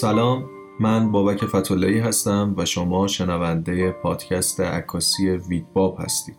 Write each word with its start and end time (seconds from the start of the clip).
سلام 0.00 0.50
من 0.80 1.12
بابک 1.12 1.44
فتولایی 1.44 1.98
هستم 1.98 2.54
و 2.56 2.64
شما 2.64 3.06
شنونده 3.06 3.90
پادکست 3.90 4.60
عکاسی 4.60 5.28
ویدباب 5.28 5.96
هستید. 6.00 6.36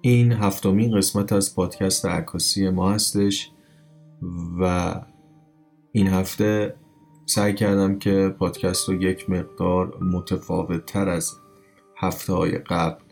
این 0.00 0.32
هفتمین 0.32 0.96
قسمت 0.96 1.32
از 1.32 1.54
پادکست 1.54 2.06
عکاسی 2.06 2.70
ما 2.70 2.90
هستش 2.92 3.50
و 4.60 4.94
این 5.92 6.08
هفته 6.08 6.74
سعی 7.26 7.54
کردم 7.54 7.98
که 7.98 8.34
پادکست 8.38 8.88
رو 8.88 9.02
یک 9.02 9.30
مقدار 9.30 9.98
متفاوت 10.02 10.86
تر 10.86 11.08
از 11.08 11.32
هفته 11.96 12.32
های 12.32 12.58
قبل 12.58 13.02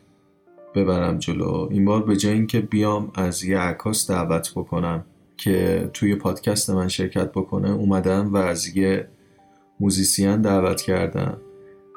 ببرم 0.75 1.19
جلو. 1.19 1.69
این 1.71 1.85
بار 1.85 2.03
به 2.03 2.17
جای 2.17 2.33
اینکه 2.33 2.61
بیام 2.61 3.11
از 3.15 3.45
یه 3.45 3.59
عکاس 3.59 4.11
دعوت 4.11 4.53
بکنم 4.57 5.05
که 5.37 5.91
توی 5.93 6.15
پادکست 6.15 6.71
من 6.71 6.89
شرکت 6.89 7.33
بکنه 7.33 7.71
اومدم 7.71 8.33
و 8.33 8.37
از 8.37 8.77
یه 8.77 9.09
موزیسین 9.81 10.41
دعوت 10.41 10.83
کردم 10.83 11.37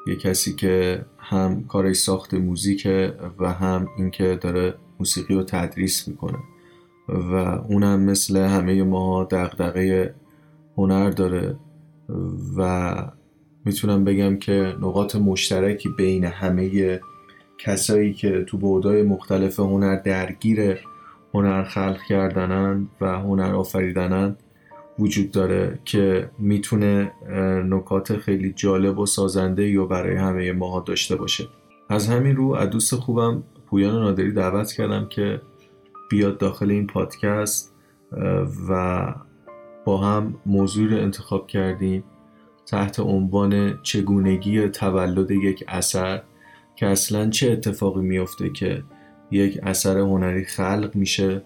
یه 0.06 0.16
کسی 0.16 0.54
که 0.54 1.04
هم 1.18 1.64
کارش 1.64 1.96
ساخت 1.96 2.34
موزیکه 2.34 3.14
و 3.38 3.52
هم 3.52 3.88
اینکه 3.96 4.38
داره 4.40 4.74
موسیقی 4.98 5.34
رو 5.34 5.42
تدریس 5.42 6.08
می‌کنه. 6.08 6.38
و 7.08 7.34
اونم 7.68 8.00
مثل 8.00 8.36
همه 8.36 8.82
ما 8.82 9.24
دقدقه 9.24 10.14
هنر 10.76 11.10
داره 11.10 11.56
و 12.56 12.94
می‌تونم 13.64 14.04
بگم 14.04 14.36
که 14.36 14.74
نقاط 14.80 15.16
مشترکی 15.16 15.88
بین 15.88 16.24
همه 16.24 17.00
کسایی 17.58 18.12
که 18.12 18.44
تو 18.46 18.58
بودای 18.58 19.02
مختلف 19.02 19.60
هنر 19.60 19.96
درگیر 19.96 20.78
هنر 21.34 21.64
خلق 21.64 21.98
کردنن 22.08 22.88
و 23.00 23.18
هنر 23.18 23.54
آفریدنن 23.54 24.36
وجود 24.98 25.30
داره 25.30 25.78
که 25.84 26.30
می‌تونه 26.38 27.12
نکات 27.64 28.16
خیلی 28.16 28.52
جالب 28.52 28.98
و 28.98 29.06
سازنده 29.06 29.68
یا 29.68 29.86
برای 29.86 30.16
همه 30.16 30.52
ماها 30.52 30.80
داشته 30.80 31.16
باشه. 31.16 31.48
از 31.88 32.08
همین 32.08 32.36
رو 32.36 32.54
از 32.54 32.70
دوست 32.70 32.94
خوبم 32.94 33.42
پویان 33.66 33.94
نادری 33.94 34.32
دعوت 34.32 34.72
کردم 34.72 35.06
که 35.08 35.40
بیاد 36.10 36.38
داخل 36.38 36.70
این 36.70 36.86
پادکست 36.86 37.74
و 38.68 39.14
با 39.84 39.98
هم 39.98 40.34
موضوع 40.46 40.90
رو 40.90 40.96
انتخاب 40.96 41.46
کردیم 41.46 42.04
تحت 42.66 43.00
عنوان 43.00 43.78
چگونگی 43.82 44.68
تولد 44.68 45.30
یک 45.30 45.64
اثر 45.68 46.22
که 46.76 46.86
اصلا 46.86 47.30
چه 47.30 47.52
اتفاقی 47.52 48.00
میافته 48.00 48.50
که 48.50 48.82
یک 49.30 49.60
اثر 49.62 49.98
هنری 49.98 50.44
خلق 50.44 50.90
میشه 50.94 51.42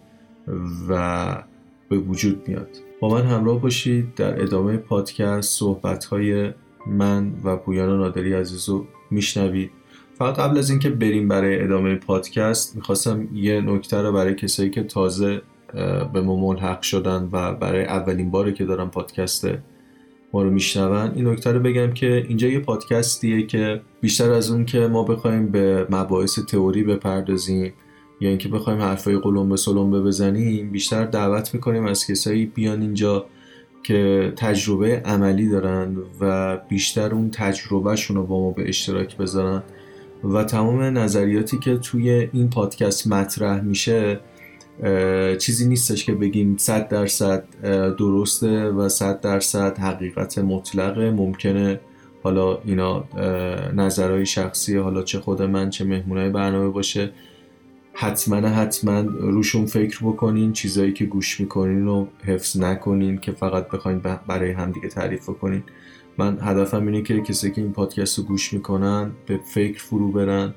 و 0.89 1.45
به 1.89 1.99
وجود 1.99 2.49
میاد. 2.49 2.92
با 3.03 3.09
من 3.09 3.27
همراه 3.27 3.61
باشید 3.61 4.15
در 4.15 4.43
ادامه 4.43 4.77
پادکست 4.77 5.59
صحبت 5.59 6.05
های 6.05 6.51
من 6.87 7.33
و 7.45 7.57
پویان 7.57 7.99
نادری 7.99 8.33
عزیز 8.33 8.69
رو 8.69 8.87
میشنوید. 9.11 9.71
فقط 10.19 10.39
قبل 10.39 10.59
از 10.59 10.71
اینکه 10.71 10.91
بریم 10.91 11.29
برای 11.29 11.63
ادامه 11.63 11.95
پادکست 11.95 12.77
می‌خواستم 12.77 13.29
یه 13.35 13.61
نکته 13.61 13.97
رو 13.97 14.13
برای 14.13 14.35
کسایی 14.35 14.71
که 14.71 14.83
تازه 14.83 15.43
به 16.13 16.21
ما 16.21 16.37
ملحق 16.37 16.83
شدن 16.83 17.29
و 17.33 17.55
برای 17.55 17.85
اولین 17.85 18.31
باره 18.31 18.53
که 18.53 18.65
دارم 18.65 18.91
پادکست 18.91 19.49
ما 20.33 20.43
رو 20.43 20.51
میشنون 20.51 21.13
این 21.15 21.27
نکته 21.27 21.53
رو 21.53 21.61
بگم 21.61 21.93
که 21.93 22.25
اینجا 22.29 22.49
یه 22.49 22.59
پادکستیه 22.59 23.47
که 23.47 23.81
بیشتر 24.01 24.31
از 24.31 24.51
اون 24.51 24.65
که 24.65 24.79
ما 24.79 25.03
بخوایم 25.03 25.47
به 25.47 25.87
مباحث 25.91 26.39
تئوری 26.39 26.83
بپردازیم 26.83 27.73
یا 28.23 28.29
اینکه 28.29 28.49
بخوایم 28.49 28.81
حرفای 28.81 29.19
به 29.49 29.57
سلمبه 29.57 30.01
بزنیم 30.01 30.71
بیشتر 30.71 31.05
دعوت 31.05 31.55
می‌کنیم 31.55 31.87
از 31.87 32.07
کسایی 32.07 32.47
بیان 32.47 32.83
اینجا 32.83 33.27
که 33.83 34.33
تجربه 34.37 35.03
عملی 35.05 35.49
دارن 35.49 35.97
و 36.21 36.57
بیشتر 36.57 37.15
اون 37.15 37.31
تجربهشون 37.31 38.17
رو 38.17 38.27
با 38.27 38.41
ما 38.41 38.51
به 38.51 38.69
اشتراک 38.69 39.17
بذارن. 39.17 39.63
و 40.25 40.45
تمام 40.45 40.83
نظریاتی 40.83 41.59
که 41.59 41.77
توی 41.77 42.29
این 42.33 42.51
پادکست 42.51 43.07
مطرح 43.07 43.61
میشه 43.61 44.21
چیزی 45.39 45.69
نیستش 45.69 46.05
که 46.05 46.13
بگیم 46.13 46.57
صد 46.57 46.89
درصد 46.89 47.45
درسته 47.99 48.69
و 48.69 48.89
صد 48.89 49.21
درصد 49.21 49.79
حقیقت 49.79 50.39
مطلقه 50.39 51.11
ممکنه 51.11 51.81
حالا 52.23 52.59
اینا 52.65 53.05
نظرهای 53.75 54.27
شخصی 54.27 54.77
حالا 54.77 55.03
چه 55.03 55.21
خود 55.21 55.43
من 55.43 55.71
چه 55.71 55.85
مهمونای 55.85 56.31
برنامه 56.31 56.69
باشه. 56.69 57.13
حتما 57.95 58.37
حتما 58.37 59.01
روشون 59.01 59.67
فکر 59.67 59.99
بکنین 60.03 60.53
چیزایی 60.53 60.93
که 60.93 61.05
گوش 61.05 61.41
می‌کنین 61.41 61.85
رو 61.85 62.09
حفظ 62.25 62.61
نکنین 62.61 63.19
که 63.19 63.33
فقط 63.33 63.69
بخواین 63.69 63.99
برای 64.29 64.51
همدیگه 64.51 64.89
تعریف 64.89 65.29
بکنین. 65.29 65.63
من 66.19 66.39
هدفم 66.43 66.87
اینه 66.87 67.03
که 67.03 67.21
کسی 67.21 67.51
که 67.51 67.61
این 67.61 67.73
پادکست 67.73 68.19
رو 68.19 68.25
گوش 68.25 68.53
می‌کنن 68.53 69.13
به 69.27 69.41
فکر 69.55 69.83
فرو 69.83 70.13
برن 70.13 70.55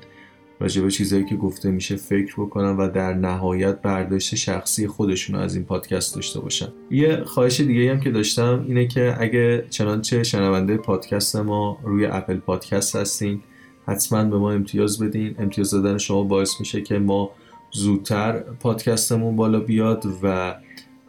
راجع 0.60 0.82
به 0.82 0.90
چیزایی 0.90 1.24
که 1.24 1.36
گفته 1.36 1.70
میشه 1.70 1.96
فکر 1.96 2.34
بکنن 2.38 2.76
و 2.76 2.90
در 2.90 3.14
نهایت 3.14 3.82
برداشت 3.82 4.34
شخصی 4.34 4.86
خودشون 4.86 5.36
از 5.36 5.54
این 5.54 5.64
پادکست 5.64 6.14
داشته 6.14 6.40
باشن. 6.40 6.68
یه 6.90 7.24
خواهش 7.24 7.60
دیگه 7.60 7.90
هم 7.90 8.00
که 8.00 8.10
داشتم 8.10 8.64
اینه 8.68 8.86
که 8.86 9.16
اگه 9.18 9.66
چنانچه 9.70 10.22
شنونده 10.22 10.76
پادکست 10.76 11.36
ما 11.36 11.78
روی 11.84 12.06
اپل 12.06 12.36
پادکست 12.36 12.96
هستین 12.96 13.40
حتما 13.86 14.24
به 14.24 14.38
ما 14.38 14.52
امتیاز 14.52 15.02
بدین. 15.02 15.34
امتیاز 15.38 15.70
دادن 15.70 15.98
شما 15.98 16.22
باعث 16.22 16.60
میشه 16.60 16.82
که 16.82 16.98
ما 16.98 17.30
زودتر 17.70 18.38
پادکستمون 18.38 19.36
بالا 19.36 19.60
بیاد 19.60 20.04
و 20.22 20.54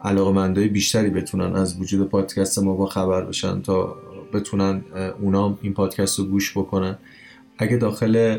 علاقمندهای 0.02 0.68
بیشتری 0.68 1.10
بتونن 1.10 1.56
از 1.56 1.80
وجود 1.80 2.08
پادکست 2.08 2.58
ما 2.58 2.74
با 2.74 2.86
خبر 2.86 3.24
بشن 3.24 3.62
تا 3.62 3.96
بتونن 4.32 4.82
اونا 5.20 5.58
این 5.62 5.74
پادکست 5.74 6.18
رو 6.18 6.24
گوش 6.24 6.58
بکنن. 6.58 6.98
اگه 7.58 7.76
داخل 7.76 8.38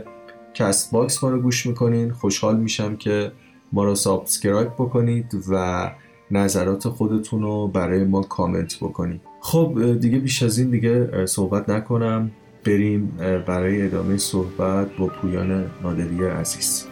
کست 0.53 0.91
باکس 0.91 1.23
ما 1.23 1.29
رو 1.29 1.41
گوش 1.41 1.65
می‌کنین 1.65 2.11
خوشحال 2.11 2.57
میشم 2.57 2.95
که 2.95 3.31
ما 3.73 3.83
رو 3.83 3.95
subscribe 3.95 4.69
بکنید 4.69 5.43
و 5.49 5.91
نظرات 6.31 6.87
خودتون 6.87 7.41
رو 7.41 7.67
برای 7.67 8.03
ما 8.03 8.21
کامنت 8.21 8.77
بکنید. 8.81 9.21
خب 9.41 9.97
دیگه 9.99 10.19
بیش 10.19 10.43
از 10.43 10.59
این 10.59 10.69
دیگه 10.69 11.25
صحبت 11.25 11.69
نکنم. 11.69 12.31
بریم 12.65 13.17
برای 13.47 13.81
ادامه 13.81 14.17
صحبت 14.17 14.95
با 14.97 15.07
پویان 15.07 15.71
نادری 15.83 16.25
عزیز. 16.25 16.88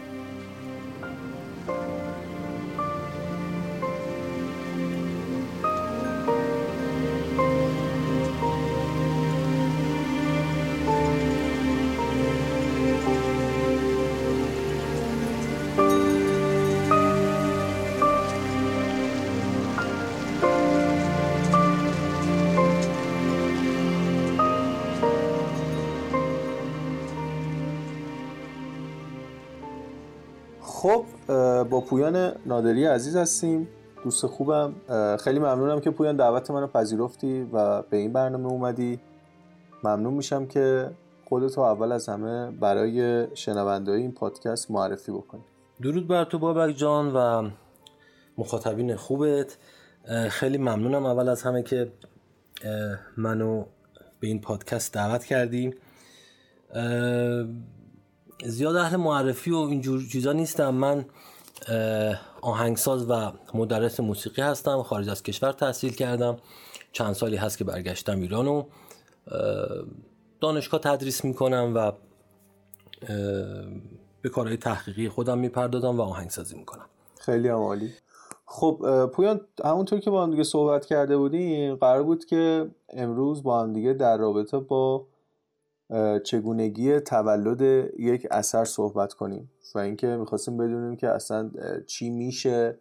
پویان 31.89 32.31
نادری 32.45 32.85
عزیز 32.85 33.15
هستیم. 33.15 33.67
دوست 34.03 34.25
خوبم. 34.25 34.75
خیلی 35.19 35.39
ممنونم 35.39 35.79
که 35.79 35.91
پویان 35.91 36.15
دعوت 36.15 36.51
منو 36.51 36.67
پذیرفتی 36.67 37.41
و 37.53 37.81
به 37.81 37.97
این 37.97 38.13
برنامه 38.13 38.47
اومدی. 38.47 38.99
ممنون 39.83 40.13
میشم 40.13 40.45
که 40.45 40.91
خودتو 41.25 41.61
اول 41.61 41.91
از 41.91 42.09
همه 42.09 42.51
برای 42.51 43.27
شنونده 43.35 43.91
این 43.91 44.11
پادکست 44.11 44.71
معرفی 44.71 45.11
بکنی. 45.11 45.43
درود 45.81 46.07
بر 46.07 46.23
تو 46.23 46.39
بابک 46.39 46.75
جان 46.75 47.13
و 47.13 47.49
مخاطبین 48.37 48.95
خوبت. 48.95 49.57
خیلی 50.29 50.57
ممنونم 50.57 51.05
اول 51.05 51.29
از 51.29 51.43
همه 51.43 51.63
که 51.63 51.91
منو 53.17 53.65
به 54.19 54.27
این 54.27 54.41
پادکست 54.41 54.93
دعوت 54.93 55.25
کردی. 55.25 55.75
زیاد 58.45 58.75
اهل 58.75 58.95
معرفی 58.95 59.51
و 59.51 59.57
اینجور 59.57 60.01
چیزا 60.11 60.33
نیستم. 60.33 60.69
من 60.69 61.05
آهنگساز 62.41 63.09
و 63.09 63.31
مدرس 63.53 63.99
موسیقی 63.99 64.41
هستم 64.41 64.83
خارج 64.83 65.09
از 65.09 65.23
کشور 65.23 65.51
تحصیل 65.51 65.93
کردم. 65.93 66.37
چند 66.91 67.13
سالی 67.13 67.35
هست 67.35 67.57
که 67.57 67.63
برگشتم 67.63 68.19
ایران 68.19 68.47
و 68.47 68.63
دانشگاه 70.41 70.79
تدریس 70.79 71.25
می‌کنم 71.25 71.71
و 71.75 71.91
به 74.21 74.29
کارهای 74.29 74.57
تحقیقی 74.57 75.09
خودم 75.09 75.37
می‌پردازم 75.37 75.97
و 75.97 76.01
آهنگسازی 76.01 76.57
می‌کنم. 76.57 76.85
خیلی 77.19 77.47
عالی. 77.47 77.93
خب 78.45 79.05
پویان 79.13 79.41
همونطور 79.65 79.99
که 79.99 80.09
با 80.09 80.23
هم 80.23 80.31
دیگه 80.31 80.43
صحبت 80.43 80.85
کرده 80.85 81.17
بودیم 81.17 81.75
قرار 81.75 82.03
بود 82.03 82.25
که 82.25 82.71
امروز 82.89 83.43
با 83.43 83.61
هم 83.61 83.73
دیگه 83.73 83.93
در 83.93 84.17
رابطه 84.17 84.59
با 84.59 85.05
چگونگی 86.23 86.99
تولد 86.99 87.61
یک 87.99 88.27
اثر 88.31 88.65
صحبت 88.65 89.13
کنیم 89.13 89.51
و 89.75 89.79
اینکه 89.79 90.07
می‌خواستیم 90.07 90.57
بدونیم 90.57 90.95
که 90.95 91.09
اصلا 91.09 91.51
چی 91.87 92.09
میشه 92.09 92.79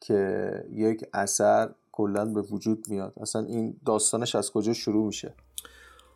که 0.00 0.50
یک 0.70 1.04
اثر 1.12 1.70
کلا 1.92 2.24
به 2.24 2.42
وجود 2.42 2.84
میاد. 2.88 3.12
اصلا 3.20 3.46
این 3.46 3.76
داستانش 3.86 4.34
از 4.34 4.52
کجا 4.52 4.72
شروع 4.72 5.06
میشه؟ 5.06 5.34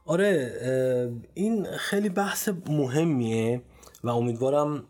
آره 0.06 1.20
این 1.34 1.64
خیلی 1.64 2.08
بحث 2.08 2.48
مهمیه 2.68 3.62
و 4.04 4.08
امیدوارم 4.08 4.84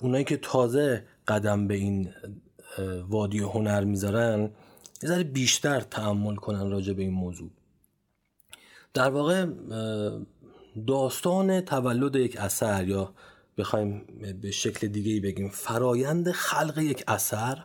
اونایی 0.00 0.24
که 0.24 0.36
تازه 0.36 1.04
قدم 1.28 1.66
به 1.66 1.74
این 1.74 2.08
وادی 3.08 3.38
هنر 3.38 3.84
می‌ذارن 3.84 4.50
یه 5.02 5.08
ذره 5.08 5.24
بیشتر 5.24 5.80
تحمل 5.80 6.36
کنن 6.36 6.70
راجع 6.70 6.92
به 6.92 7.02
این 7.02 7.12
موضوع. 7.12 7.50
در 8.94 9.10
واقع 9.10 9.46
داستان 10.86 11.60
تولد 11.60 12.16
یک 12.16 12.36
اثر 12.36 12.88
یا 12.88 13.14
بخوایم 13.58 14.06
به 14.42 14.50
شکل 14.50 14.86
دیگه 14.86 15.20
بگیم 15.20 15.48
فرایند 15.48 16.32
خلق 16.32 16.78
یک 16.78 17.04
اثر 17.08 17.64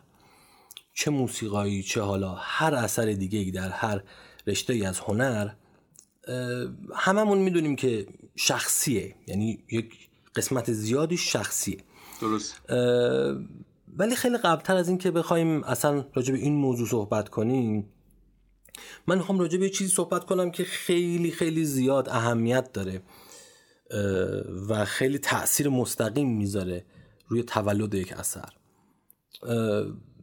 چه 0.94 1.10
موسیقایی 1.10 1.82
چه 1.82 2.00
حالا 2.00 2.34
هر 2.38 2.74
اثر 2.74 3.04
دیگه 3.04 3.38
ای 3.38 3.50
در 3.50 3.68
هر 3.68 4.02
رشته 4.46 4.72
ای 4.72 4.86
از 4.86 5.00
هنر 5.00 5.48
هممون 6.94 7.38
می‌دونیم 7.38 7.76
که 7.76 8.06
شخصیه. 8.36 9.14
یعنی 9.26 9.64
یک 9.70 9.94
قسمت 10.34 10.72
زیادی 10.72 11.16
شخصیه. 11.16 11.78
درست. 12.20 12.70
ولی 13.98 14.16
خیلی 14.16 14.36
قبلتر 14.36 14.76
از 14.76 14.88
این 14.88 14.98
که 14.98 15.10
بخوایم 15.10 15.64
اصلا 15.64 16.04
راجع 16.14 16.32
به 16.32 16.38
این 16.38 16.54
موضوع 16.54 16.88
صحبت 16.88 17.28
کنیم 17.28 17.88
من 19.06 19.18
می‌خوام 19.18 19.38
راجع 19.38 19.58
به 19.58 19.70
چیزی 19.70 19.90
صحبت 19.90 20.24
کنم 20.24 20.50
که 20.50 20.64
خیلی 20.64 21.30
خیلی 21.30 21.64
زیاد 21.64 22.08
اهمیت 22.08 22.72
داره 22.72 23.02
و 24.68 24.84
خیلی 24.84 25.18
تاثیر 25.18 25.68
مستقیم 25.68 26.36
می‌ذاره 26.36 26.84
روی 27.28 27.42
تولد 27.42 27.94
یک 27.94 28.12
اثر. 28.12 28.48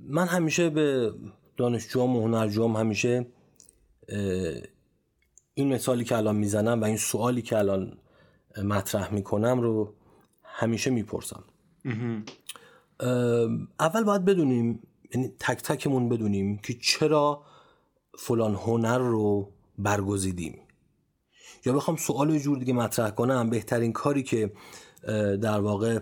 من 0.07 0.27
همیشه 0.27 0.69
به 0.69 1.13
دانشجوام 1.57 2.15
و 2.15 2.21
هنرجوام 2.21 2.75
همیشه 2.75 3.25
این 5.53 5.73
مثالی 5.73 6.03
که 6.03 6.17
الان 6.17 6.35
می‌زنم 6.35 6.81
و 6.81 6.83
این 6.83 6.97
سوالی 6.97 7.41
که 7.41 7.57
الان 7.57 7.97
مطرح 8.63 9.13
می‌کنم 9.13 9.61
رو 9.61 9.95
همیشه 10.43 10.89
می‌پرسم. 10.89 11.43
اول 13.79 14.03
باید 14.03 14.25
بدونیم 14.25 14.83
یعنی 15.15 15.33
تک 15.39 15.57
تکمون 15.57 16.09
بدونیم 16.09 16.57
که 16.57 16.73
چرا 16.73 17.43
فلان 18.17 18.55
هنر 18.55 18.97
رو 18.97 19.51
برگزیدیم. 19.77 20.59
یا 21.65 21.73
بخوام 21.73 21.97
سوال 21.97 22.37
جور 22.37 22.57
دیگه 22.57 22.73
مطرح 22.73 23.09
کنم 23.09 23.49
بهترین 23.49 23.93
کاری 23.93 24.23
که 24.23 24.51
در 25.41 25.59
واقع 25.59 25.99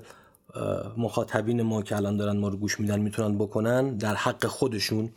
مخاطبین 0.98 1.62
ما 1.62 1.82
که 1.82 1.96
الان 1.96 2.18
دارن 2.18 2.38
ما 2.38 2.48
رو 2.48 2.58
گوش 2.58 2.80
میدن 2.80 3.00
می‌تونن 3.00 3.38
بکنن 3.38 3.98
در 3.98 4.16
حق 4.16 4.46
خودشون 4.46 5.12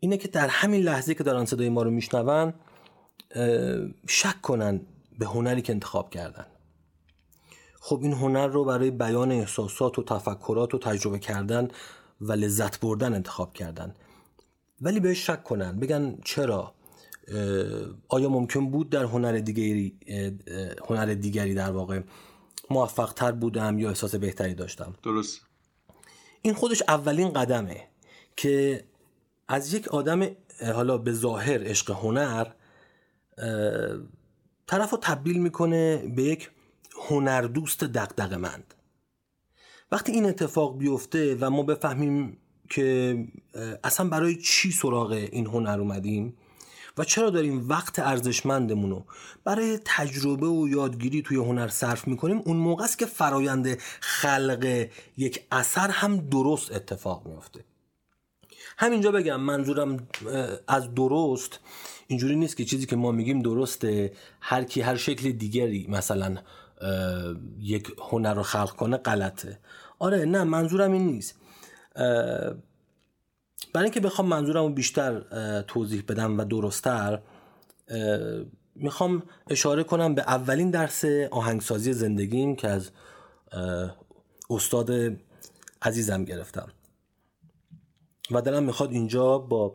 اینه 0.00 0.16
که 0.16 0.28
در 0.28 0.48
همین 0.48 0.82
لحظه 0.82 1.14
که 1.14 1.24
دارن 1.24 1.44
صدای 1.44 1.68
ما 1.68 1.82
رو 1.82 1.90
میشنون 1.90 2.54
شک 4.08 4.40
کنن 4.42 4.80
به 5.18 5.26
هنری 5.26 5.62
که 5.62 5.72
انتخاب 5.72 6.10
کردن. 6.10 6.46
خب 7.80 8.00
این 8.02 8.12
هنر 8.12 8.46
رو 8.46 8.64
برای 8.64 8.90
بیان 8.90 9.32
احساسات 9.32 9.98
و 9.98 10.02
تفکرات 10.02 10.74
و 10.74 10.78
تجربه 10.78 11.18
کردن 11.18 11.68
و 12.20 12.32
لذت 12.32 12.80
بردن 12.80 13.14
انتخاب 13.14 13.54
کردن. 13.54 13.94
ولی 14.80 15.00
بهش 15.00 15.26
شک 15.26 15.44
کنن. 15.44 15.80
بگن 15.80 16.18
چرا؟ 16.24 16.74
آیا 18.08 18.28
ممکن 18.28 18.70
بود 18.70 18.90
در 18.90 19.04
هنر 19.04 19.38
دیگری 19.38 19.98
هنر 20.88 21.14
دیگری 21.14 21.54
در 21.54 21.70
واقع 21.70 22.00
موفق 22.70 23.12
تر 23.12 23.32
بودم 23.32 23.78
یا 23.78 23.88
احساس 23.88 24.14
بهتری 24.14 24.54
داشتم؟ 24.54 24.94
درست. 25.02 25.40
این 26.42 26.54
خودش 26.54 26.82
اولین 26.88 27.32
قدمه 27.32 27.88
که 28.36 28.84
از 29.48 29.74
یک 29.74 29.88
آدم 29.88 30.26
حالا 30.74 30.98
به 30.98 31.12
ظاهر 31.12 31.64
عشق 31.64 31.90
هنر 31.90 32.46
طرف 34.66 34.90
رو 34.90 34.98
تبدیل 35.02 35.42
می‌کنه 35.42 35.96
به 36.16 36.22
یک 36.22 36.50
هنردوست 37.08 37.84
دقدق 37.84 38.34
مند 38.34 38.74
وقتی 39.92 40.12
این 40.12 40.26
اتفاق 40.26 40.78
بیفته 40.78 41.36
و 41.40 41.50
ما 41.50 41.62
بفهمیم 41.62 42.38
که 42.70 43.18
اصلا 43.84 44.08
برای 44.08 44.36
چی 44.36 44.72
سراغ 44.72 45.10
این 45.10 45.46
هنر 45.46 45.80
اومدیم 45.80 46.36
و 46.98 47.04
چرا 47.04 47.30
داریم 47.30 47.68
وقت 47.68 47.98
ارزشمندمون 47.98 48.90
رو 48.90 49.04
برای 49.44 49.78
تجربه 49.84 50.46
و 50.46 50.68
یادگیری 50.68 51.22
توی 51.22 51.36
هنر 51.36 51.68
صرف 51.68 52.08
می‌کنیم؟ 52.08 52.42
اون 52.44 52.56
موقع 52.56 52.84
است 52.84 52.98
که 52.98 53.06
فرایند 53.06 53.78
خلق 54.00 54.86
یک 55.16 55.40
اثر 55.52 55.90
هم 55.90 56.16
درست 56.16 56.72
اتفاق 56.72 57.26
میفته 57.26 57.64
همینجا 58.78 59.12
بگم 59.12 59.40
منظورم 59.40 60.08
از 60.68 60.94
درست 60.94 61.60
اینجوری 62.06 62.36
نیست 62.36 62.56
که 62.56 62.64
چیزی 62.64 62.86
که 62.86 62.96
ما 62.96 63.12
میگیم 63.12 63.42
درسته 63.42 64.12
هر 64.40 64.64
کی 64.64 64.80
هر 64.80 64.96
شکل 64.96 65.32
دیگری 65.32 65.86
مثلا 65.88 66.36
یک 67.60 67.92
هنر 68.10 68.34
رو 68.34 68.42
خلق 68.42 68.70
کنه 68.70 68.96
غلطه. 68.96 69.58
آره 69.98 70.24
نه 70.24 70.44
منظورم 70.44 70.92
این 70.92 71.06
نیست. 71.06 71.34
برای 71.94 73.84
اینکه 73.84 74.00
بخوام 74.00 74.28
منظورم 74.28 74.62
رو 74.62 74.68
بیشتر 74.68 75.20
توضیح 75.62 76.04
بدم 76.08 76.38
و 76.38 76.44
درستتر 76.44 77.18
می‌خوام 78.74 79.22
اشاره 79.50 79.84
کنم 79.84 80.14
به 80.14 80.22
اولین 80.22 80.70
درس 80.70 81.04
آهنگسازی 81.30 81.92
زندگیم 81.92 82.56
که 82.56 82.68
از 82.68 82.90
استاد 84.50 84.90
عزیزم 85.82 86.24
گرفتم. 86.24 86.68
و 88.30 88.42
دلم 88.42 88.64
می‌خواد 88.64 88.92
اینجا 88.92 89.38
با 89.38 89.74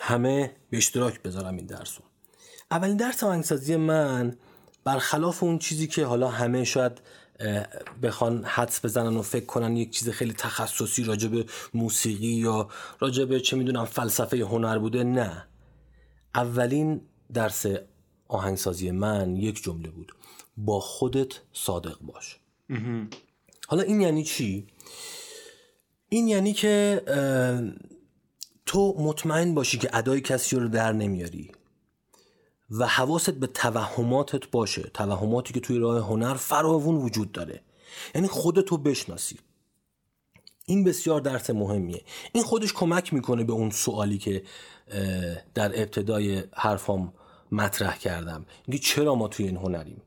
همه 0.00 0.56
به 0.70 0.76
اشتراک 0.76 1.22
بذارم 1.22 1.56
این 1.56 1.66
درس 1.66 1.98
رو 1.98 2.04
اولین 2.70 2.96
درس 2.96 3.24
آهنگسازی 3.24 3.76
من 3.76 4.36
برخلاف 4.84 5.42
اون 5.42 5.58
چیزی 5.58 5.86
که 5.86 6.04
حالا 6.04 6.28
همه 6.28 6.64
شاید 6.64 7.00
بخوان 8.02 8.44
حدس 8.44 8.84
بزنن 8.84 9.16
و 9.16 9.22
فکر 9.22 9.46
کنن 9.46 9.76
یک 9.76 9.90
چیز 9.90 10.08
خیلی 10.08 10.32
تخصصی 10.32 11.04
راجع 11.04 11.28
به 11.28 11.44
موسیقی 11.74 12.26
یا 12.26 12.68
راجع 13.00 13.24
به 13.24 13.40
چه 13.40 13.56
می‌دونم 13.56 13.84
فلسفه 13.84 14.36
هنر 14.36 14.78
بوده 14.78 15.04
نه. 15.04 15.46
اولین 16.34 17.00
درس 17.34 17.66
آهنگسازی 18.28 18.90
من 18.90 19.36
یک 19.36 19.62
جمله 19.62 19.90
بود. 19.90 20.12
با 20.56 20.80
خودت 20.80 21.32
صادق 21.52 21.98
باش. 22.00 22.38
حالا 23.68 23.82
این 23.82 24.00
یعنی 24.00 24.24
چی؟ 24.24 24.66
این 26.08 26.28
یعنی 26.28 26.52
که 26.52 27.02
تو 28.66 28.94
مطمئن 28.98 29.54
باشی 29.54 29.78
که 29.78 29.90
ادای 29.92 30.20
کسی 30.20 30.56
رو 30.56 30.68
در 30.68 30.92
نمیاری. 30.92 31.52
و 32.70 32.86
حواست 32.86 33.30
به 33.30 33.46
توهماتت 33.46 34.50
باشه. 34.50 34.82
توهماتی 34.82 35.54
که 35.54 35.60
توی 35.60 35.78
راه 35.78 36.06
هنر 36.06 36.34
فراوون 36.34 36.96
وجود 36.96 37.32
داره. 37.32 37.60
یعنی 38.14 38.28
خودتو 38.28 38.76
بشناسی. 38.76 39.38
این 40.66 40.84
بسیار 40.84 41.20
درس 41.20 41.50
مهمیه. 41.50 42.02
این 42.32 42.44
خودش 42.44 42.72
کمک 42.72 43.14
می‌کنه 43.14 43.44
به 43.44 43.52
اون 43.52 43.70
سوالی 43.70 44.18
که 44.18 44.42
در 45.54 45.80
ابتدای 45.80 46.42
حرفام 46.52 47.12
مطرح 47.52 47.98
کردم. 47.98 48.46
اینکه 48.66 48.84
چرا 48.84 49.14
ما 49.14 49.28
توی 49.28 49.46
این 49.46 49.56
هنریم؟ 49.56 50.02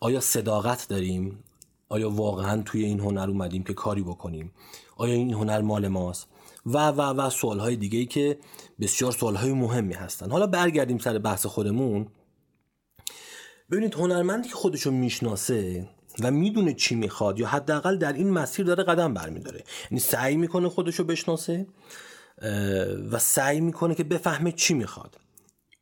آیا 0.00 0.20
صداقت 0.20 0.88
داریم؟ 0.88 1.44
آیا 1.88 2.10
واقعا 2.10 2.62
توی 2.62 2.84
این 2.84 3.00
هنر 3.00 3.28
اومدیم 3.28 3.62
که 3.62 3.74
کاری 3.74 4.02
بکنیم؟ 4.02 4.52
آیا 4.96 5.14
این 5.14 5.34
هنر 5.34 5.60
مال 5.60 5.88
ماست؟ 5.88 6.28
و 6.66 6.88
و 6.88 7.00
و 7.00 7.30
سوال 7.30 7.58
های 7.58 7.76
دیگه 7.76 7.98
ای 7.98 8.06
که 8.06 8.38
بسیار 8.80 9.12
سوال 9.12 9.36
های 9.36 9.52
مهمی 9.52 9.94
هستن. 9.94 10.30
حالا 10.30 10.46
برگردیم 10.46 10.98
سر 10.98 11.18
بحث 11.18 11.46
خودمون. 11.46 12.08
ببینید 13.70 13.94
هنرمندی 13.94 14.48
که 14.48 14.54
خودشو 14.54 14.90
می‌شناسه 14.90 15.88
و 16.20 16.30
می‌دونه 16.30 16.74
چی 16.74 16.94
می‌خواد 16.94 17.38
یا 17.38 17.48
حداقل 17.48 17.96
در 17.96 18.12
این 18.12 18.30
مسیر 18.30 18.66
داره 18.66 18.84
قدم 18.84 19.14
برمیداره. 19.14 19.64
یعنی 19.90 20.00
سعی 20.00 20.36
می‌کنه 20.36 20.68
خودشو 20.68 21.04
بشناسه 21.04 21.66
و 23.10 23.18
سعی 23.18 23.60
می‌کنه 23.60 23.94
که 23.94 24.04
بفهمه 24.04 24.52
چی 24.52 24.74
می‌خواد. 24.74 25.16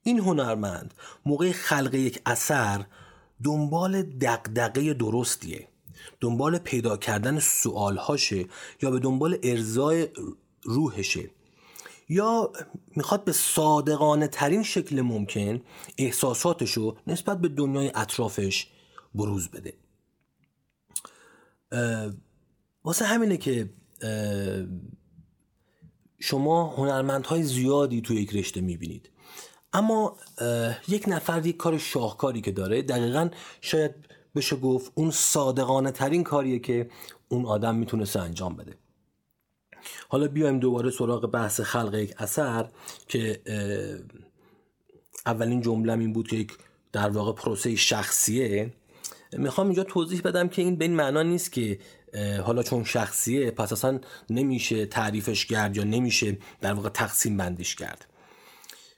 این 0.02 0.18
هنرمند 0.18 0.94
موقع 1.26 1.52
خلق 1.52 1.94
یک 1.94 2.22
اثر 2.26 2.84
دنبال 3.44 4.02
دقدقه 4.02 4.94
درستیه. 4.94 5.68
دنبال 6.20 6.58
پیدا 6.58 6.96
کردن 6.96 7.38
سوالهاشه 7.38 8.46
یا 8.82 8.90
به 8.90 8.98
دنبال 8.98 9.38
ارزای 9.42 10.08
روحشه. 10.62 11.30
یا 12.08 12.52
می‌خواد 12.96 13.24
به 13.24 13.32
صادقانه 13.32 14.28
ترین 14.28 14.62
شکل 14.62 15.00
ممکن 15.00 15.60
احساساتشو 15.98 16.96
نسبت 17.06 17.40
به 17.40 17.48
دنیای 17.48 17.92
اطرافش 17.94 18.66
بروز 19.14 19.48
بده. 19.48 19.74
واسه 22.84 23.04
همینه 23.04 23.36
که 23.36 23.70
شما 26.20 26.74
هنرمندهای 26.76 27.42
زیادی 27.42 28.00
توی 28.00 28.16
یک 28.16 28.36
رشته 28.36 28.60
می‌بینید. 28.60 29.10
اما 29.72 30.16
یک 30.88 31.04
نفر 31.08 31.46
یک 31.46 31.56
کار 31.56 31.78
شاهکاری 31.78 32.40
که 32.40 32.52
داره 32.52 32.82
دقیقا 32.82 33.30
شاید 33.60 33.94
بشه 34.34 34.56
گفت 34.56 34.92
اون 34.94 35.10
صادقانه 35.10 35.90
ترین 35.90 36.24
کاریه 36.24 36.58
که 36.58 36.90
اون 37.28 37.46
آدم 37.46 37.74
می‌تونست 37.74 38.16
انجام 38.16 38.56
بده. 38.56 38.78
حالا 40.08 40.28
بیایم 40.28 40.58
دوباره 40.58 40.90
سراغ 40.90 41.30
بحث 41.30 41.60
خلق 41.60 41.94
یک 41.94 42.14
اثر 42.18 42.68
که 43.08 43.40
اولین 45.26 45.60
جمله 45.60 45.92
این 45.92 46.12
بود 46.12 46.28
که 46.28 46.36
یک 46.36 46.52
در 46.92 47.10
واقع 47.10 47.32
پروسه 47.32 47.76
شخصیه. 47.76 48.72
می‌خوام 49.32 49.66
اینجا 49.66 49.84
توضیح 49.84 50.20
بدم 50.20 50.48
که 50.48 50.62
این 50.62 50.76
به 50.76 50.84
این 50.84 50.96
معنا 50.96 51.22
نیست 51.22 51.52
که 51.52 51.78
حالا 52.44 52.62
چون 52.62 52.84
شخصیه 52.84 53.50
پس 53.50 53.72
اصلا 53.72 54.00
نمیشه 54.30 54.86
تعریفش 54.86 55.46
کرد 55.46 55.76
یا 55.76 55.84
نمیشه 55.84 56.38
در 56.60 56.72
واقع 56.72 56.88
تقسیم 56.88 57.36
بندیش 57.36 57.74
کرد. 57.74 58.06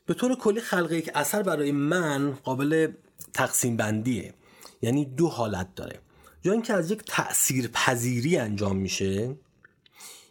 به 0.07 0.15
طور 0.15 0.37
کلی 0.37 0.61
خلق 0.61 0.93
یک 0.93 1.11
اثر 1.15 1.43
برای 1.43 1.73
من 1.73 2.33
قابل 2.33 2.93
تقسیم 3.35 3.77
بندیه. 3.77 4.35
یعنی 4.83 5.05
دو 5.05 5.29
حالت 5.29 5.75
داره. 5.75 5.99
یا 6.45 6.53
اینکه 6.53 6.73
از 6.75 6.91
یک 6.91 7.03
تأثیر 7.07 7.69
پذیری 7.69 8.37
انجام 8.37 8.77
میشه 8.77 9.37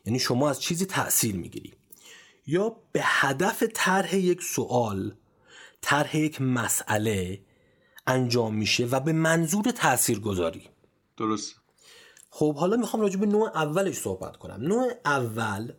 یعنی 0.10 0.20
شما 0.20 0.50
از 0.50 0.62
چیزی 0.62 0.86
تأثیر 0.86 1.36
می‌گیری. 1.36 1.74
یا 2.48 2.76
به 2.92 3.02
هدف 3.04 3.64
طرح 3.74 4.16
یک 4.16 4.44
سوال 4.44 5.16
طرح 5.82 6.18
یک 6.18 6.42
مسئله 6.42 7.42
انجام 8.08 8.56
میشه 8.56 8.86
و 8.86 9.00
به 9.00 9.12
منظور 9.14 9.72
تأثیر 9.72 10.20
گذاری 10.20 10.70
درست 11.18 11.56
خب 12.30 12.56
حالا 12.56 12.78
می‌خوام 12.78 13.02
راجع 13.02 13.20
به 13.20 13.26
نوع 13.26 13.48
اولش 13.48 13.96
صحبت 13.96 14.38
کنم. 14.38 14.62
نوع 14.62 14.92
اول 15.06 15.74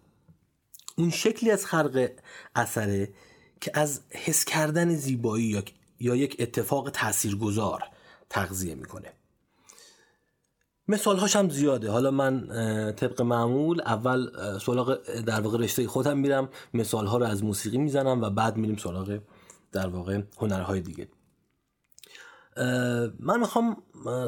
اون 0.97 1.11
شکلی 1.11 1.51
از 1.51 1.67
خلق 1.67 2.11
اثره 2.55 3.15
که 3.61 3.71
از 3.75 4.01
حس 4.11 4.45
کردن 4.45 4.95
زیبایی 4.95 5.47
یا, 5.47 5.63
یا 6.01 6.17
یک 6.17 6.37
اتفاق 6.39 6.91
تاثیرگذار 6.91 7.83
تغذیه 8.31 8.75
می‌کنه. 8.75 9.13
مثال 10.91 11.17
هاشم 11.17 11.49
زیاده. 11.49 11.91
حالا 11.91 12.11
من 12.11 12.47
طبق 12.97 13.23
معمول 13.23 13.81
اول 13.81 14.31
سراغ 14.59 14.99
در 15.27 15.41
واقع 15.41 15.59
رشته 15.59 15.87
خودم 15.87 16.19
میرم 16.19 16.49
مثال 16.75 17.07
ها 17.07 17.17
رو 17.19 17.27
از 17.27 17.45
موسیقی 17.45 17.79
می‌زنم 17.79 18.23
و 18.23 18.31
بعد 18.31 18.57
میریم 18.57 18.77
سراغ 18.77 19.19
در 19.73 19.87
واقع 19.87 20.21
هنرهای 20.39 20.81
دیگه. 20.81 21.09
من 23.21 23.41
می‌خوام 23.41 23.77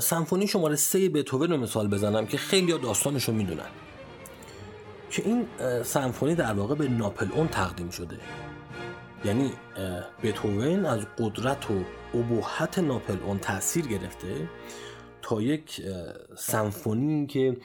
سمفونی 0.02 0.46
شماره 0.46 0.76
سه 0.76 1.08
بتوون 1.08 1.50
رو 1.50 1.56
مثال 1.56 1.88
بزنم 1.88 2.26
که 2.26 2.36
خیلی 2.36 2.78
داستانش 2.78 3.24
رو 3.24 3.34
می‌دونن. 3.34 3.70
که 5.10 5.22
این 5.26 5.46
سمفونی 5.82 6.34
در 6.34 6.52
واقع 6.52 6.74
به 6.74 6.88
ناپل 6.88 7.26
اون 7.32 7.48
تقدیم 7.48 7.90
شده. 7.90 8.18
یعنی 9.24 9.52
بتوون 10.22 10.86
از 10.86 11.00
قدرت 11.18 11.70
و 11.70 11.84
ابهت 12.14 12.78
ناپل 12.78 13.16
اون 13.24 13.38
تاثیر 13.38 13.86
گرفته 13.86 14.48
تا 15.32 15.42
یک 15.42 15.82
سمفونی 16.36 17.26
که 17.26 17.56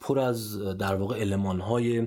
پر 0.00 0.18
از 0.18 0.58
در 0.58 0.94
واقع 0.94 1.20
علمان 1.20 1.60
های 1.60 2.06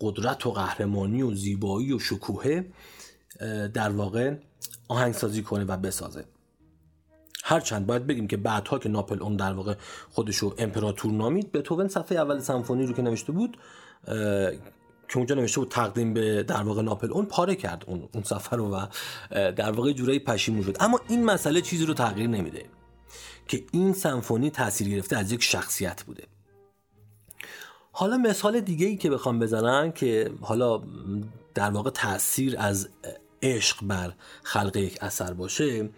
قدرت 0.00 0.46
و 0.46 0.50
قهرمانی 0.50 1.22
و 1.22 1.34
زیبایی 1.34 1.92
و 1.92 1.98
شکوهه 1.98 2.64
در 3.74 3.90
واقع 3.90 4.34
آهنگسازی 4.88 5.42
کنه 5.42 5.64
و 5.64 5.76
بسازه. 5.76 6.24
هرچند 7.44 7.86
باید 7.86 8.06
بگیم 8.06 8.26
که 8.26 8.36
بعدها 8.36 8.78
که 8.78 8.88
ناپل 8.88 9.22
اون 9.22 9.36
در 9.36 9.52
واقع 9.52 9.74
خودشو 10.10 10.54
امپراتور 10.58 11.12
نامید 11.12 11.52
بتوون 11.52 11.88
صفحه 11.88 12.18
اول 12.18 12.38
سمفونی 12.38 12.86
رو 12.86 12.92
که 12.92 13.02
نوشته 13.02 13.32
بود 13.32 13.56
که 15.08 15.16
اونجا 15.16 15.34
نوشته 15.34 15.60
بود 15.60 15.70
تقدیم 15.70 16.14
به 16.14 16.42
در 16.42 16.62
واقع 16.62 16.82
ناپل 16.82 17.12
اون 17.12 17.24
پاره 17.24 17.54
کرد 17.54 17.84
اون 17.86 18.08
اون 18.14 18.22
سفر 18.22 18.56
رو 18.56 18.74
و 18.74 18.86
در 19.30 19.70
واقع 19.70 19.92
جورایی 19.92 20.18
پشیمون 20.18 20.62
شد. 20.62 20.76
اما 20.80 21.00
این 21.08 21.24
مسئله 21.24 21.60
چیزی 21.60 21.86
رو 21.86 21.94
تغییر 21.94 22.28
نمیده. 22.28 22.64
که 23.50 23.64
این 23.72 23.92
سمفونی 23.92 24.50
تاثیر 24.50 24.88
گرفته 24.88 25.16
از 25.16 25.32
یک 25.32 25.42
شخصیت 25.42 26.02
بوده. 26.02 26.24
حالا 27.92 28.16
مثال 28.16 28.60
دیگه 28.60 28.86
ای 28.86 28.96
که 28.96 29.10
بخوام 29.10 29.38
بزنم 29.38 29.92
که 29.92 30.30
حالا 30.40 30.82
در 31.54 31.70
واقع 31.70 31.90
تاثیر 31.90 32.54
از 32.58 32.88
عشق 33.42 33.84
بر 33.84 34.12
خلق 34.42 34.76
یک 34.76 34.98
اثر 35.00 35.32
باشه 35.32 35.88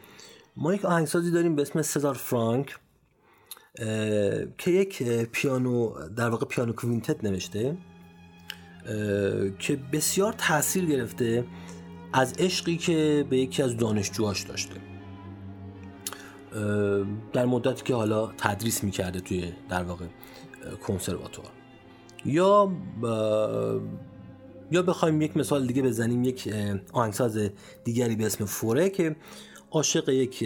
ما 0.56 0.74
یک 0.74 0.84
آهنگسازی 0.84 1.30
داریم 1.30 1.56
به 1.56 1.62
اسم 1.62 1.82
سزار 1.82 2.14
فرانک 2.14 2.76
که 4.58 4.70
یک 4.70 5.02
پیانو 5.12 6.08
در 6.08 6.28
واقع 6.28 6.46
پیانو 6.46 6.72
کوینتت 6.72 7.24
نوشته 7.24 7.76
که 9.58 9.78
بسیار 9.92 10.32
تاثیر 10.32 10.84
گرفته 10.84 11.44
از 12.12 12.32
عشقی 12.38 12.76
که 12.76 13.26
به 13.30 13.38
یکی 13.38 13.62
از 13.62 13.76
دانشجوهاش 13.76 14.42
داشته. 14.42 14.91
در 17.32 17.46
مدتی 17.46 17.82
که 17.84 17.94
حالا 17.94 18.26
تدریس 18.38 18.84
می‌کرده 18.84 19.20
توی 19.20 19.52
در 19.68 19.82
واقع 19.82 20.04
کنسرواتوار. 20.86 21.50
یا 22.24 22.72
یا 24.70 24.82
بخوایم 24.82 25.22
یک 25.22 25.36
مثال 25.36 25.66
دیگه 25.66 25.82
بزنیم 25.82 26.24
یک 26.24 26.54
آهنگساز 26.92 27.50
دیگری 27.84 28.16
به 28.16 28.26
اسم 28.26 28.44
فوره 28.44 28.90
که 28.90 29.16
عاشق 29.70 30.08
یک 30.08 30.44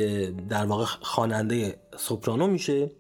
در 0.49 0.67
واقع 0.67 0.85
خواننده 0.85 1.77
سوپرانو 1.97 2.47
میشه 2.47 2.91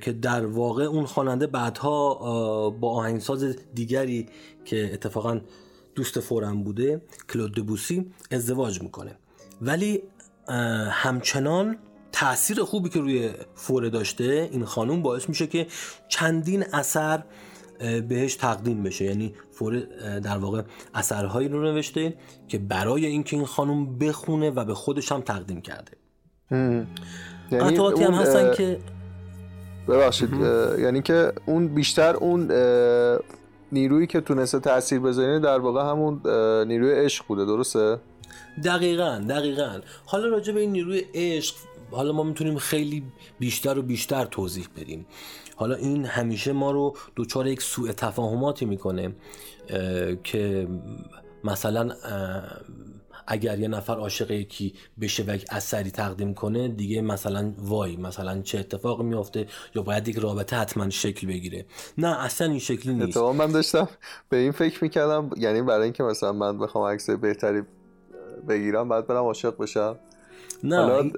که 0.00 0.12
در 0.22 0.46
واقع 0.46 0.84
اون 0.84 1.06
خواننده 1.06 1.46
بعدها 1.46 2.70
با 2.70 2.90
آهنگساز 2.90 3.56
دیگری 3.74 4.26
که 4.64 4.90
اتفاقا 4.92 5.40
دوست 5.94 6.20
فورم 6.20 6.62
بوده 6.62 7.02
کلود 7.32 7.54
دبوسی 7.54 8.12
ازدواج 8.30 8.82
می‌کنه. 8.82 9.16
ولی 9.62 10.02
همچنان 10.90 11.76
تاثیر 12.20 12.62
خوبی 12.62 12.88
که 12.88 13.00
روی 13.00 13.30
فوره 13.54 13.90
داشته 13.90 14.48
این 14.52 14.64
خانوم 14.64 15.02
باعث 15.02 15.28
میشه 15.28 15.46
که 15.46 15.66
چندین 16.08 16.64
اثر 16.72 17.22
بهش 18.08 18.34
تقدیم 18.34 18.82
بشه. 18.82 19.04
یعنی 19.04 19.34
فور 19.52 19.80
در 20.20 20.38
واقع 20.38 20.62
اثرهایی 20.94 21.48
رو 21.48 21.62
نوشته 21.62 22.14
که 22.48 22.58
برای 22.58 23.06
اینکه 23.06 23.36
این 23.36 23.46
خانم 23.46 23.98
بخونه 23.98 24.50
و 24.50 24.64
به 24.64 24.74
خودش 24.74 25.12
هم 25.12 25.20
تقدیم 25.20 25.60
کرده. 25.60 25.92
یعنی 26.50 27.70
قطعاتی 27.70 28.04
هم 28.04 28.12
هستن 28.14 28.54
که 28.54 28.78
ببخشید 29.88 30.32
یعنی 30.78 31.02
که 31.02 31.32
اون 31.46 31.68
بیشتر 31.68 32.16
اون 32.16 32.52
نیرویی 33.72 34.06
که 34.06 34.20
تونسته 34.20 34.60
تاثیر 34.60 35.00
بذاره 35.00 35.38
در 35.38 35.58
واقع 35.58 35.90
همون 35.90 36.20
نیروی 36.68 36.92
عشق 36.92 37.26
بوده. 37.26 37.44
درسته؟ 37.44 37.98
دقیقا 38.64 39.24
دقیقا. 39.28 39.80
حالا 40.06 40.28
راجع 40.28 40.52
به 40.52 40.60
این 40.60 40.72
نیروی 40.72 41.04
عشق 41.14 41.56
حالا 41.90 42.12
ما 42.12 42.22
می‌تونیم 42.22 42.58
خیلی 42.58 43.04
بیشتر 43.38 43.78
و 43.78 43.82
بیشتر 43.82 44.24
توضیح 44.24 44.68
بدیم. 44.76 45.06
حالا 45.56 45.74
این 45.74 46.04
همیشه 46.04 46.52
ما 46.52 46.70
رو 46.70 46.96
دوچار 47.16 47.46
یک 47.46 47.62
سوء 47.62 47.92
تفاهماتی 47.92 48.64
می‌کنه 48.64 49.14
که 50.24 50.68
مثلا 51.44 51.92
اگر 53.30 53.58
یه 53.58 53.68
نفر 53.68 53.94
عاشق 53.94 54.30
یکی 54.30 54.74
بشه 55.00 55.24
و 55.26 55.34
یک 55.34 55.46
اثری 55.50 55.90
تقدیم 55.90 56.34
کنه 56.34 56.68
دیگه 56.68 57.00
مثلا 57.00 57.52
وای 57.58 57.96
مثلا 57.96 58.42
چه 58.42 58.58
اتفاقی 58.58 59.04
میافته 59.04 59.46
یا 59.74 59.82
باید 59.82 60.08
یک 60.08 60.16
رابطه 60.16 60.56
حتما 60.56 60.90
شکل 60.90 61.26
بگیره. 61.26 61.66
نه 61.98 62.24
اصلا 62.24 62.46
این 62.46 62.58
شکلی 62.58 62.94
نیست. 62.94 63.08
اتفاقا 63.08 63.32
من 63.32 63.52
داشتم 63.52 63.88
به 64.28 64.36
این 64.36 64.52
فکر 64.52 64.84
می‌کردم 64.84 65.30
یعنی 65.36 65.62
برای 65.62 65.84
اینکه 65.84 66.02
مثلا 66.02 66.32
من 66.32 66.58
بخوام 66.58 66.84
عکس 66.84 67.10
بهتری 67.10 67.62
بگیرم 68.48 68.88
بعد 68.88 69.06
برم 69.06 69.24
عاشق 69.24 69.56
بشم. 69.58 69.98
نه 70.64 71.12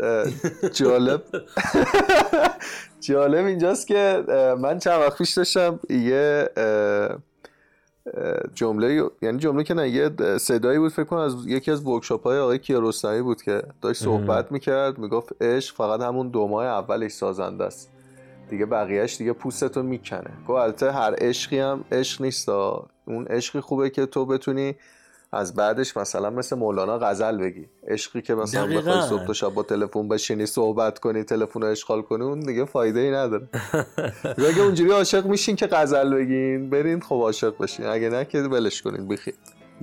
جالب. 0.73 1.23
جالب 3.01 3.47
اینجاست 3.47 3.87
که 3.87 4.25
من 4.61 4.79
چند 4.79 5.01
وقت 5.01 5.19
پیش 5.19 5.33
داشتم 5.33 5.81
یه 5.91 6.49
جمله 8.55 9.11
یعنی 9.23 9.39
جمله 9.39 9.65
که 9.65 9.75
نه 9.75 9.89
یه 9.89 10.11
صدایی 10.39 10.79
بود 10.79 10.93
فکر 10.93 11.05
کنم 11.05 11.19
از 11.19 11.35
یکی 11.47 11.71
از 11.71 11.87
ورکشاپ 11.87 12.23
های 12.23 12.39
آقای 12.39 12.59
کیارستمی 12.59 13.23
بود 13.23 13.43
که 13.43 13.63
داشت 13.83 14.03
صحبت 14.03 14.53
می‌کرد 14.53 14.99
می‌گفت 14.99 15.43
عشق 15.43 15.77
فقط 15.77 16.01
همون 16.01 16.29
دو 16.29 16.49
ماه 16.49 16.67
اولش 16.67 17.13
سازنده 17.13 17.65
است. 17.65 17.91
دیگه 18.51 18.67
بقیهش 18.67 19.17
دیگه 19.17 19.33
پوستتو 19.33 19.83
می‌کنه. 19.83 20.31
گفت 20.49 20.59
البته 20.61 20.93
هر 20.93 21.15
عشقی 21.19 21.59
هم 21.59 21.85
عشق 21.93 22.23
نیست 22.23 22.49
اون 22.49 23.27
عشقی 23.31 23.61
خوبه 23.61 23.91
که 23.91 24.07
تو 24.07 24.27
بتونی 24.27 24.77
از 25.33 25.55
بعدش 25.55 25.97
مثلا 25.97 26.31
مثل 26.31 26.57
مولانا 26.57 26.99
غزل 26.99 27.39
بگی. 27.39 27.67
عشقی 27.89 28.23
که 28.23 28.35
مثلا 28.35 28.67
بخوای 28.67 29.03
صبح 29.03 29.27
تا 29.27 29.33
شب 29.33 29.49
با 29.49 29.63
تلفن 29.63 30.09
بشینی 30.09 30.47
صحبت 30.47 30.99
کنی 30.99 31.23
تلفن 31.23 31.61
رو 31.61 31.67
اشغال 31.67 32.03
کنی 32.03 32.25
اون 32.25 32.41
دیگه 32.41 32.65
فایده 32.65 33.01
ای 33.01 33.11
نداره. 33.11 33.49
اگه 34.49 34.63
اونجوری 34.63 34.91
عاشق 34.91 35.27
میشین 35.27 35.57
که 35.57 35.67
غزل 35.67 36.15
بگین 36.15 36.71
برین 36.71 37.01
خب 37.01 37.15
عاشق 37.15 37.59
بشین. 37.59 37.87
اگه 37.87 38.11
نه 38.11 38.25
که 38.25 38.39
ولش 38.39 38.83
کنین 38.83 39.09
بخیر 39.09 39.35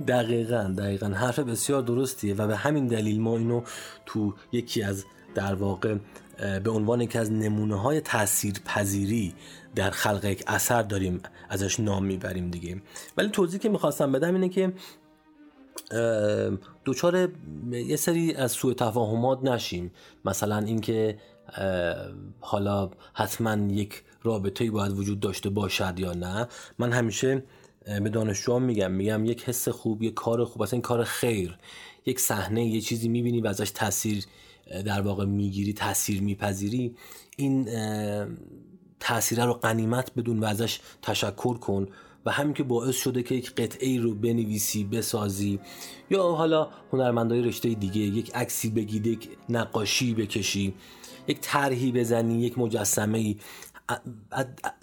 دقیقا 0.08 0.74
دقیقا. 0.78 1.06
حرف 1.06 1.38
بسیار 1.38 1.82
درستیه 1.82 2.34
و 2.34 2.46
به 2.46 2.56
همین 2.56 2.86
دلیل 2.86 3.20
ما 3.20 3.36
اینو 3.36 3.62
تو 4.06 4.34
یکی 4.52 4.82
از 4.82 5.04
در 5.34 5.54
واقع 5.54 5.94
به 6.64 6.70
عنوان 6.70 7.00
یکی 7.00 7.18
از 7.18 7.32
نمونه 7.32 7.80
های 7.80 8.00
تأثیر 8.00 8.54
پذیری 8.64 9.34
در 9.74 9.90
خلق 9.90 10.24
یک 10.24 10.44
اثر 10.46 10.82
داریم 10.82 11.20
ازش 11.48 11.80
نام 11.80 12.04
می‌بریم 12.04 12.50
دیگه. 12.50 12.82
ولی 13.16 13.28
توضیحی 13.28 13.58
که 13.58 13.68
می‌خواستم 13.68 14.12
بدم 14.12 14.34
اینه 14.34 14.48
که 14.48 14.72
دوچار 16.84 17.28
یه 17.70 17.96
سری 17.96 18.34
از 18.34 18.52
سوء 18.52 18.74
تفاهمات 18.74 19.44
نشیم. 19.44 19.90
مثلا 20.24 20.58
اینکه 20.58 21.18
حالا 22.40 22.90
حتما 23.14 23.72
یک 23.72 24.02
رابطه 24.22 24.70
باید 24.70 24.92
وجود 24.92 25.20
داشته 25.20 25.50
باشد 25.50 25.94
یا 25.98 26.12
نه. 26.12 26.48
من 26.78 26.92
همیشه 26.92 27.42
به 27.84 28.08
دانشجوام 28.08 28.62
میگم 28.62 28.90
میگم 28.90 29.24
یک 29.24 29.44
حس 29.44 29.68
خوب 29.68 30.02
یک 30.02 30.14
کار 30.14 30.44
خوب 30.44 30.62
اصلا 30.62 30.76
این 30.76 30.82
کار 30.82 31.04
خیر. 31.04 31.58
یک 32.06 32.20
صحنه 32.20 32.64
یه 32.64 32.80
چیزی 32.80 33.08
می‌بینی 33.08 33.40
و 33.40 33.46
ازش 33.46 33.70
تاثیر 33.70 34.24
در 34.84 35.00
واقع 35.00 35.24
می‌گیری 35.24 35.72
تاثیر 35.72 36.22
میپذیری. 36.22 36.96
این 37.36 37.68
تاثیره 39.00 39.44
رو 39.44 39.52
قنیمت 39.52 40.14
بدون 40.14 40.38
و 40.38 40.44
ازش 40.44 40.80
تشکر 41.02 41.58
کن. 41.58 41.86
و 42.28 42.30
همین 42.30 42.54
که 42.54 42.62
باعث 42.62 42.96
شده 42.96 43.22
که 43.22 43.34
یک 43.34 43.54
قطعه 43.54 43.88
ای 43.88 43.98
رو 43.98 44.14
بنویسی 44.14 44.84
بسازی. 44.84 45.60
یا 46.10 46.22
حالا 46.22 46.68
هنرمندای 46.92 47.42
رشته 47.42 47.74
دیگه 47.74 47.98
یک 47.98 48.34
عکسی 48.34 48.70
بگید 48.70 49.06
یک 49.06 49.28
نقاشی 49.48 50.14
بکشی 50.14 50.74
یک 51.28 51.38
طرحی 51.40 51.92
بزنی 51.92 52.40
یک 52.40 52.58
مجسمه 52.58 53.18
ای 53.18 53.36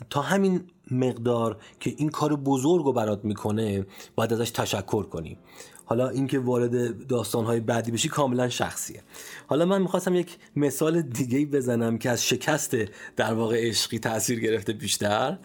تا 0.10 0.22
همین 0.22 0.64
مقدار 0.92 1.58
که 1.80 1.94
این 1.98 2.10
کار 2.10 2.36
بزرگ 2.36 2.86
رو 2.86 2.94
برات 2.94 3.26
می‌کنه 3.26 3.86
باید 4.16 4.34
ازش 4.34 4.50
تشکر 4.50 5.04
کنی. 5.04 5.38
حالا 5.86 6.10
اینکه 6.10 6.40
وارد 6.40 7.08
داستانهای 7.08 7.60
بعدی 7.60 7.92
بشی 7.92 8.10
کاملا 8.10 8.50
شخصیه. 8.50 9.04
حالا 9.48 9.66
من 9.66 9.82
می‌خواستم 9.82 10.16
یک 10.16 10.38
مثال 10.56 11.02
دیگه 11.02 11.46
بزنم 11.46 11.98
که 11.98 12.10
از 12.10 12.26
شکست 12.26 12.76
در 13.16 13.34
واقع 13.34 13.68
عشقی 13.68 14.00
تاثیر 14.00 14.40
گرفته 14.40 14.74
بیشتر. 14.74 15.38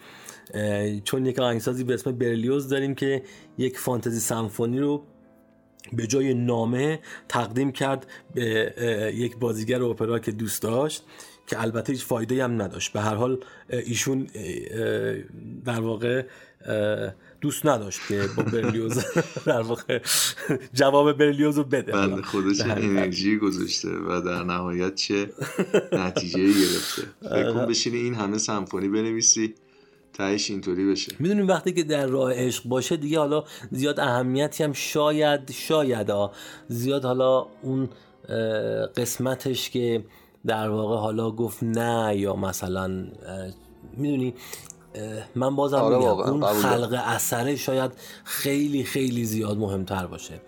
چون 1.05 1.27
یک 1.27 1.39
آهنگسازی 1.39 1.85
به 1.85 1.95
اسم 1.95 2.13
برلیوز 2.13 2.69
داریم 2.69 2.95
که 2.95 3.23
یک 3.59 3.79
فانتزی 3.79 4.21
سمفونی 4.21 4.79
رو 4.79 5.03
به 5.93 6.07
جای 6.07 6.35
نامه 6.35 7.01
تقدیم 7.29 7.73
کرد 7.73 8.07
به 8.35 8.75
یک 9.17 9.37
بازیگر 9.37 9.83
اپرا 9.83 10.19
که 10.19 10.33
دوست 10.33 10.63
داشت 10.63 11.05
که 11.47 11.61
البته 11.61 11.93
هیچ 11.93 12.05
فایده 12.05 12.45
هم 12.45 12.63
نداشت. 12.63 12.93
به 12.93 13.01
هر 13.01 13.15
حال 13.15 13.45
ایشون 13.71 14.27
در 15.65 15.81
واقع 15.81 16.23
دوست 17.41 17.67
نداشت 17.67 18.01
که 18.09 18.29
با 18.37 18.43
برلیوز 18.43 19.05
در 19.47 19.61
واقع 19.61 20.01
جواب 20.75 21.13
برلیوز 21.13 21.59
رو 21.59 21.65
بده. 21.65 21.93
بند 21.93 22.21
خودش 22.21 22.61
انرژی 22.61 23.39
گذاشته 23.39 23.89
و 23.89 24.21
در 24.21 24.45
نهایت 24.45 24.95
چه 24.95 25.31
نتیجه 25.93 26.47
گرفته. 26.47 27.03
فکر 27.21 27.53
کن 27.53 27.67
بشینی 27.67 27.99
این 27.99 28.15
همه 28.15 28.39
سمفونی 28.39 28.89
بنویسی. 28.89 29.55
تهش 30.13 30.51
اینطوری 30.51 30.91
بشه. 30.91 31.13
می‌دونیم 31.19 31.49
وقتی 31.49 31.73
که 31.73 31.83
در 31.83 32.07
راه 32.07 32.33
عشق 32.35 32.65
باشه 32.65 32.97
دیگه 32.97 33.19
حالا 33.19 33.45
زیاد 33.71 34.01
اهمیتی 34.01 34.65
هم 34.65 34.73
شاید 34.73 35.51
شاید 35.51 36.11
ها 36.11 36.33
زیاد 36.69 37.05
حالا 37.05 37.47
اون 37.63 37.89
قسمتش 38.97 39.71
که 39.71 40.05
در 40.47 40.69
واقع 40.69 40.97
حالا 40.97 41.31
گفت 41.31 41.63
نه 41.63 42.17
یا 42.17 42.37
مثلا 42.37 43.07
می‌دونی 43.97 44.35
من 45.35 45.57
بازم 45.57 45.77
آره 45.77 45.97
میگم 45.97 46.09
اون 46.09 46.45
خلق 46.45 47.03
اثره 47.05 47.57
شاید 47.57 47.91
خیلی 48.25 48.85
خیلی 48.85 49.25
زیاد 49.25 49.59
مهمتر 49.59 50.07
باشه. 50.07 50.41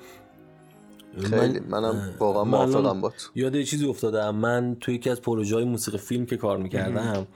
خیلی 1.18 1.60
منم 1.60 2.14
واقعا 2.18 2.44
موافقم 2.44 3.00
با 3.00 3.12
یاد 3.34 3.54
یه 3.54 3.64
چیزی 3.64 3.86
افتادم 3.86 4.34
من 4.34 4.76
توی 4.80 4.94
یکی 4.94 5.10
از 5.10 5.20
پروژه 5.20 5.54
های 5.54 5.64
موسیقی 5.64 5.98
فیلم 5.98 6.26
که 6.26 6.36
کار 6.36 6.58
می‌کردم 6.58 7.26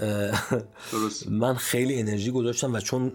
من 1.30 1.54
خیلی 1.54 2.00
انرژی 2.00 2.30
گذاشتم 2.30 2.74
و 2.74 2.80
چون 2.80 3.12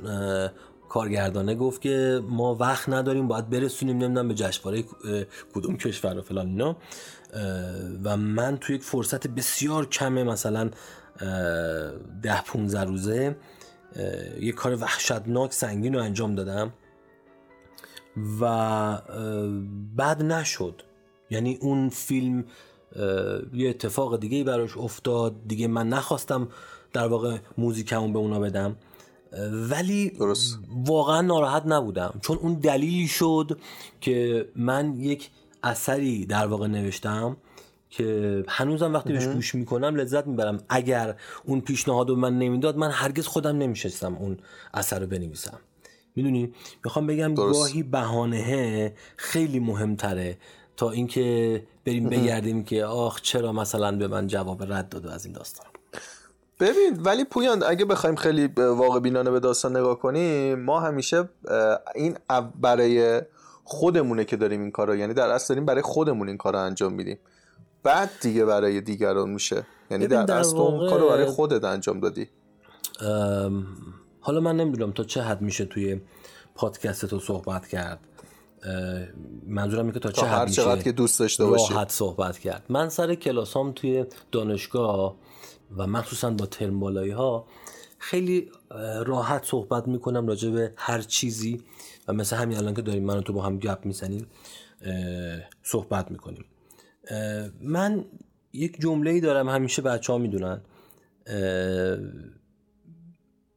کارگردانه 0.90 1.56
گفت 1.56 1.82
که 1.82 2.22
ما 2.30 2.56
وقت 2.56 2.90
نداریم 2.90 3.28
باید 3.28 3.50
برسونیم 3.50 3.98
نمی‌دونم 3.98 4.28
به 4.28 4.34
جشنواره 4.34 4.84
کدوم 5.54 5.78
کشور 5.78 6.18
و 6.18 6.22
فلان 6.22 6.48
اینا. 6.48 6.78
و 8.04 8.18
من 8.18 8.58
توی 8.58 8.76
یک 8.76 8.84
فرصت 8.84 9.28
بسیار 9.28 9.86
کمه 9.86 10.24
مثلا 10.24 10.70
ده 12.24 12.42
15 12.46 12.84
روزه 12.84 13.36
یه 14.40 14.52
کار 14.52 14.76
وحشتناک 14.76 15.54
سنگین 15.54 15.94
رو 15.96 16.02
انجام 16.02 16.36
دادم. 16.36 16.74
و 18.42 19.02
بعد 19.96 20.24
نشد. 20.24 20.82
یعنی 21.30 21.58
اون 21.62 21.90
فیلم 21.90 22.46
یه 23.54 23.70
اتفاق 23.70 24.20
دیگه 24.20 24.44
براش 24.44 24.78
افتاد. 24.78 25.36
دیگه 25.48 25.68
من 25.68 25.90
نخواستم 25.90 26.48
در 26.94 27.08
واقع 27.08 27.38
موزیکمون 27.58 28.14
به 28.14 28.20
اونا 28.20 28.40
بدم. 28.40 28.76
ولی 29.52 30.10
درست. 30.10 30.60
واقعا 30.86 31.22
ناراحت 31.22 31.64
نبودم. 31.66 32.20
چون 32.22 32.38
اون 32.38 32.54
دلیلی 32.54 33.08
شد 33.08 33.60
که 34.02 34.48
من 34.56 35.00
یک 35.00 35.30
اثری 35.64 36.26
در 36.26 36.48
واقع 36.48 36.68
نوشتم 36.68 37.38
که 37.90 38.44
هنوزم 38.48 38.94
وقتی 38.94 39.14
بهش 39.14 39.26
گوش 39.26 39.56
می‌کنم 39.56 39.96
لذت 39.96 40.28
می‌برم. 40.28 40.64
اگر 40.70 41.16
اون 41.46 41.62
پیشنهاد 41.62 42.10
رو 42.10 42.16
من 42.16 42.40
نمی‌داد 42.40 42.78
من 42.78 42.92
هرگز 42.92 43.28
خودم 43.28 43.58
نمیشستم 43.58 44.16
اون 44.16 44.38
اثر 44.74 45.00
رو 45.00 45.08
بنویسم. 45.08 45.60
می‌دونی؟ 46.16 46.54
می‌خوام 46.86 47.08
بگم 47.08 47.34
درست. 47.34 47.60
گاهی 47.60 47.84
بهانه 47.84 48.94
خیلی 49.18 49.60
مهمتره 49.60 50.38
تا 50.78 50.92
اینکه 50.92 51.64
بریم 51.86 52.10
بگردیم 52.10 52.64
که 52.64 52.86
آخ 52.86 53.22
چرا 53.22 53.52
مثلا 53.52 53.98
به 53.98 54.08
من 54.08 54.28
جواب 54.28 54.74
رد 54.74 54.90
داد 54.90 55.08
از 55.08 55.26
این 55.26 55.34
داستان. 55.34 55.71
ببین 56.62 57.02
ولی 57.04 57.24
پویان 57.24 57.64
اگه 57.64 57.86
بخوایم 57.86 58.16
خیلی 58.16 58.48
واقع 58.58 59.00
بینانه 59.00 59.32
به 59.32 59.40
داستان 59.40 59.78
نگاه 59.78 60.00
کنیم 60.00 60.60
ما 60.60 60.80
همیشه 60.80 61.30
این 61.96 62.18
برای 62.62 63.22
خودمونه 63.64 64.26
که 64.26 64.38
داریم 64.38 64.62
این 64.62 64.72
کارو 64.72 64.96
یعنی 64.96 65.14
در 65.14 65.30
اصل 65.30 65.54
داریم 65.54 65.66
برای 65.66 65.82
خودمون 65.82 66.28
این 66.28 66.38
کارو 66.38 66.60
انجام 66.60 66.94
میدیم. 66.94 67.20
بعد 67.84 68.10
دیگه 68.22 68.46
برای 68.46 68.82
دیگران 68.82 69.30
میشه. 69.30 69.66
یعنی 69.92 70.08
در, 70.08 70.24
در 70.24 70.38
اصل 70.38 70.58
اون 70.58 70.90
کارو 70.90 71.10
برای 71.10 71.26
خودت 71.26 71.64
انجام 71.64 72.00
دادی. 72.00 72.28
حالا 74.20 74.40
من 74.40 74.56
نمی‌دونم 74.58 74.92
تا 74.92 75.04
چه 75.04 75.22
حد 75.22 75.42
میشه 75.42 75.66
توی 75.66 76.02
پادکست 76.56 77.06
تو 77.06 77.20
صحبت 77.20 77.68
کرد. 77.68 78.00
منظورم 79.48 79.82
اینه 79.82 79.94
که 79.94 80.00
تا 80.00 80.12
چه 80.12 80.26
حد 80.26 80.48
میشه 80.48 80.78
که 80.84 80.92
دوست 80.92 81.20
داشته 81.20 81.46
باشی. 81.46 81.74
راحت 81.74 81.92
صحبت 81.92 82.38
کرد. 82.38 82.66
من 82.70 82.90
سر 82.90 83.16
کلاسام 83.16 83.72
توی 83.72 84.06
دانشگاه 84.32 85.16
و 85.78 85.88
مخصوصا 85.88 86.30
با 86.30 86.46
ترم 86.46 86.84
ها 87.12 87.48
خیلی 87.98 88.52
راحت 89.06 89.46
صحبت 89.46 89.88
می‌کنم 89.88 90.28
راجع 90.28 90.50
به 90.50 90.74
هر 90.78 91.02
چیزی 91.02 91.64
و 92.08 92.14
مثل 92.14 92.36
همین 92.36 92.58
الان 92.58 92.74
که 92.74 92.82
داریم 92.82 93.04
من 93.04 93.22
تو 93.22 93.34
با 93.34 93.42
هم 93.42 93.58
گپ 93.60 93.86
می‌زنیم 93.86 94.28
صحبت 95.64 96.12
می‌کنیم. 96.12 96.46
من 97.62 98.06
یک 98.54 98.82
جمله 98.82 99.12
ای 99.12 99.20
دارم 99.20 99.50
همیشه 99.50 99.82
بچه 99.82 100.14
ها 100.14 100.20
می‌دونن 100.20 100.62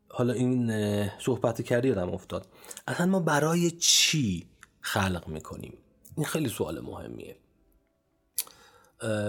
حالا 0.08 0.32
این 0.32 0.70
صحبت 1.18 1.62
کردی 1.62 1.88
یادم 1.88 2.10
افتاد. 2.10 2.46
اصلا 2.86 3.06
ما 3.06 3.20
برای 3.20 3.70
چی 3.70 4.46
خلق 4.80 5.28
می‌کنیم؟ 5.28 5.78
این 6.16 6.26
خیلی 6.26 6.48
سوال 6.48 6.80
مهمیه. 6.80 7.36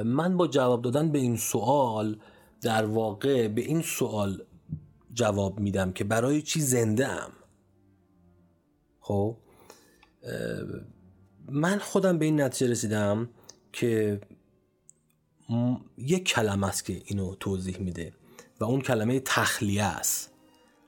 من 0.04 0.38
با 0.38 0.48
جواب 0.48 0.82
دادن 0.82 1.12
به 1.12 1.19
این 1.19 1.38
سوال 1.38 2.17
در 2.65 2.86
واقع 2.86 3.47
به 3.47 3.62
این 3.62 3.82
سوال 3.82 4.43
جواب 5.13 5.60
میدم 5.60 5.91
که 5.91 6.04
برای 6.04 6.41
چی 6.41 6.62
زنده 6.62 7.08
ام 7.08 7.32
خب 8.99 9.38
من 11.49 11.80
خودم 11.80 12.17
به 12.17 12.25
این 12.25 12.41
نتیجه 12.41 12.71
رسیدم 12.71 13.30
که 13.73 14.21
یک 15.97 16.23
کلمه 16.23 16.67
است 16.67 16.86
که 16.86 17.01
اینو 17.06 17.36
توضیح 17.36 17.78
میده 17.80 18.13
و 18.60 18.63
اون 18.63 18.82
کلمه 18.82 19.19
تخلیه 19.19 19.84
است. 19.84 20.32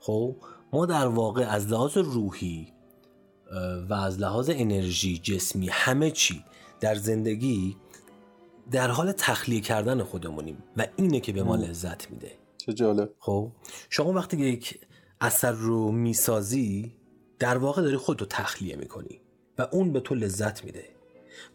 خب 0.00 0.36
ما 0.72 0.86
در 0.86 1.06
واقع 1.06 1.46
از 1.46 1.72
لحاظ 1.72 1.96
روحی 1.96 2.72
و 3.88 3.94
از 3.94 4.18
لحاظ 4.18 4.50
انرژی 4.52 5.18
جسمی 5.18 5.68
همه 5.72 6.10
چی 6.10 6.44
در 6.80 6.94
زندگی 6.94 7.76
در 8.70 8.88
حال 8.88 9.12
تخلیه 9.12 9.60
کردن 9.60 10.02
خودمونیم 10.02 10.62
و 10.76 10.86
اینه 10.96 11.20
که 11.20 11.32
به 11.32 11.42
ما 11.42 11.56
لذت 11.56 12.10
میده. 12.10 12.30
چه 12.58 12.72
جالب. 12.72 13.10
خب 13.18 13.52
شما 13.90 14.12
وقتی 14.12 14.36
یک 14.36 14.80
اثر 15.20 15.52
رو 15.52 15.92
می‌سازی 15.92 16.92
در 17.38 17.58
واقع 17.58 17.82
داری 17.82 17.96
خودتو 17.96 18.26
تخلیه 18.26 18.76
می‌کنی 18.76 19.20
و 19.58 19.66
اون 19.72 19.92
به 19.92 20.00
تو 20.00 20.14
لذت 20.14 20.64
میده 20.64 20.84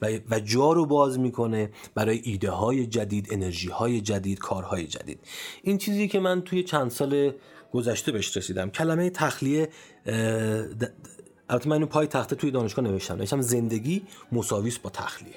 و, 0.01 0.19
و 0.29 0.39
جا 0.39 0.71
رو 0.71 0.85
باز 0.85 1.19
می‌کنه 1.19 1.69
برای 1.95 2.21
ایده 2.23 2.51
های 2.51 2.87
جدید 2.87 3.27
انرژی 3.31 3.69
های 3.69 4.01
جدید 4.01 4.39
کارهای 4.39 4.87
جدید. 4.87 5.19
این 5.63 5.77
چیزی 5.77 6.07
که 6.07 6.19
من 6.19 6.41
توی 6.41 6.63
چند 6.63 6.91
سال 6.91 7.31
گذشته 7.73 8.11
بهش 8.11 8.37
رسیدم. 8.37 8.69
کلمه 8.69 9.09
تخلیه 9.09 9.69
البته 11.49 11.69
من 11.69 11.73
اینو 11.73 11.85
پای 11.85 12.07
تخته 12.07 12.35
توی 12.35 12.51
دانشگاه 12.51 12.85
نوشتم. 12.85 13.15
نوشتم 13.15 13.41
زندگی 13.41 14.03
مساویس 14.31 14.79
با 14.79 14.89
تخلیه. 14.89 15.35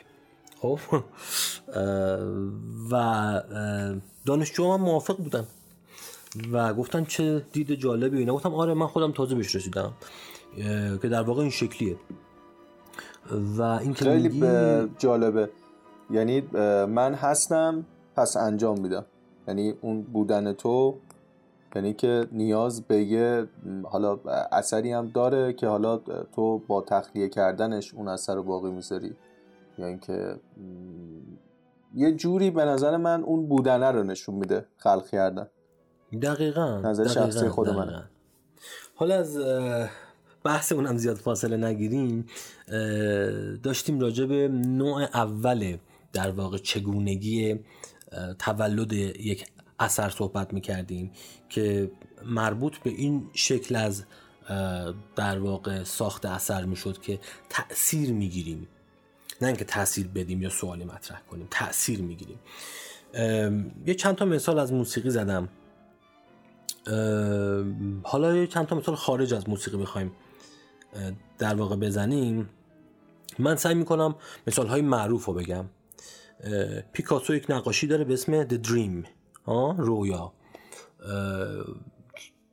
خب. 0.74 0.79
و 2.92 3.42
دانشجو 4.26 4.72
هم 4.72 4.81
موافق 4.81 5.16
بودن. 5.16 5.44
و 6.52 6.74
گفتن 6.74 7.05
چه 7.05 7.42
دید 7.52 7.74
جالبی 7.74 8.18
اینا. 8.18 8.35
گفتم 8.35 8.55
آره 8.55 8.74
من 8.74 8.87
خودم 8.87 9.12
تازه 9.12 9.35
بهش 9.35 9.55
رسیدم. 9.55 9.92
که 11.02 11.09
در 11.09 11.22
واقع 11.22 11.40
این 11.40 11.50
شکلیه. 11.50 11.96
و 13.31 13.62
این 13.62 13.94
خیلی 13.94 14.40
جالبه. 14.98 15.50
یعنی 16.11 16.40
من 16.87 17.14
هستم 17.14 17.85
پس 18.16 18.37
انجام 18.37 18.81
میدم. 18.81 19.05
یعنی 19.48 19.74
اون 19.81 20.02
بودن 20.02 20.52
تو 20.52 20.94
یعنی 21.74 21.94
که 21.94 22.26
نیاز 22.33 22.83
به 22.83 23.02
یه 23.02 23.46
حالا 23.85 24.18
اثری 24.52 24.92
هم 24.92 25.09
داره 25.09 25.52
که 25.52 25.66
حالا 25.66 26.00
تو 26.35 26.59
با 26.59 26.81
تخلیه 26.81 27.29
کردنش 27.29 27.94
اون 27.94 28.09
اثر 28.09 28.35
رو 28.35 28.42
باقی 28.42 28.70
می‌ذاری. 28.70 29.14
یا 29.79 29.87
اینکه 29.87 30.41
یه 31.95 32.12
جوری 32.12 32.51
به 32.51 32.65
نظر 32.65 32.97
من 32.97 33.23
اون 33.23 33.49
بودنه 33.49 33.91
رو 33.91 34.03
نشون 34.03 34.35
میده 34.35 34.67
خلق 34.77 35.07
کردن. 35.09 35.47
دقیقا 36.23 36.81
نظر 36.81 37.09
شخصی 37.09 37.49
خود 37.49 37.69
من 37.69 38.05
حالا 38.95 39.15
از 39.15 39.39
بحثمون 40.45 40.87
هم 40.87 40.97
زیاد 40.97 41.17
فاصله 41.17 41.57
نگیریم. 41.57 42.27
داشتیم 43.62 44.01
راجع 44.01 44.25
به 44.25 44.49
نوع 44.49 45.03
اول 45.03 45.77
در 46.12 46.31
واقع 46.31 46.59
چگونگی 46.59 47.61
تولد 48.39 48.93
یک 48.93 49.47
اثر 49.79 50.11
صحبت 50.11 50.55
می‌کردیم 50.55 51.11
که 51.49 51.91
مربوط 52.25 52.77
به 52.79 52.91
این 52.91 53.31
شکل 53.35 53.77
از 53.77 54.05
در 55.17 55.39
واقع 55.39 55.85
ساخت 55.85 56.27
اثر 56.27 56.65
می‌شد 56.65 57.01
که 57.01 57.19
تأثیر 57.49 58.12
می‌گیریم. 58.12 58.69
نه 59.42 59.49
اینکه 59.49 59.64
تاثیر 59.64 60.09
بدیم 60.09 60.42
یا 60.42 60.51
سوالی 60.51 60.85
مطرح 60.85 61.20
کنیم 61.31 61.49
تاثیر 61.51 62.03
می‌گیریم. 62.03 62.38
یه 63.87 63.94
چند 63.94 64.14
تا 64.14 64.25
مثال 64.25 64.59
از 64.59 64.72
موسیقی 64.72 65.11
زدم. 65.11 65.49
حالا 68.03 68.37
یه 68.37 68.46
چند 68.46 68.66
تا 68.66 68.77
مثال 68.77 68.94
خارج 68.94 69.35
از 69.35 69.49
موسیقی 69.49 69.77
می‌خوایم 69.77 70.12
در 71.38 71.55
واقع 71.55 71.77
بزنیم. 71.77 72.49
من 73.38 73.57
سعی 73.57 73.75
می‌کنم 73.75 74.14
مثال 74.46 74.66
های 74.66 74.81
معروف 74.81 75.25
رو 75.25 75.35
بگم. 75.35 75.64
پیکاسو 76.92 77.35
یک 77.35 77.46
نقاشی 77.49 77.87
داره 77.87 78.05
به 78.05 78.14
اسم 78.14 78.49
The 78.49 78.59
Dream. 78.66 79.09
رویا 79.79 80.33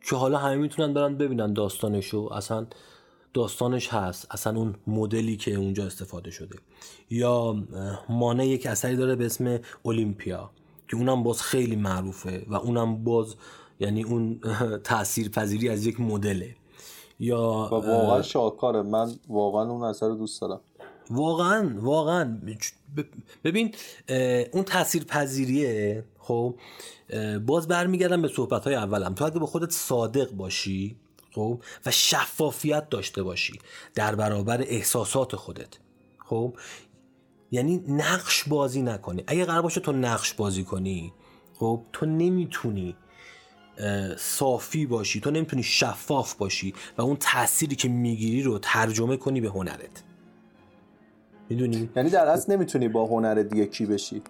که 0.10 0.16
حالا 0.16 0.38
همه 0.38 0.56
می‌تونن 0.56 0.94
برن 0.94 1.18
ببینن 1.18 1.54
داستانشو 1.54 2.30
اصلا 2.32 2.68
داستانش 3.34 3.88
هست 3.88 4.28
اصلا 4.32 4.60
اون 4.60 4.76
مدلی 4.88 5.38
که 5.38 5.54
اونجا 5.54 5.86
استفاده 5.86 6.32
شده. 6.32 6.56
یا 7.10 7.64
مانع 8.10 8.48
یک 8.48 8.66
اثری 8.66 8.96
داره 8.96 9.16
به 9.16 9.26
اسم 9.26 9.60
اولیمپیا 9.84 10.50
که 10.88 10.98
اونم 10.98 11.24
باز 11.24 11.42
خیلی 11.42 11.76
معروفه 11.76 12.46
و 12.48 12.56
اونم 12.56 13.04
باز 13.04 13.36
یعنی 13.80 14.04
اون 14.04 14.40
تأثیر 14.84 15.30
پذیری 15.30 15.70
از 15.70 15.86
یک 15.86 16.00
مدله. 16.00 16.56
یا 17.20 17.70
و 17.72 17.76
واقعا 17.76 18.22
شاکاره 18.22 18.82
من 18.82 19.12
واقعا 19.30 19.70
اون 19.70 19.84
اثر 19.84 20.08
رو 20.08 20.16
دوست 20.16 20.42
دارم. 20.42 20.62
واقعا 21.10 21.76
واقعا. 21.80 22.38
ببین 23.44 23.76
اون 24.52 24.64
تاثیر 24.64 25.04
پذیریه 25.04 26.04
خب 26.20 26.56
باز 27.46 27.68
برمیگردم 27.68 28.22
به 28.22 28.28
صحبت 28.28 28.64
های 28.64 28.76
اولم. 28.76 29.14
تو 29.14 29.26
اگه 29.26 29.40
به 29.40 29.46
خودت 29.46 29.72
صادق 29.72 30.32
باشی 30.32 30.96
خب؟ 31.36 31.62
و 31.86 31.92
شفافیت 31.92 32.90
داشته 32.90 33.24
باشی 33.24 33.60
در 33.96 34.16
برابر 34.16 34.62
احساسات 34.62 35.36
خودت. 35.36 35.78
خب؟ 36.26 36.54
یعنی 37.52 37.84
نقش 37.88 38.44
بازی 38.44 38.82
نکنی. 38.82 39.24
اگه 39.28 39.46
قرار 39.46 39.62
باشه 39.62 39.82
تو 39.82 39.92
نقش 39.92 40.34
بازی 40.34 40.64
کنی 40.64 41.14
خب؟ 41.60 41.82
تو 41.94 42.06
نمی‌تونی 42.06 42.96
صافی 44.18 44.86
باشی. 44.86 45.20
تو 45.20 45.32
نمی‌تونی 45.32 45.64
شفاف 45.64 46.34
باشی 46.34 46.74
و 46.98 47.02
اون 47.02 47.18
تأثیری 47.20 47.76
که 47.76 47.90
می‌گیری 47.90 48.44
رو 48.44 48.60
ترجمه 48.60 49.18
کنی 49.18 49.42
به 49.42 49.50
هنرت. 49.50 50.04
می‌دونی؟ 51.50 51.90
یعنی 51.96 52.10
در 52.10 52.28
اصل 52.28 52.54
نمی‌تونی 52.54 52.88
با 52.88 53.06
هنر 53.06 53.36
دیگه 53.36 53.66
کی 53.66 53.86
بشی. 53.86 54.22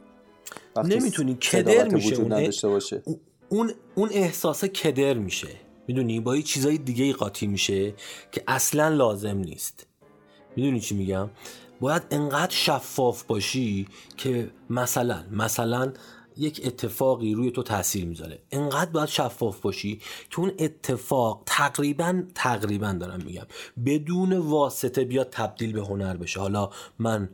نمی‌تونی 0.85 1.35
کدر 1.35 1.87
میشه. 1.87 2.15
اون. 2.15 3.19
اون 3.49 3.73
اون 3.95 4.09
احساس 4.11 4.65
کدر 4.65 5.13
میشه. 5.13 5.47
می‌دونی 5.87 6.19
با 6.19 6.35
یه 6.35 6.43
چیزای 6.43 6.77
دیگه 6.77 7.13
قاطی 7.13 7.47
میشه 7.47 7.93
که 8.31 8.43
اصلا 8.47 8.89
لازم 8.89 9.37
نیست. 9.37 9.87
می‌دونی 10.55 10.79
چی 10.79 10.95
میگم؟ 10.95 11.29
باید 11.79 12.03
انقدر 12.11 12.55
شفاف 12.55 13.23
باشی 13.23 13.87
که 14.17 14.51
مثلا 14.69 15.23
مثلا 15.31 15.93
یک 16.37 16.61
اتفاقی 16.65 17.33
روی 17.33 17.51
تو 17.51 17.63
تاثیر 17.63 18.05
می‌ذاره. 18.05 18.39
انقدر 18.51 18.91
باید 18.91 19.09
شفاف 19.09 19.59
باشی 19.59 20.01
که 20.29 20.39
اون 20.39 20.51
اتفاق 20.59 21.43
تقریبا 21.45 22.23
تقریبا 22.35 22.93
دارم 22.99 23.21
میگم 23.25 23.45
بدون 23.85 24.33
واسطه 24.33 25.05
بیاد 25.05 25.29
تبدیل 25.29 25.73
به 25.73 25.81
هنر 25.81 26.17
بشه. 26.17 26.39
حالا 26.39 26.69
من 26.99 27.29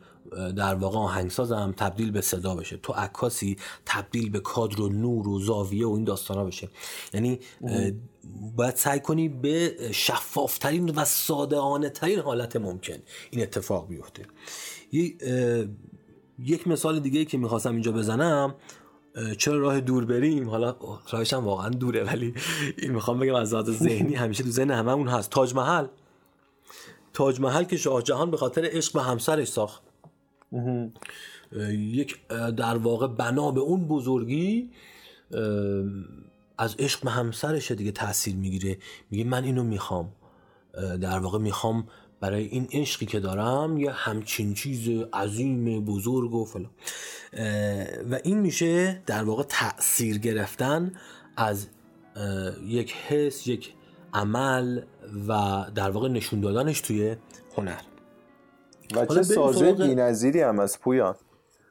در 0.56 0.76
واقع 0.76 0.98
آهنگسازم 0.98 1.74
تبدیل 1.78 2.12
به 2.12 2.22
صدا 2.22 2.56
بشه. 2.56 2.78
تو 2.78 2.94
عکاسی 2.94 3.58
تبدیل 3.86 4.30
به 4.30 4.40
کادر 4.40 4.82
و 4.82 4.90
نور 4.90 5.28
و 5.28 5.40
زاویه 5.40 5.88
و 5.88 5.92
این 5.92 6.04
داستانا 6.04 6.46
بشه. 6.46 6.70
یعنی 7.14 7.40
باید 8.56 8.76
سعی 8.76 9.00
کنی 9.00 9.30
به 9.30 9.76
شفافترین 9.92 10.90
و 10.90 11.06
صادقانه 11.06 11.90
ترین 11.90 12.20
حالت 12.20 12.56
ممکن 12.56 12.98
این 13.32 13.42
اتفاق 13.42 13.88
بیفته. 13.88 14.26
یک 16.40 16.68
مثال 16.68 17.00
دیگه 17.00 17.26
که 17.26 17.38
می‌خواستم 17.38 17.72
اینجا 17.72 17.92
بزنم 17.92 18.56
چرا 19.38 19.60
راه 19.60 19.82
دور 19.82 20.06
بریم؟ 20.06 20.50
حالا 20.50 20.76
راهش 21.12 21.34
هم 21.34 21.46
واقعا 21.46 21.70
دوره 21.70 22.04
ولی 22.04 22.34
این 22.78 22.92
می‌خوام 22.92 23.20
بگم 23.20 23.36
از 23.36 23.50
ذات 23.50 23.72
ذهنی 23.72 24.16
همیشه 24.16 24.44
تو 24.44 24.50
ذهن 24.50 24.72
هممون 24.72 25.08
هست. 25.08 25.30
تاج 25.30 25.56
محل. 25.56 25.86
تاج 27.14 27.40
محل 27.40 27.64
که 27.64 27.78
شاه 27.78 28.02
جهان 28.02 28.32
به 28.32 28.38
خاطر 28.38 28.70
عشق 28.72 28.94
به 28.94 29.02
همسرش 29.02 29.48
ساخت. 29.48 29.84
یک 31.72 32.28
در 32.58 32.78
واقع 32.78 33.08
بنا 33.08 33.52
به 33.52 33.60
اون 33.60 33.88
بزرگی 33.88 34.70
از 36.58 36.76
عشق 36.80 37.04
به 37.04 37.12
همسرش 37.12 37.72
دیگه 37.72 37.92
تاثیر 37.92 38.36
می‌گیره. 38.36 38.78
میگه 39.12 39.24
من 39.24 39.44
اینو 39.44 39.64
می‌خوام. 39.64 40.12
در 41.02 41.20
واقع 41.20 41.40
می‌خوام 41.40 41.88
برای 42.20 42.46
این 42.46 42.68
عشقی 42.74 43.06
که 43.06 43.20
دارم 43.20 43.78
یه 43.78 43.92
همچین 43.92 44.54
چیز 44.54 44.90
عظیم 45.14 45.86
بزرگ 45.86 46.34
و 46.34 46.46
فلان. 46.46 46.72
و 48.12 48.20
این 48.24 48.40
میشه 48.40 49.02
در 49.06 49.24
واقع 49.24 49.44
تاثیر 49.44 50.18
گرفتن 50.18 50.92
از 51.38 51.68
یک 52.66 52.94
حس 52.94 53.48
یک 53.48 53.74
عمل 54.14 54.82
و 55.28 55.66
در 55.76 55.90
واقع 55.90 56.10
نشون 56.10 56.42
دادنش 56.42 56.82
توی 56.82 57.16
هنر. 57.58 57.82
و 58.96 59.06
چه 59.06 59.24
سازه 59.24 59.74
بی‌نظیری 59.74 60.42
هم 60.42 60.60
از 60.60 60.80
پویان. 60.80 61.16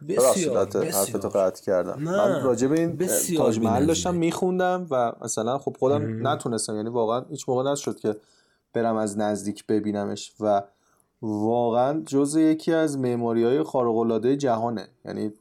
بسیار 0.09 0.67
بسیار. 0.67 1.21
قطع 1.21 1.63
کردم. 1.63 2.03
من 2.03 2.43
راجع 2.43 2.67
به 2.67 2.81
این 2.81 2.99
تاج 3.37 3.59
محل 3.59 3.87
داشتم 3.87 4.15
میخوندم 4.15 4.87
و 4.91 5.13
مثلا 5.21 5.59
خب 5.59 5.77
خودم 5.79 6.29
نتونستم 6.29 6.77
یعنی 6.77 6.89
واقعا 6.89 7.25
هیچ 7.31 7.49
موقع 7.49 7.73
نشد 7.73 7.97
که 7.97 8.17
برم 8.73 8.97
از 8.97 9.19
نزدیک 9.19 9.67
ببینمش 9.67 10.33
و 10.41 10.63
واقعا 11.23 12.03
جز 12.07 12.37
یکی 12.37 12.73
از 12.73 12.99
معماری 12.99 13.45
های 13.45 13.63
خارق 13.63 14.27
جهانه. 14.33 14.89
یعنی 15.05 15.33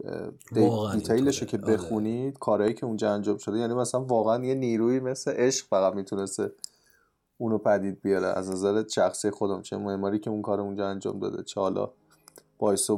دیتیلش 0.94 1.44
که 1.44 1.60
آره. 1.64 1.74
بخونید 1.74 2.40
کارهایی 2.40 2.74
که 2.74 2.86
اونجا 2.86 3.12
انجام 3.12 3.38
شده 3.38 3.58
یعنی 3.58 3.74
مثلا 3.74 4.02
واقعا 4.02 4.46
یه 4.46 4.56
نیروی 4.56 5.00
مثل 5.00 5.32
عشق 5.32 5.66
فقط 5.70 5.94
می‌تونسته 5.94 6.52
اونو 7.38 7.58
پدید 7.58 8.02
بیاره. 8.02 8.28
از 8.28 8.52
نظر 8.52 8.88
شخصی 8.88 9.32
خودم 9.32 9.62
چه 9.62 9.78
معماری 9.78 10.20
که 10.20 10.30
اون 10.30 10.42
کار 10.42 10.62
اونجا 10.62 10.88
انجام 10.88 11.20
داده 11.20 11.44
چه 11.44 11.62
حالا 11.62 11.92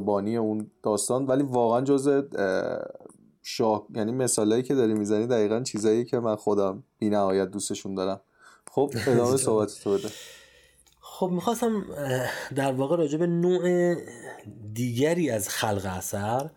بانی 0.04 0.36
اون 0.36 0.70
داستان. 0.82 1.26
ولی 1.26 1.42
واقعا 1.42 1.80
جز 1.80 2.24
شاه 3.42 3.86
یعنی 3.94 4.12
مثالایی 4.12 4.62
که 4.62 4.74
داری 4.74 4.94
می‌زنی 4.94 5.26
دقیقا 5.26 5.60
چیزایی 5.60 6.04
که 6.04 6.18
من 6.18 6.36
خودم 6.36 6.82
بی 6.98 7.10
نهایت 7.10 7.50
دوستشون 7.50 7.94
دارم. 7.94 8.20
خب 8.70 8.92
ادامه 9.06 9.36
صحبت 9.46 9.80
تو 9.84 9.98
بده. 9.98 10.08
خب 11.00 11.30
می‌خواستم 11.32 11.84
در 12.54 12.72
واقع 12.72 12.96
راجع 12.96 13.18
به 13.18 13.26
نوع 13.26 13.94
دیگری 14.72 15.30
از 15.30 15.48
خلق 15.48 15.86
اثر 15.86 16.50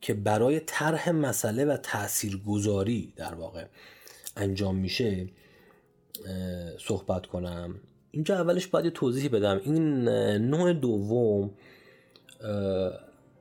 که 0.00 0.14
برای 0.14 0.60
طرح 0.60 1.10
مسئله 1.10 1.64
و 1.64 1.76
تاثیرگذاری 1.76 3.12
در 3.16 3.34
واقع 3.34 3.64
انجام 4.36 4.76
میشه. 4.76 5.28
صحبت 6.78 7.26
کنم. 7.26 7.74
اینجا 8.10 8.34
اولش 8.34 8.66
باید 8.66 8.92
توضیح 8.92 9.30
بدم. 9.30 9.60
این 9.64 10.08
نوع 10.38 10.72
دوم 10.72 11.50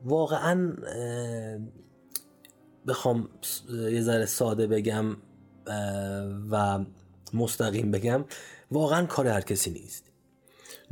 واقعا 0.05 0.73
بخوام 2.87 3.29
یه 3.69 4.01
ذره 4.01 4.25
ساده 4.25 4.67
بگم 4.67 5.17
و 6.51 6.79
مستقیم 7.33 7.91
بگم 7.91 8.25
واقعا 8.71 9.05
کار 9.05 9.27
هر 9.27 9.41
کسی 9.41 9.69
نیست. 9.69 10.05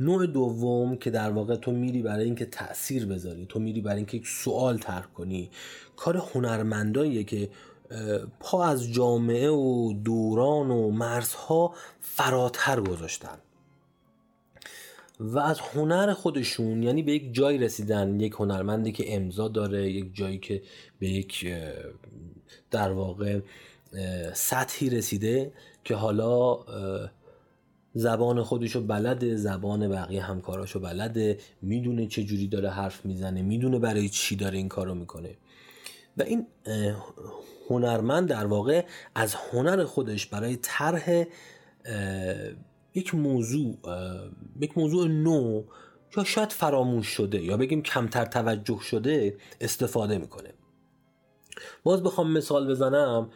نوع 0.00 0.26
دوم 0.26 0.96
که 0.96 1.10
در 1.10 1.30
واقع 1.30 1.56
تو 1.56 1.72
میری 1.72 2.02
برای 2.02 2.24
اینکه 2.24 2.46
تاثیر 2.46 3.06
بذاری 3.06 3.46
تو 3.46 3.58
میری 3.58 3.80
برای 3.80 3.96
اینکه 3.96 4.16
یک 4.16 4.26
سوال 4.26 4.78
طرح 4.78 5.06
کنی 5.06 5.50
کار 5.96 6.16
هنرمنداییه 6.16 7.24
که 7.24 7.50
پا 8.40 8.64
از 8.64 8.92
جامعه 8.92 9.50
و 9.50 9.92
دوران 9.92 10.70
و 10.70 10.90
مرزها 10.90 11.74
فراتر 12.00 12.80
گذاشتن. 12.80 13.38
و 15.20 15.38
از 15.38 15.60
هنر 15.60 16.12
خودشون 16.12 16.82
یعنی 16.82 17.02
به 17.02 17.12
یک 17.12 17.34
جای 17.34 17.58
رسیدن 17.58 18.20
یک 18.20 18.32
هنرمندی 18.32 18.92
که 18.92 19.16
امضا 19.16 19.48
داره 19.48 19.90
یک 19.90 20.14
جایی 20.14 20.38
که 20.38 20.62
به 20.98 21.08
یک 21.08 21.54
در 22.70 22.92
واقع 22.92 23.40
سطحی 24.34 24.90
رسیده 24.90 25.52
که 25.84 25.94
حالا 25.94 26.58
زبان 27.94 28.42
خودشو 28.42 28.80
بلده 28.80 29.36
زبان 29.36 29.88
بقیه 29.88 30.22
همکاراشو 30.22 30.80
بلده 30.80 31.38
می‌دونه 31.62 32.06
چه 32.06 32.24
جوری 32.24 32.48
داره 32.48 32.70
حرف 32.70 33.06
می‌زنه 33.06 33.42
می‌دونه 33.42 33.78
برای 33.78 34.08
چی 34.08 34.36
داره 34.36 34.58
این 34.58 34.68
کارو 34.68 34.94
می‌کنه. 34.94 35.36
و 36.16 36.22
این 36.22 36.46
هنرمند 37.70 38.28
در 38.28 38.46
واقع 38.46 38.84
از 39.14 39.34
هنر 39.34 39.84
خودش 39.84 40.26
برای 40.26 40.56
طرح 40.62 41.24
یک 42.94 43.14
موضوع 43.14 43.78
یک 44.60 44.78
موضوع 44.78 45.08
نو 45.08 45.62
یا 46.16 46.24
شاید 46.24 46.52
فراموش 46.52 47.06
شده 47.06 47.42
یا 47.42 47.56
بگیم 47.56 47.82
کمتر 47.82 48.24
توجه 48.24 48.80
شده 48.80 49.36
استفاده 49.60 50.18
می‌کنه. 50.18 50.54
باز 51.84 52.02
بخوام 52.02 52.32
مثال 52.32 52.70
بزنم 52.70 53.30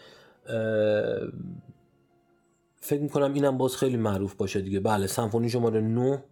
فکر 2.81 3.01
می‌کنم 3.01 3.35
اینم 3.35 3.59
باز 3.59 3.77
خیلی 3.77 3.97
معروف 3.97 4.35
باشه 4.35 4.61
دیگه. 4.61 4.81
بله 4.81 5.07
سمفونی 5.07 5.51
شماره 5.51 5.81
9 5.81 6.25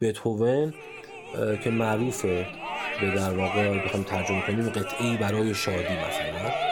بتهوون 0.00 0.74
که 1.64 1.70
معروفه 1.70 2.46
به 3.00 3.14
در 3.14 3.38
واقع 3.38 3.84
بخوام 3.84 4.02
ترجمه 4.02 4.46
کنیم 4.46 4.68
قطعی 4.68 5.16
برای 5.16 5.54
شادی 5.54 5.82
مثلا. 5.82 6.69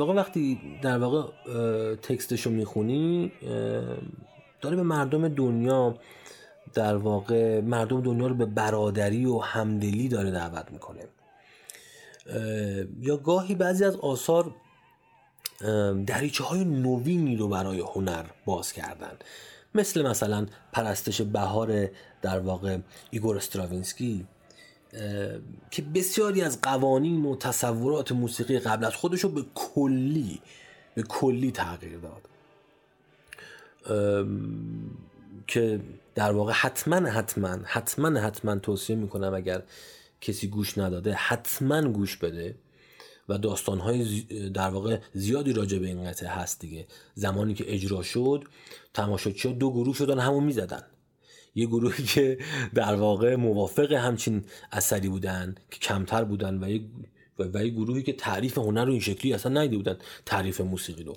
واقع 0.00 0.14
وقتی 0.14 0.60
در 0.82 0.98
واقع 0.98 1.32
text 1.94 2.26
شو 2.26 2.50
می‌خونی 2.50 3.32
داره 4.60 4.76
به 4.76 4.82
مردم 4.82 5.28
دنیا 5.28 5.94
در 6.74 6.96
واقع 6.96 7.60
مردم 7.60 8.00
دنیا 8.00 8.26
رو 8.26 8.34
به 8.34 8.46
برادری 8.46 9.26
و 9.26 9.38
همدلی 9.38 10.08
داره 10.08 10.30
دعوت 10.30 10.72
می‌کنه. 10.72 11.08
یا 13.00 13.16
گاهی 13.16 13.54
بعضی 13.54 13.84
از 13.84 13.96
آثار 13.96 14.54
دریچه 16.06 16.44
های 16.44 16.64
نوینی 16.64 17.36
رو 17.36 17.48
برای 17.48 17.80
هنر 17.80 18.24
باز 18.44 18.72
کردن. 18.72 19.12
مثل 19.74 20.02
مثلا 20.02 20.46
پرستش 20.72 21.22
بهار 21.22 21.88
در 22.22 22.38
واقع 22.38 22.78
ایگور 23.10 23.36
استراوینسکی. 23.36 24.26
که 25.70 25.82
بسیاری 25.94 26.42
از 26.42 26.60
قوانین 26.60 27.24
و 27.24 27.36
تصورات 27.36 28.12
موسیقی 28.12 28.58
قبل 28.58 28.84
از 28.84 28.94
خودش 28.94 29.20
رو 29.20 29.28
به 29.28 29.44
کلی 29.54 30.40
به 30.94 31.02
کلی 31.02 31.50
تغییر 31.50 31.98
داد. 31.98 32.22
که 35.46 35.80
در 36.14 36.32
واقع 36.32 36.52
حتما 36.52 36.96
حتما 36.96 37.58
حتما 37.64 38.20
حتما 38.20 38.56
توصیه 38.56 38.96
می‌کنم 38.96 39.34
اگر 39.34 39.62
کسی 40.20 40.48
گوش 40.48 40.78
نداده 40.78 41.12
حتما 41.12 41.82
گوش 41.82 42.16
بده 42.16 42.54
و 43.28 43.38
داستانهای 43.38 44.22
در 44.54 44.68
واقع 44.68 44.98
زیادی 45.14 45.52
راجع 45.52 45.78
به 45.78 45.86
این 45.86 46.04
قطعه 46.04 46.28
هست 46.28 46.60
دیگه. 46.60 46.86
زمانی 47.14 47.54
که 47.54 47.74
اجرا 47.74 48.02
شد 48.02 48.44
تماشاچی 48.94 49.52
دو 49.52 49.70
گروه 49.70 49.94
شدن 49.94 50.18
همون 50.18 50.44
می‌زدن. 50.44 50.82
یه 51.54 51.66
گروهی 51.66 52.04
که 52.04 52.38
در 52.74 52.94
واقع 52.94 53.36
موافق 53.36 53.92
همچین 53.92 54.44
اثری 54.72 55.08
بودن 55.08 55.54
که 55.70 55.78
کمتر 55.78 56.24
بودن 56.24 56.64
و 56.64 56.70
یه 56.70 56.80
و 57.38 57.64
یه 57.64 57.70
گروهی 57.70 58.02
که 58.02 58.12
تعریف 58.12 58.58
هنر 58.58 58.84
رو 58.84 58.90
این 58.90 59.00
شکلی 59.00 59.32
اصلا 59.32 59.62
نیده 59.62 59.76
بودن 59.76 59.96
تعریف 60.26 60.60
موسیقی 60.60 61.02
رو. 61.02 61.16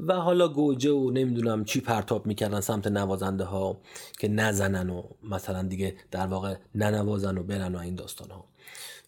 و 0.00 0.14
حالا 0.14 0.48
گوجه 0.48 0.92
و 0.92 1.10
نمی‌دونم 1.10 1.64
چی 1.64 1.80
پرتاب 1.80 2.26
می‌کردن 2.26 2.60
سمت 2.60 2.86
نوازنده 2.86 3.44
ها 3.44 3.80
که 4.18 4.28
نزنن 4.28 4.90
و 4.90 5.02
مثلا 5.22 5.62
دیگه 5.62 5.96
در 6.10 6.26
واقع 6.26 6.56
ننوازن 6.74 7.38
و 7.38 7.42
برن 7.42 7.74
و 7.74 7.78
این 7.78 7.94
داستان 7.94 8.30
ها 8.30 8.44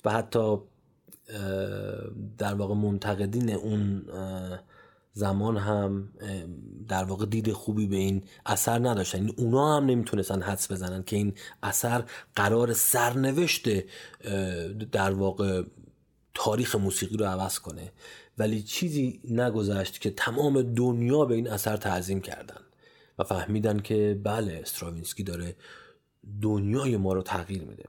و 0.05 0.11
حتی 0.11 0.59
در 2.39 2.55
واقع 2.55 2.75
منتقدین 2.75 3.51
اون 3.51 4.03
زمان 5.17 5.57
هم 5.57 6.09
در 6.89 7.05
واقع 7.05 7.27
دید 7.27 7.53
خوبی 7.53 7.87
به 7.87 7.97
این 7.97 8.25
اثر 8.47 8.79
نداشتن. 8.79 9.19
این 9.19 9.29
یعنی 9.29 9.43
اونا 9.43 9.77
هم 9.77 9.85
نمی‌تونستن 9.85 10.43
حدس 10.43 10.73
بزنن 10.73 11.03
که 11.03 11.17
این 11.17 11.35
اثر 11.63 12.05
قرار 12.35 12.73
سرنوشت 12.73 13.69
در 14.93 15.11
واقع 15.11 15.63
تاریخ 16.35 16.77
موسیقی 16.77 17.17
رو 17.17 17.25
عوض 17.25 17.59
کنه. 17.59 17.93
ولی 18.39 18.63
چیزی 18.63 19.21
نگذشت 19.31 20.01
که 20.01 20.11
تمام 20.11 20.63
دنیا 20.63 21.25
به 21.25 21.35
این 21.35 21.49
اثر 21.49 21.77
تعظیم 21.77 22.21
کردن 22.21 22.61
و 23.19 23.25
فهمیدن 23.25 23.79
که 23.79 24.21
بله 24.25 24.61
استراوینسکی 24.63 25.23
داره 25.23 25.57
دنیای 26.43 26.97
ما 26.97 27.13
رو 27.13 27.23
تغییر 27.23 27.63
میده. 27.63 27.85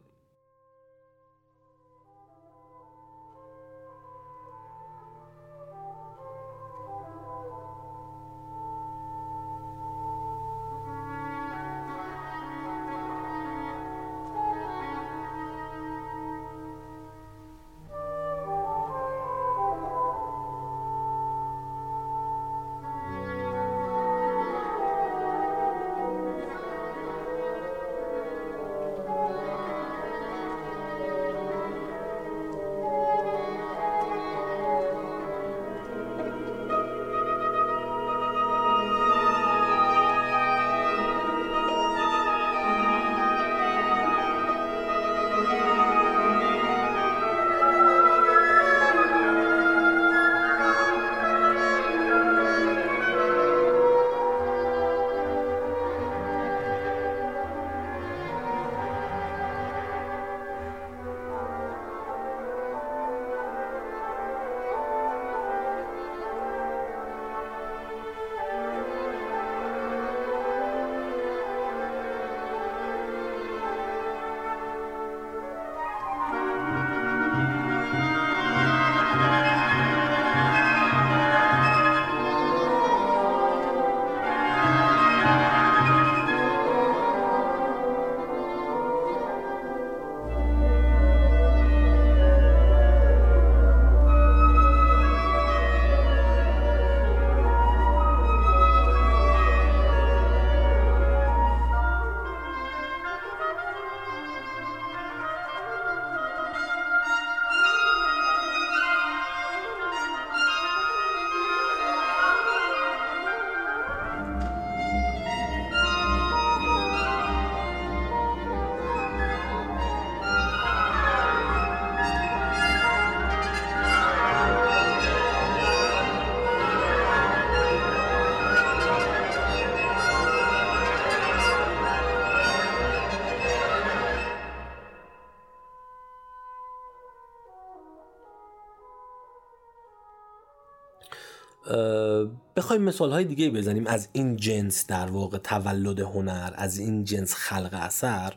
بخوایم 142.68 142.82
مثال 142.82 143.12
های 143.12 143.26
دیگه 143.26 143.50
بزنیم. 143.50 143.88
از 143.88 144.10
این 144.14 144.36
جنس 144.36 144.88
در 144.88 145.06
واقع 145.06 145.38
تولد 145.38 146.00
هنر 146.00 146.54
از 146.56 146.80
این 146.80 147.04
جنس 147.04 147.34
خلق 147.34 147.70
اثر. 147.74 148.34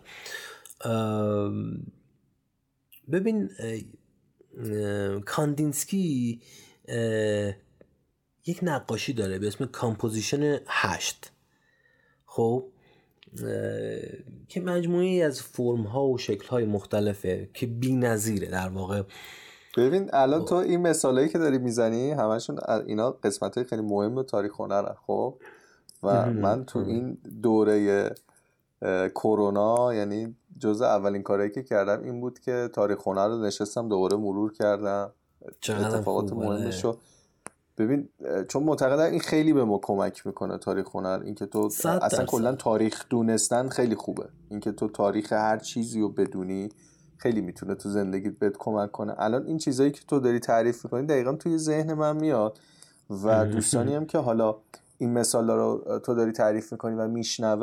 ببین 3.13 3.51
کاندینسکی 5.27 6.41
یک 8.47 8.59
نقاشی 8.63 9.13
داره 9.13 9.39
به 9.39 9.47
اسم 9.47 9.67
composition 9.67 10.59
هشت. 10.67 11.33
خب 12.27 12.65
که 14.49 14.61
مجموعی 14.61 15.23
از 15.23 15.43
فرم 15.43 15.83
ها 15.83 16.07
و 16.07 16.19
شکل 16.19 16.49
های 16.49 16.65
مختلفه 16.65 17.51
که 17.55 17.67
بی 17.67 17.93
نظیره 17.93 18.49
در 18.49 18.69
واقع. 18.69 19.03
ببین 19.77 20.11
الان 20.13 20.45
تو 20.45 20.55
این 20.55 20.81
مثالایی 20.81 21.29
که 21.29 21.39
داری 21.39 21.59
می‌زنی 21.59 22.11
همشون 22.11 22.59
اینا 22.87 23.11
قسمت 23.11 23.55
های 23.55 23.67
خیلی 23.67 23.83
مهم 23.83 24.23
تاریخ 24.23 24.61
هنر 24.61 24.93
خب؟ 25.07 25.35
و 26.03 26.27
من 26.27 26.65
تو 26.65 26.79
این 26.79 27.19
دوره 27.43 28.11
کرونا 29.15 29.95
یعنی 29.95 30.37
جز 30.59 30.83
اولین 30.83 31.23
کاری 31.23 31.51
که 31.51 31.63
کردم 31.63 32.03
این 32.03 32.21
بود 32.21 32.39
که 32.39 32.71
تاریخ 32.73 33.09
هنر 33.09 33.29
رو 33.29 33.45
نشستم 33.45 33.89
دوباره 33.89 34.17
مرور 34.17 34.53
کردم. 34.53 35.13
اتفاقات 35.69 36.33
مهمش 36.33 36.85
رو 36.85 36.97
ببین 37.79 38.09
چون 38.49 38.63
معتقدم 38.63 39.11
این 39.11 39.21
خیلی 39.21 39.53
به 39.53 39.65
ما 39.65 39.79
کمک 39.83 40.27
می‌کنه 40.27 40.59
تاریخ 40.59 40.97
هنر. 40.97 41.21
اینکه 41.25 41.47
تو 41.47 41.71
اصلا 41.85 42.25
کلا 42.25 42.55
تاریخ 42.55 43.05
دونستن 43.11 43.69
خیلی 43.69 43.95
خوبه. 43.95 44.29
اینکه 44.51 44.73
تو 44.73 44.89
تاریخ 44.89 45.33
هر 45.33 45.59
چیزی 45.59 46.01
رو 46.01 46.09
بدونی. 46.09 46.69
خیلی 47.23 47.41
می‌تونه 47.41 47.75
تو 47.75 47.89
زندگیت 47.89 48.39
بهت 48.39 48.57
کمک 48.59 48.93
کنه. 48.93 49.15
الان 49.19 49.47
این 49.47 49.59
چیزایی 49.59 49.91
که 49.91 50.01
تو 50.09 50.21
داری 50.21 50.39
تعریف 50.39 50.85
می‌کنی 50.85 51.07
دقیقا 51.07 51.33
توی 51.33 51.59
ذهن 51.59 51.95
من 51.95 52.17
میاد 52.17 52.59
و 53.25 53.47
دوستانی 53.47 53.95
هم 53.95 54.07
که 54.07 54.19
حالا 54.19 54.57
این 54.99 55.13
مثال 55.13 55.51
رو 55.51 56.01
تو 56.05 56.15
داری 56.15 56.33
تعریف 56.33 56.73
می‌کنی 56.73 56.95
و 56.95 57.09
میشنون 57.09 57.63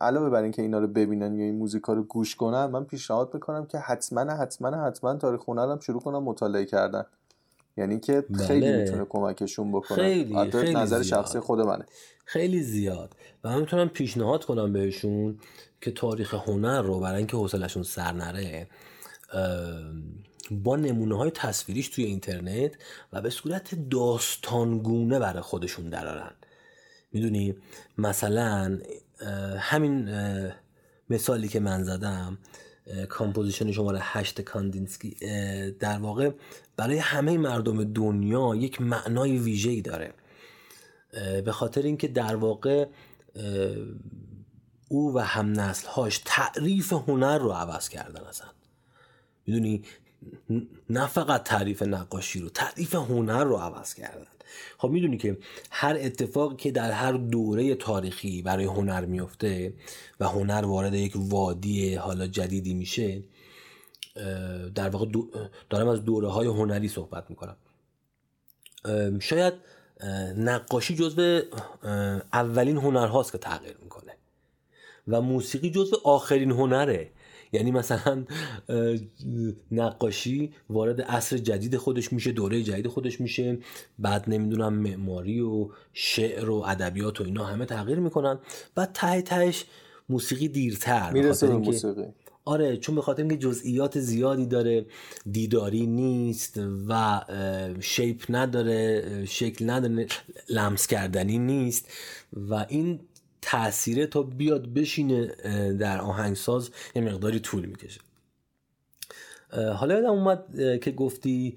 علاوه 0.00 0.30
بر 0.30 0.42
اینکه 0.42 0.62
اینا 0.62 0.78
رو 0.78 0.86
ببینن 0.86 1.34
یا 1.34 1.44
این 1.44 1.58
موزیکا 1.58 1.92
رو 1.92 2.02
گوش 2.02 2.36
کنن 2.36 2.66
من 2.66 2.84
پیشنهاد 2.84 3.34
می‌کنم 3.34 3.66
که 3.66 3.78
حتما 3.78 4.20
حتما 4.20 4.70
حتما 4.70 5.14
تاریخ 5.14 5.40
هنرم 5.48 5.80
شروع 5.80 6.00
کنم 6.00 6.22
مطالعه 6.22 6.64
کردن. 6.64 7.04
یعنی 7.76 8.00
که 8.00 8.24
خیلی 8.46 8.66
بله. 8.66 8.80
می‌تونه 8.80 9.04
کمکشون 9.04 9.72
بکنه. 9.72 9.98
خیلی, 9.98 10.50
خیلی 10.50 10.74
نظر 10.74 11.02
شخصی 11.02 11.40
خود 11.40 11.60
منه. 11.60 11.84
خیلی 12.24 12.62
زیاد. 12.62 13.16
و 13.44 13.48
من 13.48 13.60
می‌تونم 13.60 13.88
پیشنهاد 13.88 14.44
کنم 14.44 14.72
بهشون 14.72 15.38
که 15.80 15.90
تاریخ 15.90 16.34
هنر 16.34 16.82
رو 16.82 17.00
برای 17.00 17.18
اینکه 17.18 17.36
حوصلشون 17.36 17.82
سر 17.82 18.12
نره 18.12 18.66
با 20.50 20.76
نمونه 20.76 21.16
های 21.16 21.30
تصویریش 21.30 21.88
توی 21.88 22.04
اینترنت 22.04 22.72
و 23.12 23.20
به 23.20 23.30
صورت 23.30 23.88
داستانگونه 23.90 25.18
برای 25.18 25.42
خودشون 25.42 25.88
درارن. 25.88 26.32
می‌دونی؟ 27.12 27.56
مثلا 27.98 28.78
همین 29.58 30.10
مثالی 31.10 31.48
که 31.48 31.60
من 31.60 31.84
زدم 31.84 32.38
composition 33.08 33.72
شماره 33.72 33.98
هشت 34.02 34.40
کاندینسکی 34.40 35.16
در 35.80 35.98
واقع 35.98 36.30
برای 36.76 36.98
همه 36.98 37.38
مردم 37.38 37.92
دنیا 37.92 38.54
یک 38.54 38.80
معنای 38.80 39.38
ویژه‌ای 39.38 39.82
داره. 39.82 40.14
به 41.44 41.52
خاطر 41.52 41.82
اینکه 41.82 42.08
در 42.08 42.36
واقع 42.36 42.86
او 44.88 45.14
و 45.14 45.18
هم 45.18 45.74
هاش 45.88 46.22
تعریف 46.24 46.92
هنر 46.92 47.38
رو 47.38 47.52
عوض 47.52 47.88
کردن 47.88 48.24
اصلا. 48.24 48.48
می‌دونی؟ 49.48 49.82
نه 50.90 51.06
فقط 51.06 51.42
تعریف 51.42 51.82
نقاشی 51.82 52.40
رو 52.40 52.48
تعریف 52.48 52.94
هنر 52.94 53.44
رو 53.44 53.56
عوض 53.56 53.94
کردن. 53.94 54.26
خب 54.78 54.88
می‌دونی 54.88 55.18
که 55.18 55.38
هر 55.70 55.96
اتفاقی 56.00 56.56
که 56.56 56.70
در 56.70 56.90
هر 56.90 57.12
دوره 57.12 57.74
تاریخی 57.74 58.42
برای 58.42 58.64
هنر 58.64 59.04
میفته 59.04 59.72
و 60.20 60.28
هنر 60.28 60.64
وارد 60.66 60.94
یک 60.94 61.12
وادی 61.16 61.94
حالا 61.94 62.26
جدیدی 62.26 62.74
میشه 62.74 63.22
در 64.74 64.88
واقع 64.88 65.06
دارم 65.70 65.88
از 65.88 66.04
دوره 66.04 66.28
های 66.28 66.46
هنری 66.46 66.88
صحبت 66.88 67.24
می‌کنم. 67.30 67.56
شاید 69.20 69.54
نقاشی 70.36 70.96
جزو 70.96 71.40
اولین 72.32 72.76
هنرهاست 72.76 73.32
که 73.32 73.38
تغییر 73.38 73.76
می‌کنه 73.82 74.12
و 75.08 75.20
موسیقی 75.20 75.70
جزو 75.70 75.96
آخرین 76.04 76.50
هنره. 76.50 77.10
یعنی 77.52 77.70
مثلا 77.70 78.24
نقاشی 79.72 80.52
وارد 80.70 81.02
عصر 81.02 81.38
جدید 81.38 81.76
خودش 81.76 82.12
میشه 82.12 82.32
دوره 82.32 82.62
جدید 82.62 82.86
خودش 82.86 83.20
میشه. 83.20 83.58
بعد 83.98 84.24
نمی‌دونم 84.28 84.74
معماری 84.74 85.40
و 85.40 85.68
شعر 85.92 86.50
و 86.50 86.64
ادبیات 86.66 87.20
و 87.20 87.24
اینا 87.24 87.44
همه 87.44 87.64
تغییر 87.64 87.98
می‌کنن. 87.98 88.38
بعد 88.74 88.90
ته 88.94 89.22
تهش 89.22 89.64
موسیقی 90.08 90.48
دیرتر 90.48 91.12
می‌رسه 91.12 91.46
به 91.46 91.56
موسیقی. 91.56 92.02
آره 92.44 92.76
چون 92.76 92.94
به 92.94 93.02
خاطر 93.02 93.22
اینکه 93.22 93.36
جزئیات 93.36 94.00
زیادی 94.00 94.46
داره 94.46 94.86
دیداری 95.32 95.86
نیست 95.86 96.60
و 96.88 97.20
شیپ 97.80 98.24
نداره 98.28 99.04
شکل 99.24 99.70
نداره 99.70 100.06
لمس 100.48 100.86
کردنی 100.86 101.38
نیست. 101.38 101.88
و 102.32 102.66
این 102.68 103.00
تاثیره 103.42 104.06
تا 104.06 104.22
بیاد 104.22 104.66
بشینه 104.66 105.26
در 105.72 106.00
آهنگساز 106.00 106.70
یه 106.94 107.02
مقداری 107.02 107.40
طول 107.40 107.66
می‌کشه. 107.66 108.00
حالا 109.52 109.94
یادم 109.94 110.10
اومد 110.10 110.44
که 110.82 110.90
گفتی 110.90 111.56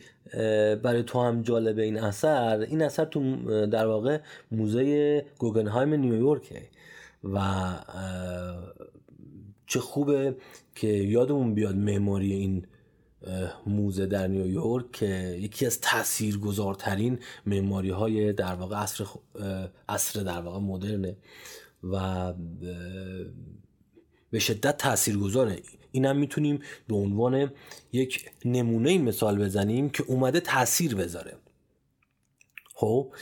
برای 0.84 1.04
تو 1.04 1.22
هم 1.22 1.42
جالبه 1.42 1.84
این 1.84 2.00
اثر. 2.00 2.60
این 2.60 2.82
اثر 2.82 3.06
تو 3.06 3.36
در 3.68 3.88
واقع 3.88 4.20
موزه 4.52 5.26
گوگنهایم 5.38 5.94
نیویورکه. 5.94 6.62
و 7.24 7.40
چه 9.68 9.80
خوبه 9.80 10.36
که 10.76 10.88
یادمون 10.88 11.54
بیاد 11.54 11.76
معماری 11.76 12.34
این 12.34 12.66
موزه 13.68 14.06
در 14.06 14.28
نیویورک 14.28 14.92
که 14.92 15.38
یکی 15.40 15.66
از 15.66 15.82
تاثیرگذارترین 15.82 17.20
معماری 17.46 17.90
های 17.90 18.34
در 18.34 18.56
واقع 18.56 18.76
عصر 18.76 19.06
عصر 19.90 20.24
در 20.24 20.42
واقع 20.42 20.60
مدرنه. 20.60 21.16
و 21.84 22.34
به 24.32 24.40
شدت 24.40 24.78
تاثیرگذاره. 24.78 25.60
اینم 25.92 26.18
می‌تونیم 26.18 26.60
به 26.88 26.96
عنوان 26.96 27.52
یک 27.92 28.30
نمونه 28.46 28.98
مثال 28.98 29.44
بزنیم 29.46 29.90
که 29.90 30.04
اومده 30.04 30.40
تاثیر 30.40 30.96
بذاره. 30.96 31.34
خب 32.74 33.14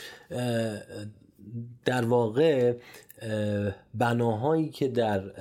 در 1.84 2.04
واقع 2.04 2.76
بناهایی 3.94 4.68
که 4.68 4.88
در 4.88 5.32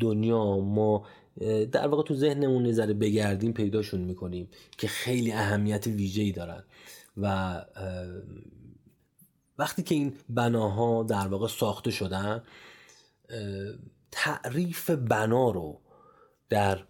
دنیا 0.00 0.56
ما 0.56 1.06
در 1.72 1.86
واقع 1.86 2.02
تو 2.02 2.14
ذهنمون 2.14 2.66
نظر 2.66 2.92
بگردیم 2.92 3.52
پیداشون 3.52 4.00
می‌کنیم 4.00 4.48
که 4.78 4.88
خیلی 4.88 5.32
اهمیت 5.32 5.86
ویژه‌ای 5.86 6.32
دارن. 6.32 6.64
و 7.16 7.54
وقتی 9.60 9.82
که 9.82 9.94
این 9.94 10.16
بناها 10.28 11.02
در 11.02 11.28
واقع 11.28 11.48
ساخته 11.48 11.90
شدن 11.90 12.42
تعریف 14.12 14.90
بنا 14.90 15.50
رو 15.50 15.80
در 16.48 16.84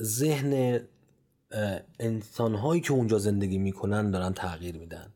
ذهن 0.00 0.80
انسانهایی 2.00 2.80
که 2.80 2.92
اونجا 2.92 3.18
زندگی 3.18 3.58
می‌کنن 3.58 4.10
دارن 4.10 4.32
تغییر 4.32 4.76
میدن. 4.76 5.12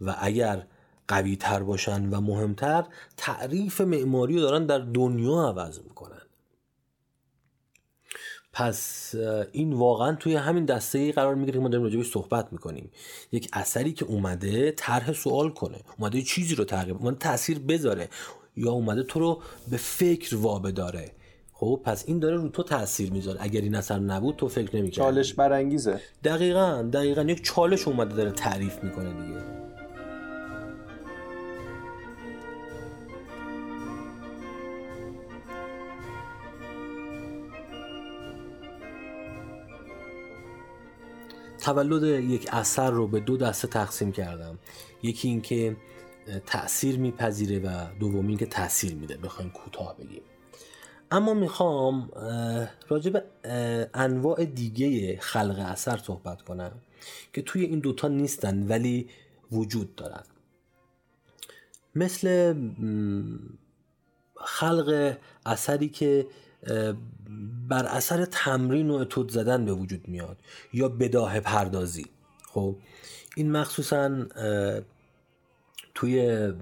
و 0.00 0.16
اگر 0.18 0.66
قوی 1.08 1.36
تر 1.36 1.62
باشن 1.62 2.08
و 2.10 2.20
مهمتر 2.20 2.84
تعریف 3.16 3.80
معماری 3.80 4.34
رو 4.34 4.40
دارن 4.40 4.66
در 4.66 4.78
دنیا 4.78 5.48
عوض 5.48 5.80
می‌کنن. 5.80 6.23
پس 8.54 9.14
این 9.52 9.72
واقعا 9.72 10.14
توی 10.14 10.34
همین 10.34 10.64
دسته 10.64 10.98
ای 10.98 11.12
قرار 11.12 11.34
می‌گیره 11.34 11.58
که 11.58 11.62
ما 11.62 11.68
داریم 11.68 11.84
راجبش 11.84 12.10
صحبت 12.10 12.52
می‌کنیم. 12.52 12.90
یک 13.32 13.48
اثری 13.52 13.92
که 13.92 14.04
اومده 14.04 14.70
طرح 14.70 15.12
سوال 15.12 15.50
کنه. 15.50 15.78
اومده 15.98 16.22
چیزی 16.22 16.54
رو 16.54 16.64
تغییر 16.64 16.96
اومده 16.96 17.16
تاثیر 17.16 17.58
بذاره. 17.58 18.08
یا 18.56 18.72
اومده 18.72 19.02
تو 19.02 19.20
رو 19.20 19.42
به 19.70 19.76
فکر 19.76 20.36
وابه 20.36 20.72
داره. 20.72 21.10
خب 21.52 21.80
پس 21.84 22.04
این 22.06 22.18
داره 22.18 22.36
رو 22.36 22.48
تو 22.48 22.62
تاثیر 22.62 23.12
می‌ذاره. 23.12 23.38
اگر 23.42 23.60
این 23.60 23.74
اثر 23.74 23.98
نبود 23.98 24.36
تو 24.36 24.48
فکر 24.48 24.76
نمی‌کردی. 24.76 24.96
چالش 24.96 25.34
برانگیزه. 25.34 26.00
دقیقا 26.24 26.88
دقیقا. 26.92 27.22
یک 27.22 27.44
چالش 27.44 27.88
اومده 27.88 28.14
داره 28.14 28.30
تعریف 28.30 28.84
می‌کنه 28.84 29.12
دیگه. 29.12 29.38
تولد 41.64 42.02
یک 42.02 42.48
اثر 42.52 42.90
رو 42.90 43.06
به 43.08 43.20
دو 43.20 43.36
دسته 43.36 43.68
تقسیم 43.68 44.12
کردم. 44.12 44.58
یکی 45.02 45.28
اینکه 45.28 45.76
تاثیر 46.46 46.98
میپذیره 46.98 47.58
و 47.58 47.98
دومی 48.00 48.28
اینکه 48.28 48.46
تاثیر 48.46 48.94
میده 48.94 49.16
بخوایم 49.16 49.50
کوتاه 49.50 49.96
بگیم. 49.96 50.22
اما 51.10 51.34
می‌خوام 51.34 52.10
راجع 52.88 53.10
به 53.10 53.24
انواع 53.94 54.44
دیگه 54.44 55.18
خلق 55.20 55.58
اثر 55.58 55.96
صحبت 55.96 56.42
کنم 56.42 56.72
که 57.32 57.42
توی 57.42 57.64
این 57.64 57.78
دوتا 57.78 58.08
نیستن 58.08 58.66
ولی 58.68 59.08
وجود 59.52 59.94
دارن. 59.94 60.24
مثل 61.94 62.54
خلق 64.36 65.16
اثری 65.46 65.88
که 65.88 66.26
بر 67.68 67.86
اثر 67.86 68.24
تمرین 68.24 68.90
و 68.90 68.94
اتود 68.94 69.30
زدن 69.30 69.64
به 69.64 69.72
وجود 69.72 70.08
میاد 70.08 70.38
یا 70.72 70.88
بداه 70.88 71.40
پردازی. 71.40 72.06
خب 72.46 72.76
این 73.36 73.52
مخصوصا 73.52 74.26
توی 75.94 76.52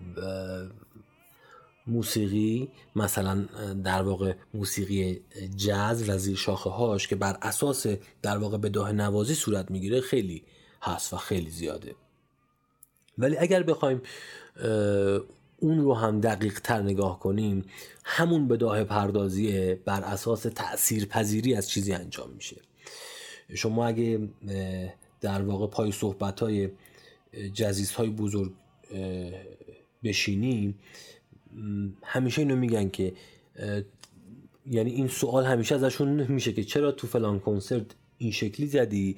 موسیقی 1.87 2.69
مثلا 2.97 3.45
در 3.85 4.03
واقع 4.03 4.35
موسیقی 4.55 5.21
جاز 5.57 6.09
و 6.09 6.19
زیر 6.19 6.37
شاخه 6.37 6.71
هاش 6.71 7.09
که 7.09 7.17
بر 7.17 7.39
اساس 7.43 7.87
در 8.23 8.39
واقع 8.39 8.59
بداه 8.59 8.93
نوازی 8.93 9.35
صورت 9.35 9.71
می‌گیره 9.71 10.01
خیلی 10.01 10.45
هست 10.83 11.13
و 11.13 11.17
خیلی 11.17 11.51
زیاده. 11.51 11.95
ولی 13.19 13.37
اگر 13.37 13.63
بخوایم 13.63 14.03
اون 15.63 15.79
رو 15.79 15.95
هم 15.95 16.21
دقیق 16.21 16.61
تر 16.61 16.83
نگاه 16.83 17.21
کنیم 17.21 17.65
همون 18.05 18.49
بداه 18.49 18.85
پردازی 18.85 19.75
بر 19.75 20.01
اساس 20.01 20.43
تأثیر 20.43 21.07
پذیری 21.07 21.55
از 21.55 21.71
چیزی 21.71 21.93
انجام 21.93 22.31
میشه. 22.31 22.57
شما 23.55 23.87
اگه 23.87 24.29
در 25.21 25.43
واقع 25.43 25.67
پای 25.67 25.93
صحبت 25.93 26.41
های 26.41 26.69
جزیز 27.55 27.93
های 27.93 28.11
بزرگ 28.11 28.53
بشینیم 30.05 30.79
همیشه 32.03 32.43
اینو 32.43 32.57
میگن 32.57 32.89
که 32.89 33.13
یعنی 34.67 34.91
این 34.91 35.09
سوال 35.09 35.45
همیشه 35.45 35.75
ازشون 35.75 36.27
میشه 36.27 36.53
که 36.53 36.65
چرا 36.65 36.93
تو 36.93 37.07
فلان 37.07 37.41
کنسرت 37.41 37.87
این 38.19 38.31
شکلی 38.31 38.67
زدی 38.67 39.17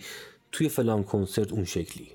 توی 0.53 0.69
فلان 0.69 1.05
کنسرت 1.05 1.53
اون 1.53 1.65
شکلی؟ 1.65 2.09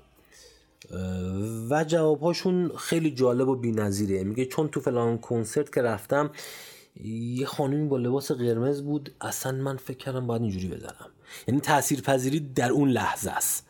و 1.70 1.84
جوابهاشون 1.84 2.70
خیلی 2.76 3.10
جالب 3.10 3.48
و 3.48 3.56
بی‌نظیره. 3.56 4.24
میگه 4.24 4.44
چون 4.44 4.68
تو 4.68 4.80
فلان 4.80 5.18
کنسرت 5.18 5.74
که 5.74 5.82
رفتم 5.82 6.30
یه 7.04 7.46
خانومی 7.46 7.88
با 7.88 7.96
لباس 7.96 8.32
قرمز 8.32 8.82
بود 8.82 9.14
اصلا 9.20 9.52
من 9.52 9.76
فکر 9.76 9.96
کردم 9.96 10.26
باید 10.26 10.42
اینجوری 10.42 10.68
بزنم. 10.68 11.10
یعنی 11.48 11.60
تأثیر 11.60 12.00
پذیری 12.00 12.40
در 12.40 12.70
اون 12.70 12.88
لحظه 12.88 13.30
است. 13.30 13.66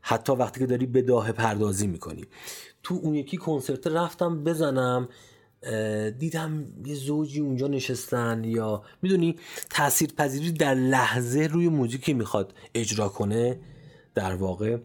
حتی 0.00 0.32
وقتی 0.32 0.60
که 0.60 0.66
داری 0.66 0.86
بداه 0.86 1.32
پردازی 1.32 1.86
می‌کنی. 1.86 2.24
تو 2.82 2.94
اون 3.02 3.14
یکی 3.14 3.36
کنسرت 3.36 3.86
رفتم 3.86 4.44
بزنم 4.44 5.08
دیدم 6.18 6.64
یه 6.86 6.94
زوجی 6.94 7.40
اونجا 7.40 7.66
نشستن 7.66 8.44
یا 8.44 8.82
می‌دونی 9.02 9.36
تأثیر 9.70 10.12
پذیری 10.12 10.52
در 10.52 10.74
لحظه 10.74 11.40
روی 11.40 11.68
موزیکی 11.68 12.14
می‌خواد 12.14 12.54
اجرا 12.74 13.08
کنه 13.08 13.60
در 14.14 14.34
واقع. 14.34 14.78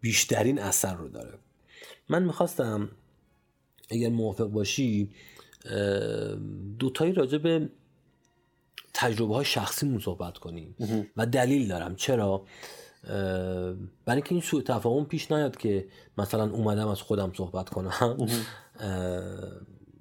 بیشترین 0.00 0.58
اثر 0.58 0.94
رو 0.94 1.08
داره. 1.08 1.38
من 2.08 2.22
می‌خواستم 2.22 2.88
اگر 3.90 4.08
موافق 4.08 4.46
باشی 4.46 5.10
دوتایی 6.78 7.12
راجع 7.12 7.38
به 7.38 7.68
تجربه 8.94 9.34
های 9.34 9.44
شخصی 9.44 9.98
صحبت 10.00 10.38
کنیم. 10.38 10.76
و 11.16 11.26
دلیل 11.26 11.68
دارم. 11.68 11.96
چرا؟ 11.96 12.44
برای 13.02 13.82
اینکه 14.06 14.32
این 14.32 14.40
سوء 14.40 14.62
تفاهم 14.62 15.04
پیش 15.04 15.32
نیاد 15.32 15.56
که 15.56 15.88
مثلا 16.18 16.50
اومدم 16.50 16.88
از 16.88 17.02
خودم 17.02 17.32
صحبت 17.36 17.68
کنم. 17.68 18.28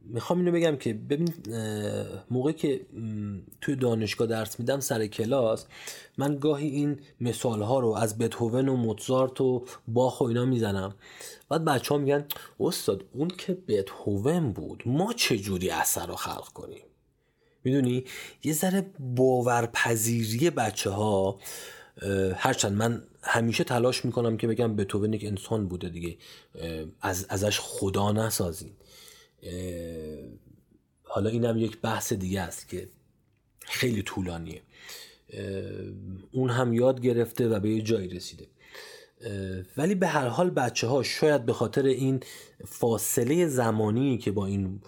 می‌خوام 0.08 0.40
اینو 0.40 0.52
بگم 0.52 0.76
که 0.76 0.94
ببین 0.94 1.34
موقعی 2.32 2.54
که 2.54 2.82
توی 3.62 3.76
دانشگاه 3.76 4.28
درس 4.28 4.60
میدم 4.60 4.80
سر 4.80 5.08
کلاس 5.08 5.66
من 6.18 6.38
گاهی 6.40 6.68
این 6.68 7.00
مثال 7.22 7.62
ها 7.62 7.80
رو 7.80 7.88
از 7.88 8.18
بتهوون 8.18 8.70
و 8.70 8.76
موتزارت 8.76 9.42
و 9.42 9.66
باخ 9.88 10.22
و 10.22 10.24
اینا 10.24 10.46
می‌زنم. 10.46 10.96
بعد 11.50 11.66
بچه 11.66 11.94
ها 11.94 12.00
میگن 12.00 12.26
استاد 12.60 13.04
اون 13.14 13.28
که 13.28 13.58
بتهوون 13.68 14.52
بود 14.52 14.84
ما 14.86 15.14
چجوری 15.14 15.70
اثر 15.70 16.08
رو 16.08 16.16
خلق 16.16 16.48
کنیم؟ 16.48 16.84
می‌دونی؟ 17.64 18.06
یه 18.44 18.54
ذره 18.54 18.86
باورپذیری 19.00 20.50
بچه 20.50 20.90
ها 20.90 21.40
هرچند 22.36 22.78
من 22.78 23.04
همیشه 23.22 23.64
تلاش 23.64 24.06
می‌کنم 24.06 24.38
که 24.38 24.48
بگم 24.48 24.76
بتوون 24.76 25.14
یک 25.14 25.24
انسان 25.24 25.68
بوده 25.68 25.90
دیگه. 25.90 26.18
از 27.02 27.26
ازش 27.30 27.60
خدا 27.60 28.12
نسازین 28.12 28.72
حالا 31.04 31.30
اینم 31.30 31.58
یک 31.58 31.82
بحث 31.82 32.14
دیگه 32.14 32.42
است 32.42 32.70
که 32.70 32.88
خیلی 33.60 34.04
طولانیه. 34.04 34.62
اون 36.32 36.50
هم 36.50 36.74
یاد 36.74 37.02
گرفته 37.02 37.48
و 37.48 37.60
به 37.60 37.70
یه 37.70 37.82
جایی 37.82 38.08
رسیده. 38.08 38.48
ولی 39.78 39.96
به 39.96 40.08
هر 40.08 40.28
حال 40.28 40.50
بچه 40.50 40.88
ها 40.88 41.04
شاید 41.04 41.46
به 41.46 41.54
خاطر 41.54 41.86
این 41.86 42.20
فاصله 42.66 43.48
زمانی 43.48 44.18
که 44.18 44.32
با 44.32 44.46
این 44.46 44.82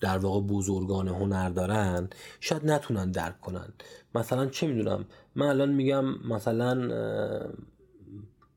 در 0.00 0.18
واقع 0.18 0.40
بزرگان 0.40 1.08
هنر 1.08 1.48
دارن 1.48 2.08
شاید 2.40 2.66
نتونن 2.66 3.10
درک 3.10 3.40
کنن. 3.40 3.72
مثلا 4.14 4.46
چه 4.46 4.66
می‌دونم 4.66 5.04
من 5.34 5.46
الان 5.46 5.72
میگم 5.72 6.04
مثلا 6.04 6.90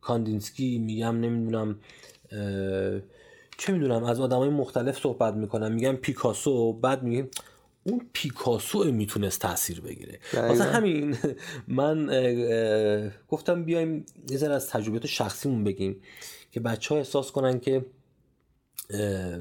کاندینسکی 0.01 0.80
میگم 0.80 1.20
نمی‌دونم 1.20 1.80
چه 3.58 3.74
می‌دونم 3.74 4.03
از 4.03 4.20
آدمای 4.20 4.49
مختلف 4.49 4.99
صحبت 4.99 5.34
می‌کنم 5.34 5.72
میگم 5.72 5.95
پیکاسو 5.95 6.74
بعد 6.74 7.03
میگم 7.03 7.28
اون 7.84 8.10
پیکاسو 8.14 8.84
می‌تونست 8.91 9.41
تاثیر 9.41 9.82
بگیره. 9.82 10.20
واسه 10.34 10.64
همین 10.64 11.18
من 11.68 13.12
گفتم 13.28 13.64
بیایم 13.64 14.05
یه 14.30 14.38
ذره 14.38 14.55
از 14.55 14.70
تجربیات 14.70 15.05
شخصیمون 15.05 15.64
بگیم 15.64 16.01
که 16.51 16.60
بچه 16.60 16.93
ها 16.93 16.99
احساس 16.99 17.32
کنن 17.32 17.60
که 17.60 17.86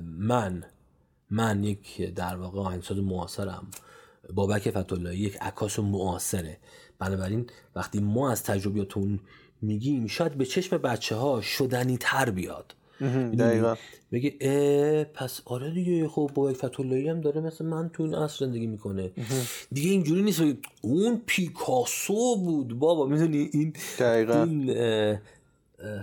من 0.03 0.65
من 1.31 1.65
یک 1.65 2.15
در 2.15 2.37
واقع 2.37 2.61
آهنگساز 2.61 2.99
معاصرم. 2.99 3.71
بابک 4.35 4.71
فتولایی 4.71 5.19
یک 5.19 5.37
عکاس 5.41 5.79
معاصره. 5.79 6.59
بنابراین 6.99 7.47
وقتی 7.75 8.01
ما 8.01 8.31
از 8.31 8.43
تجربیاتون 8.43 9.21
میگیم 9.63 10.07
شاید 10.07 10.33
به 10.35 10.45
چشم 10.45 10.79
بچه 10.79 11.17
ها 11.17 11.41
شدنی 11.41 11.97
تر 12.01 12.31
بیاد. 12.31 12.75
دقیقا. 13.39 13.75
بگه 14.13 14.31
پس 15.15 15.41
آره 15.45 15.71
دیگه 15.71 16.09
خب 16.09 16.31
بابک 16.35 16.57
فتولایی 16.57 17.09
هم 17.09 17.21
داره 17.21 17.41
مثل 17.41 17.65
من 17.65 17.91
تو 17.93 18.03
این 18.03 18.15
عصر 18.15 18.47
زندگی 18.47 18.67
می‌کنه. 18.67 19.11
دیگه 19.73 19.91
اینجوری 19.91 20.23
نیست. 20.23 20.43
اون 20.83 21.23
پیکاسو 21.27 22.37
بود 22.37 22.79
بابا. 22.79 23.07
می‌دونی؟ 23.07 23.51
این 23.53 23.73
دقیقا. 23.99 24.43
این 24.43 25.19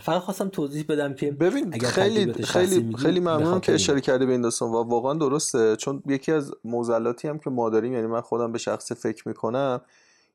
فقط 0.01 0.21
خواستم 0.21 0.49
توضیح 0.49 0.85
بدم 0.89 1.13
که 1.13 1.31
ببین 1.31 1.71
خیلی 1.79 2.33
خیلی 2.33 2.95
خیلی 2.97 3.19
ممنونم 3.19 3.59
که 3.59 3.73
اشاره 3.73 4.01
کرده 4.01 4.25
به 4.25 4.31
این 4.31 4.41
داستان. 4.41 4.69
و 4.69 4.83
واقعا 4.83 5.13
درسته. 5.13 5.75
چون 5.75 6.03
یکی 6.07 6.31
از 6.31 6.51
موزلاتی 6.63 7.27
هم 7.27 7.39
که 7.39 7.49
ما 7.49 7.69
داریم 7.69 7.93
یعنی 7.93 8.07
من 8.07 8.21
خودم 8.21 8.51
به 8.51 8.57
شخص 8.57 8.91
فکر 8.91 9.27
می‌کنم 9.27 9.81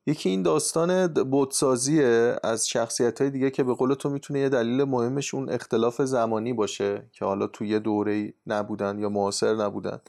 یکی 0.09 0.29
این 0.29 0.43
داستان 0.43 1.07
بودسازیه 1.07 2.35
از 2.43 2.69
شخصیت 2.69 3.21
های 3.21 3.29
دیگه 3.29 3.49
که 3.49 3.63
به 3.63 3.73
قول 3.73 3.93
تو 3.93 4.09
می‌تونه 4.09 4.39
یه 4.39 4.49
دلیل 4.49 4.83
مهمش 4.83 5.33
اون 5.33 5.49
اختلاف 5.49 6.01
زمانی 6.01 6.53
باشه 6.53 7.03
که 7.11 7.25
حالا 7.25 7.47
توی 7.47 7.67
یه 7.67 7.79
دوره 7.79 8.33
نبودن 8.47 8.99
یا 8.99 9.09
معاصر 9.09 9.55
نبودن. 9.55 9.99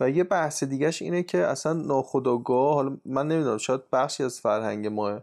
و 0.00 0.10
یه 0.10 0.24
بحث 0.24 0.64
دیگهش 0.64 1.02
اینه 1.02 1.22
که 1.22 1.38
اصلا 1.38 1.72
ناخداگاه 1.72 2.74
حالا 2.74 2.96
من 3.04 3.28
نمی‌دونم 3.28 3.58
شاید 3.58 3.90
بخشی 3.92 4.22
از 4.22 4.40
فرهنگ 4.40 4.86
ماه 4.86 5.20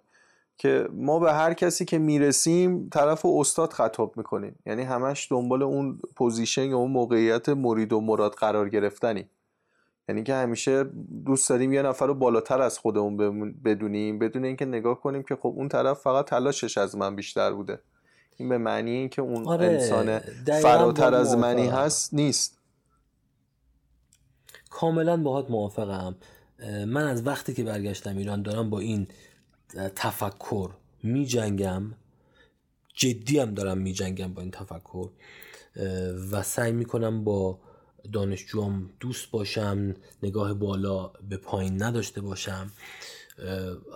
که 0.57 0.87
ما 0.93 1.19
به 1.19 1.33
هر 1.33 1.53
کسی 1.53 1.85
که 1.85 1.97
می‌رسیم 1.97 2.89
طرف 2.89 3.25
و 3.25 3.39
استاد 3.39 3.73
خطاب 3.73 4.17
می‌کنیم. 4.17 4.55
یعنی 4.65 4.81
همش 4.81 5.27
دنبال 5.31 5.63
اون 5.63 5.99
پوزیشن 6.15 6.65
یا 6.65 6.77
اون 6.77 6.91
موقعیت 6.91 7.49
مرید 7.49 7.93
و 7.93 8.01
مراد 8.01 8.33
قرار 8.33 8.69
گرفتنی. 8.69 9.29
یعنی 10.11 10.23
که 10.23 10.33
همیشه 10.33 10.83
دوست 11.25 11.49
داریم 11.49 11.73
یه 11.73 11.81
نفر 11.81 12.07
رو 12.07 12.13
بالاتر 12.13 12.61
از 12.61 12.77
خودمون 12.77 13.53
بدونیم 13.65 14.19
بدون 14.19 14.45
اینکه 14.45 14.65
نگاه 14.65 15.01
کنیم 15.01 15.23
که 15.23 15.35
خب 15.35 15.53
اون 15.55 15.69
طرف 15.69 15.99
فقط 15.99 16.25
تلاشش 16.25 16.77
از 16.77 16.95
من 16.95 17.15
بیشتر 17.15 17.53
بوده. 17.53 17.79
این 18.37 18.49
به 18.49 18.57
معنی 18.57 18.91
اینکه 18.91 19.21
اون 19.21 19.47
آره 19.47 19.65
انسان 19.65 20.19
فراتر 20.61 21.13
از 21.13 21.37
منی 21.37 21.67
هست 21.67 22.13
نیست. 22.13 22.57
کاملا 24.69 25.17
باهات 25.17 25.49
موافقم. 25.49 26.15
من 26.87 27.07
از 27.07 27.27
وقتی 27.27 27.53
که 27.53 27.63
برگشتم 27.63 28.17
ایران 28.17 28.41
دارم 28.41 28.69
با 28.69 28.79
این 28.79 29.07
تفکر 29.95 30.69
می 31.03 31.25
جنگم 31.25 31.83
جدی 32.93 33.39
هم 33.39 33.53
دارم 33.53 33.77
می 33.77 33.93
جنگم 33.93 34.33
با 34.33 34.41
این 34.41 34.51
تفکر. 34.51 35.09
و 36.31 36.43
سعی 36.43 36.71
می 36.71 36.85
کنم 36.85 37.23
با 37.23 37.59
دانشجوام 38.13 38.89
دوست 38.99 39.31
باشم 39.31 39.95
نگاه 40.23 40.53
بالا 40.53 41.07
به 41.29 41.37
پایین 41.37 41.83
نداشته 41.83 42.21
باشم 42.21 42.71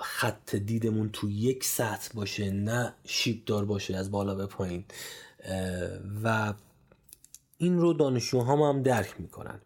خط 0.02 0.56
دیدمون 0.56 1.10
تو 1.14 1.30
یک 1.30 1.64
سطح 1.64 2.10
باشه 2.14 2.52
نه 2.52 2.94
شیب 3.06 3.46
دار 3.46 3.66
باشه 3.66 3.96
از 3.96 4.12
بالا 4.12 4.36
به 4.36 4.46
پایین 4.46 4.84
و 6.24 6.54
این 7.58 7.80
رو 7.80 7.94
دانشجوهام 7.94 8.62
هم 8.62 8.84
درک 8.84 9.22
می‌کنن. 9.22 9.60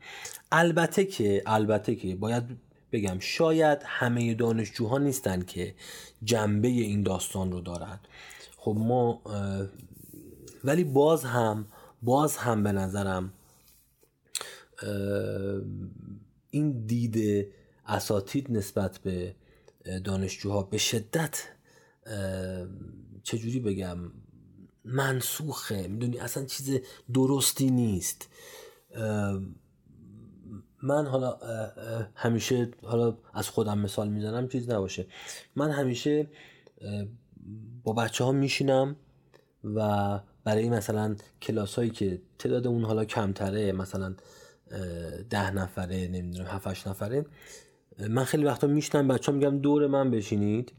البته 0.51 1.05
که 1.05 1.43
البته 1.45 1.95
که 1.95 2.15
باید 2.15 2.43
بگم 2.91 3.19
شاید 3.19 3.79
همه 3.85 4.33
دانشجوها 4.33 4.97
نیستن 4.97 5.41
که 5.41 5.75
جنبه 6.23 6.67
این 6.67 7.03
داستان 7.03 7.51
رو 7.51 7.61
دارن. 7.61 7.99
خب 8.57 8.75
ما 8.79 9.21
ولی 10.63 10.83
باز 10.83 11.25
هم 11.25 11.65
باز 12.01 12.37
هم 12.37 12.63
به 12.63 12.71
نظرم 12.71 13.33
این 16.51 16.85
دید 16.85 17.47
اساتید 17.85 18.51
نسبت 18.51 18.97
به 18.97 19.35
دانشجوها 20.03 20.63
به 20.63 20.77
شدت 20.77 21.43
چجوری 23.23 23.59
بگم 23.59 23.97
منسوخه 24.85 25.87
می‌دونی 25.87 26.19
اصلا 26.19 26.45
چیز 26.45 26.79
درستی 27.13 27.69
نیست. 27.69 28.29
من 30.83 31.05
حالا 31.05 31.37
همیشه 32.15 32.71
حالا 32.83 33.17
از 33.33 33.49
خودم 33.49 33.79
مثال 33.79 34.09
می‌زنم 34.09 34.47
چیز 34.47 34.69
نباشه. 34.69 35.07
من 35.55 35.71
همیشه 35.71 36.27
با 37.83 37.93
بچه 37.93 38.23
ها 38.23 38.31
میشینم 38.31 38.95
و 39.63 40.19
برای 40.43 40.69
مثلا 40.69 41.15
کلاس 41.41 41.75
هایی 41.75 41.89
که 41.89 42.21
تعداد 42.39 42.67
اون 42.67 42.85
حالا 42.85 43.05
کمتره 43.05 43.71
مثلا 43.71 44.15
ده 45.29 45.51
نفره 45.51 46.07
نمی‌دونم 46.07 46.47
هفتش 46.47 46.87
نفره. 46.87 47.25
من 48.09 48.23
خیلی 48.23 48.43
وقتا 48.43 48.67
میشنم 48.67 49.07
بچه 49.07 49.31
میگم 49.31 49.59
دور 49.59 49.87
من 49.87 50.11
بشینید. 50.11 50.73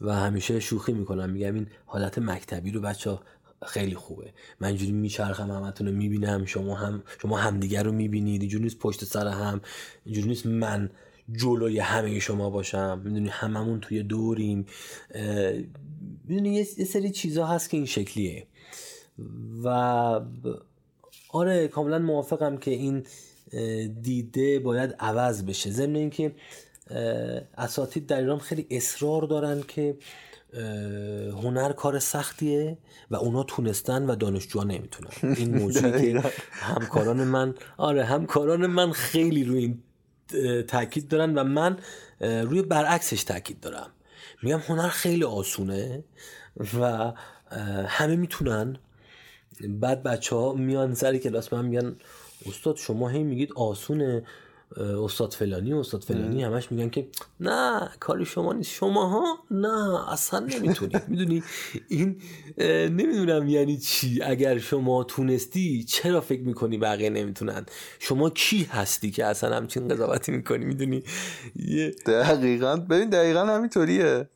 و 0.00 0.14
همیشه 0.14 0.60
شوخی 0.60 0.92
می‌کنم. 0.92 1.30
میگم 1.30 1.54
این 1.54 1.66
حالت 1.86 2.18
مکتبی 2.18 2.70
رو 2.70 2.80
بچه 2.80 3.18
خیلی 3.66 3.94
خوبه. 3.94 4.32
من 4.60 4.68
اینجوری 4.68 4.92
میچرخم 4.92 5.50
همتون 5.50 5.86
رو 5.86 5.92
می‌بینم 5.92 6.44
شما 6.44 6.74
هم 6.74 7.02
شما 7.22 7.38
همدیگر 7.38 7.82
رو 7.82 7.92
می‌بینید. 7.92 8.40
اینجوری 8.40 8.64
نیست 8.64 8.78
پشت 8.78 9.04
سر 9.04 9.28
هم 9.28 9.60
اینجوری 10.04 10.28
نیست 10.28 10.46
من 10.46 10.90
جلوی 11.32 11.78
همه 11.78 12.18
شما 12.18 12.50
باشم. 12.50 13.02
می‌دونی 13.04 13.28
هممون 13.28 13.80
توی 13.80 14.02
دوریم. 14.02 14.66
می‌دونی 16.24 16.54
یه 16.54 16.64
سری 16.64 17.10
چیزها 17.10 17.46
هست 17.46 17.70
که 17.70 17.76
این 17.76 17.86
شکلیه. 17.86 18.46
و 19.64 20.20
آره 21.32 21.68
کاملا 21.68 21.98
موافقم 21.98 22.56
که 22.56 22.70
این 22.70 23.06
دیده 24.02 24.58
باید 24.58 24.94
عوض 24.98 25.42
بشه. 25.42 25.70
ضمن 25.70 25.96
اینکه 25.96 26.32
اساتید 27.58 28.06
در 28.06 28.18
ایران 28.18 28.38
خیلی 28.38 28.66
اصرار 28.70 29.22
دارن 29.22 29.62
که 29.68 29.96
هنر 31.42 31.72
کار 31.72 31.98
سختیه 31.98 32.78
و 33.10 33.16
اونا 33.16 33.42
تونستن 33.42 34.06
و 34.06 34.16
دانشجوها 34.16 34.64
نمی‌تونن. 34.64 35.10
این 35.38 35.58
موضوعی 35.58 36.12
که 36.12 36.30
همکاران 36.50 37.24
من 37.24 37.54
آره 37.76 38.04
همکاران 38.04 38.66
من 38.66 38.92
خیلی 38.92 39.44
روی 39.44 39.58
این 39.58 39.82
تاکید 40.62 41.08
دارن 41.08 41.34
و 41.34 41.44
من 41.44 41.76
روی 42.20 42.62
برعکسش 42.62 43.24
تاکید 43.24 43.60
دارم. 43.60 43.90
میگم 44.42 44.58
هنر 44.58 44.88
خیلی 44.88 45.24
آسونه 45.24 46.04
و 46.80 47.12
همه 47.86 48.16
می‌تونن. 48.16 48.76
بعد 49.68 50.02
بچه 50.02 50.36
ها 50.36 50.52
میان 50.52 50.94
سر 50.94 51.16
کلاس 51.16 51.52
من 51.52 51.64
میگن 51.64 51.96
استاد 52.46 52.76
شما 52.76 53.08
هی 53.08 53.22
میگید 53.22 53.52
آسونه 53.52 54.22
استاد 54.76 55.32
فلانی 55.32 55.72
استاد 55.72 56.02
فلانی. 56.02 56.44
همش 56.44 56.72
میگن 56.72 56.90
که 56.90 57.08
نه 57.40 57.88
کاری 58.00 58.24
شما 58.24 58.52
نیست. 58.52 58.70
شما 58.70 59.08
ها 59.08 59.38
نه 59.50 60.10
اصلا 60.12 60.40
نمی‌تونید 60.40 61.02
می‌دونی؟ 61.08 61.42
این 61.88 62.20
نمی‌دونم 62.88 63.48
یعنی 63.48 63.78
چی؟ 63.78 64.22
اگر 64.22 64.58
شما 64.58 65.04
تونستی 65.04 65.84
چرا 65.84 66.20
فکر 66.20 66.40
می‌کنی 66.40 66.78
بقیه 66.78 67.10
نمی‌تونن؟ 67.10 67.66
شما 67.98 68.30
کی 68.30 68.64
هستی 68.70 69.10
که 69.10 69.24
اصلا 69.24 69.56
همچین 69.56 69.88
قضاوتی 69.88 70.32
می‌کنی؟ 70.32 70.64
می‌دونی؟ 70.64 71.02
دقیقا. 72.06 72.76
ببین 72.76 73.10
دقیقا 73.10 73.44
همینطوریه. 73.46 74.28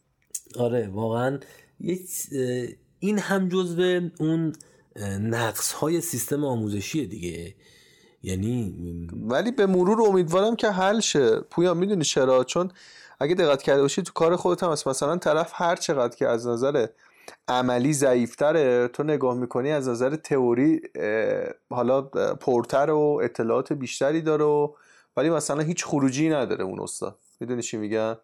آره 0.59 0.89
واقعا 0.89 1.39
این 3.01 3.18
هم 3.18 3.49
جزو 3.49 4.01
اون 4.20 4.53
نقص 5.20 5.72
های 5.72 6.01
سیستم 6.01 6.44
آموزشی 6.44 7.07
دیگه. 7.07 7.55
یعنی 8.22 8.74
ولی 9.28 9.51
به 9.51 9.66
مرور 9.66 10.03
امیدوارم 10.03 10.57
که 10.57 10.70
حل 10.70 11.01
شه. 11.01 11.40
پویا 11.40 11.74
می‌دونی 11.74 12.05
چرا؟ 12.05 12.44
چون 12.44 12.70
اگه 13.20 13.34
دقت 13.34 13.62
کرده 13.62 13.82
باشی 13.82 14.03
تو 14.03 14.12
کار 14.12 14.36
خودت 14.36 14.62
هم 14.62 14.70
هست. 14.70 14.88
مثلا 14.88 15.16
طرف 15.16 15.53
هر 15.55 15.76
چقدر 15.76 16.16
که 16.16 16.28
از 16.28 16.47
نظر 16.47 16.86
عملی 17.49 17.92
ضعیفتره 17.92 18.88
تو 18.88 19.03
نگاه 19.03 19.34
می‌کنی 19.34 19.70
از 19.70 19.88
نظر 19.88 20.16
تئوری 20.16 20.80
حالا 21.70 22.03
پرتر 22.40 22.90
و 22.90 23.20
اطلاعات 23.22 23.72
بیشتری 23.72 24.22
داره 24.22 24.74
ولی 25.16 25.30
مثلا 25.30 25.62
هیچ 25.62 25.84
خروجی 25.84 26.28
نداره 26.28 26.64
اون 26.64 26.80
استاد. 26.80 27.18
می‌دونی 27.40 27.62
چی 27.62 27.76
میگن 27.76 28.16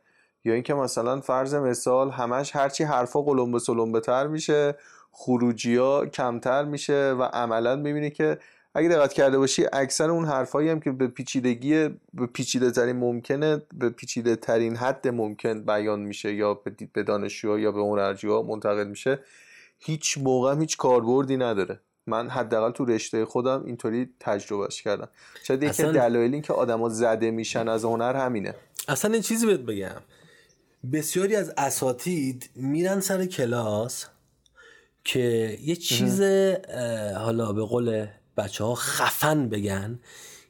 یا 0.45 0.55
اینکه 0.55 0.75
مثلا 0.75 1.21
فرض 1.21 1.55
مثال 1.55 2.11
همش 2.11 2.57
هرچی 2.57 2.85
حرفا 2.85 3.23
قلمبه 3.23 3.59
سلمبه 3.59 4.01
تر 4.01 4.27
میشه 4.27 4.75
خروجی 5.13 5.77
ها 5.77 6.07
کمتر 6.07 6.65
میشه 6.65 7.13
و 7.13 7.23
عملا 7.23 7.77
می‌بینی 7.77 8.11
که 8.11 8.39
اگه 8.75 8.89
دقت 8.89 9.13
کرده 9.13 9.39
باشی 9.39 9.67
اکثر 9.73 10.11
اون 10.11 10.25
حرفایی 10.25 10.69
هم 10.69 10.81
که 10.81 10.93
به 10.93 11.07
پیچیدگی 11.07 11.89
به 12.15 12.27
پیچیده 12.33 12.71
ترین 12.71 12.97
ممکنه 12.97 13.63
به 13.75 13.91
پیچیده 13.91 14.37
ترین 14.37 14.77
حد 14.77 15.09
ممکن 15.09 15.65
بیان 15.65 16.01
میشه 16.01 16.35
یا 16.35 16.61
به 16.93 17.03
دانشجوها 17.03 17.59
یا 17.59 17.73
به 17.73 17.81
هنرجوها 17.81 18.43
منتقل 18.43 18.87
میشه 18.87 19.19
هیچ 19.79 20.19
موقع 20.19 20.59
هیچ 20.59 20.77
کاربردی 20.77 21.37
نداره. 21.37 21.81
من 22.07 22.29
حداقل 22.29 22.71
تو 22.71 22.85
رشته 22.85 23.25
خودم 23.25 23.65
اینطوری 23.67 24.11
تجربهش 24.21 24.83
کردم. 24.83 25.09
شاید 25.43 25.63
یکی 25.63 25.83
دلایل 25.83 26.33
این 26.33 26.43
که 26.43 26.53
آدما 26.53 26.89
زده 26.89 27.31
میشن 27.31 27.69
از 27.69 27.85
هنر 27.85 28.17
همینه. 28.17 28.55
اصلا 28.89 29.13
این 29.13 29.23
چیزی 29.23 29.47
بهت 29.47 29.61
بگم. 29.61 30.03
بسیاری 30.93 31.37
از 31.37 31.53
اساتید 31.57 32.51
میرن 32.57 33.01
سر 33.01 33.27
کلاس 33.27 34.07
که 35.05 35.59
یه 35.63 35.77
چیز 35.77 36.23
حالا 37.17 37.53
به 37.53 37.63
قول 37.63 38.07
بچه 38.37 38.65
ها 38.65 38.75
خفن 38.75 39.49
بگن 39.49 40.01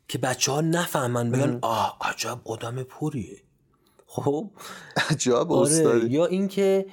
که 0.08 0.18
بچه 0.18 0.52
ها 0.52 0.60
نفهمن 0.60 1.30
بگن 1.30 1.58
آه 1.62 1.98
عجب 2.00 2.40
آدم 2.44 2.82
پریه. 2.82 3.36
خب؟ 4.06 4.50
عجب 5.10 5.52
آره 5.52 6.10
یا 6.10 6.26
اینکه 6.26 6.86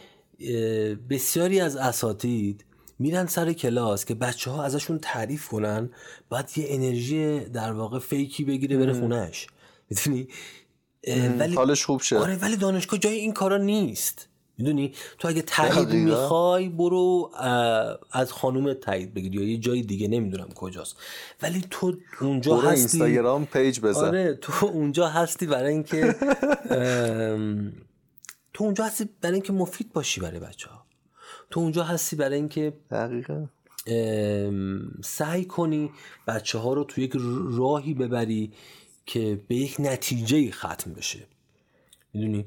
بسیاری 1.10 1.60
از 1.60 1.76
اساتید 1.76 2.66
میرن 3.00 3.26
سر 3.26 3.54
کلاس 3.54 4.06
که 4.06 4.16
بچه 4.16 4.52
ها 4.52 4.64
ازشون 4.64 5.00
تعریف 5.00 5.48
کنن 5.48 5.90
بعد 6.30 6.52
یه 6.56 6.66
انرژی 6.70 7.40
در 7.40 7.72
واقع 7.72 8.00
فیکی 8.00 8.44
بگیره 8.44 8.78
بره 8.78 8.94
خونهش 8.94 9.48
می‌دونی؟ 9.90 10.28
ولی 11.40 11.56
حالش 11.56 11.86
خوب 11.86 12.02
شه. 12.02 12.18
آره 12.18 12.36
ولی 12.36 12.56
دانشگاه 12.56 13.00
جای 13.00 13.16
این 13.16 13.34
کارا 13.34 13.58
نیست. 13.58 14.29
می‌دونی؟ 14.60 14.94
تو 15.20 15.28
اگه 15.28 15.42
تایید 15.42 15.90
می‌خوای 15.90 16.70
برو 16.70 17.32
از 18.12 18.32
خانوم 18.32 18.74
تایید 18.74 19.14
بگیری 19.14 19.38
یا 19.38 19.50
یه 19.50 19.58
جای 19.58 19.82
دیگه 19.82 20.08
نمی‌دونم 20.08 20.50
کجاست. 20.56 20.98
ولی 21.42 21.66
تو 21.70 21.98
اونجا 22.22 22.58
برو 22.58 22.68
هستی 22.68 22.80
اینستاگرام 22.80 23.46
پیج 23.46 23.80
بزن. 23.80 24.06
آره 24.06 24.38
تو 24.42 24.66
اونجا 24.66 25.08
هستی 25.08 25.46
برای 25.46 25.74
اینکه 25.74 26.16
تو 28.54 28.64
اونجا 28.64 28.86
هستی 28.86 29.10
برای 29.22 29.34
اینکه 29.34 29.54
مفید 29.54 29.94
باشی 29.94 30.22
برای 30.22 30.40
بچه 30.40 30.70
ها 30.70 30.86
تو 31.50 31.60
اونجا 31.60 31.84
هستی 31.84 32.16
برای 32.16 32.36
اینکه 32.36 32.74
دقیقا 32.92 33.46
سعی 35.04 35.46
کنی 35.46 35.92
بچه 36.28 36.58
ها 36.58 36.74
رو 36.74 36.84
تو 36.84 37.02
یک 37.02 37.14
راهی 37.52 37.94
ببری 37.94 38.52
که 39.06 39.42
به 39.48 39.56
یک 39.56 39.76
نتیجه 39.80 40.52
ختم 40.52 40.94
بشه. 40.94 41.20
می‌دونی؟ 42.14 42.46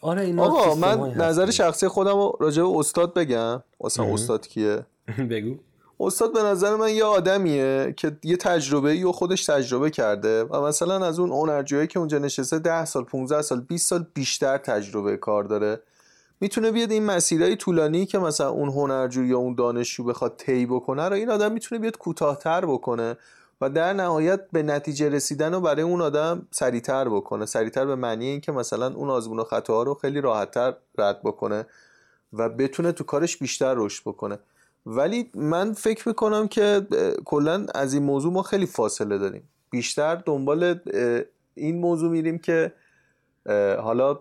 آره 0.00 0.22
اینا 0.22 0.44
آقا 0.44 0.74
من 0.74 1.10
نظر 1.10 1.50
شخصی 1.50 1.88
خودم 1.88 2.12
رو 2.12 2.36
راجع 2.40 2.62
به 2.62 2.68
استاد 2.68 3.14
بگم. 3.14 3.62
اصلا 3.80 4.04
استاد 4.14 4.48
کیه؟ 4.48 4.86
بگو. 5.30 5.54
استاد 6.00 6.32
به 6.32 6.42
نظر 6.42 6.76
من 6.76 6.94
یه 6.94 7.04
آدمیه 7.04 7.94
که 7.96 8.16
یه 8.24 8.36
تجربه 8.36 8.90
ای 8.90 9.04
و 9.04 9.12
خودش 9.12 9.44
تجربه 9.44 9.90
کرده 9.90 10.44
و 10.44 10.60
مثلا 10.66 11.06
از 11.06 11.18
اون 11.18 11.30
هنرجویی 11.30 11.86
که 11.86 11.98
اونجا 11.98 12.18
نشسته 12.18 12.58
10 12.58 12.84
سال 12.84 13.04
15 13.04 13.42
سال 13.42 13.60
20 13.60 13.88
سال 13.88 14.06
بیشتر 14.14 14.58
تجربه 14.58 15.16
کار 15.16 15.44
داره. 15.44 15.80
می‌تونه 16.40 16.70
بیاد 16.70 16.90
این 16.90 17.04
مسیرهای 17.04 17.56
طولانی 17.56 18.06
که 18.06 18.18
مثلا 18.18 18.48
اون 18.48 18.68
هنرجو 18.68 19.24
یا 19.24 19.38
اون 19.38 19.54
دانشجو 19.54 20.04
بخواد 20.04 20.34
طی 20.36 20.66
بکنه 20.66 21.08
رو 21.08 21.14
این 21.14 21.30
آدم 21.30 21.52
می‌تونه 21.52 21.80
بیاد 21.80 21.98
کوتاهتر 21.98 22.66
بکنه. 22.66 23.16
و 23.60 23.70
در 23.70 23.92
نهایت 23.92 24.40
به 24.52 24.62
نتیجه 24.62 25.08
رسیدن 25.08 25.54
رو 25.54 25.60
برای 25.60 25.82
اون 25.82 26.00
آدم 26.00 26.48
سریعتر 26.50 27.08
بکنه. 27.08 27.46
سریعتر 27.46 27.86
به 27.86 27.94
معنی 27.94 28.26
اینکه 28.26 28.52
مثلا 28.52 28.94
اون 28.94 29.10
آزمون 29.10 29.38
و 29.38 29.44
خطاها 29.44 29.82
رو 29.82 29.94
خیلی 29.94 30.20
راحتتر 30.20 30.74
رد 30.98 31.22
بکنه 31.22 31.66
و 32.32 32.48
بتونه 32.48 32.92
تو 32.92 33.04
کارش 33.04 33.36
بیشتر 33.36 33.74
رشد 33.74 34.02
بکنه. 34.02 34.38
ولی 34.86 35.30
من 35.34 35.72
فکر 35.72 36.08
می‌کنم 36.08 36.48
که 36.48 36.86
کلا 37.24 37.66
از 37.74 37.94
این 37.94 38.02
موضوع 38.02 38.32
ما 38.32 38.42
خیلی 38.42 38.66
فاصله 38.66 39.18
داریم. 39.18 39.48
بیشتر 39.70 40.14
دنبال 40.14 40.80
این 41.54 41.78
موضوع 41.78 42.10
میریم 42.10 42.38
که 42.38 42.72
حالا 43.78 44.18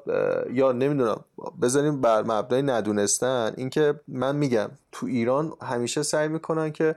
یا 0.54 0.72
نمی‌دونم 0.72 1.24
بذاریم 1.62 2.02
بر 2.02 2.24
مبنای 2.24 2.62
ندونستن. 2.62 3.54
اینکه 3.58 4.00
من 4.08 4.36
میگم 4.36 4.70
تو 4.92 5.06
ایران 5.06 5.54
همیشه 5.62 6.04
سعی 6.04 6.28
می‌کنن 6.28 6.72
که 6.72 6.96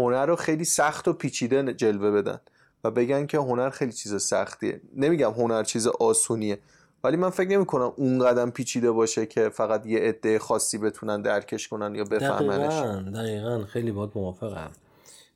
هنر 0.00 0.26
رو 0.26 0.36
خیلی 0.36 0.64
سخت 0.64 1.08
و 1.08 1.12
پیچیده 1.12 1.74
جلوه 1.74 2.10
بدن 2.10 2.40
و 2.84 2.90
بگن 2.90 3.26
که 3.26 3.38
هنر 3.38 3.70
خیلی 3.70 3.92
چیز 3.92 4.22
سختیه. 4.22 4.80
نمیگم 4.96 5.30
هنر 5.30 5.64
چیز 5.64 5.86
آسونیه 5.86 6.58
ولی 7.04 7.16
من 7.16 7.30
فکر 7.30 7.48
نمی 7.48 7.66
کنم 7.66 7.92
اون 7.96 8.26
قدم 8.26 8.50
پیچیده 8.50 8.90
باشه 8.90 9.26
که 9.26 9.48
فقط 9.48 9.86
یه 9.86 9.98
عده 10.00 10.38
خاصی 10.38 10.78
بتونن 10.78 11.22
درکش 11.22 11.68
کنن 11.68 11.94
یا 11.94 12.04
بفهمنش. 12.04 12.72
دقیقا, 12.72 13.10
دقیقا. 13.14 13.64
خیلی 13.64 13.92
باید 13.92 14.10
موافقم. 14.14 14.70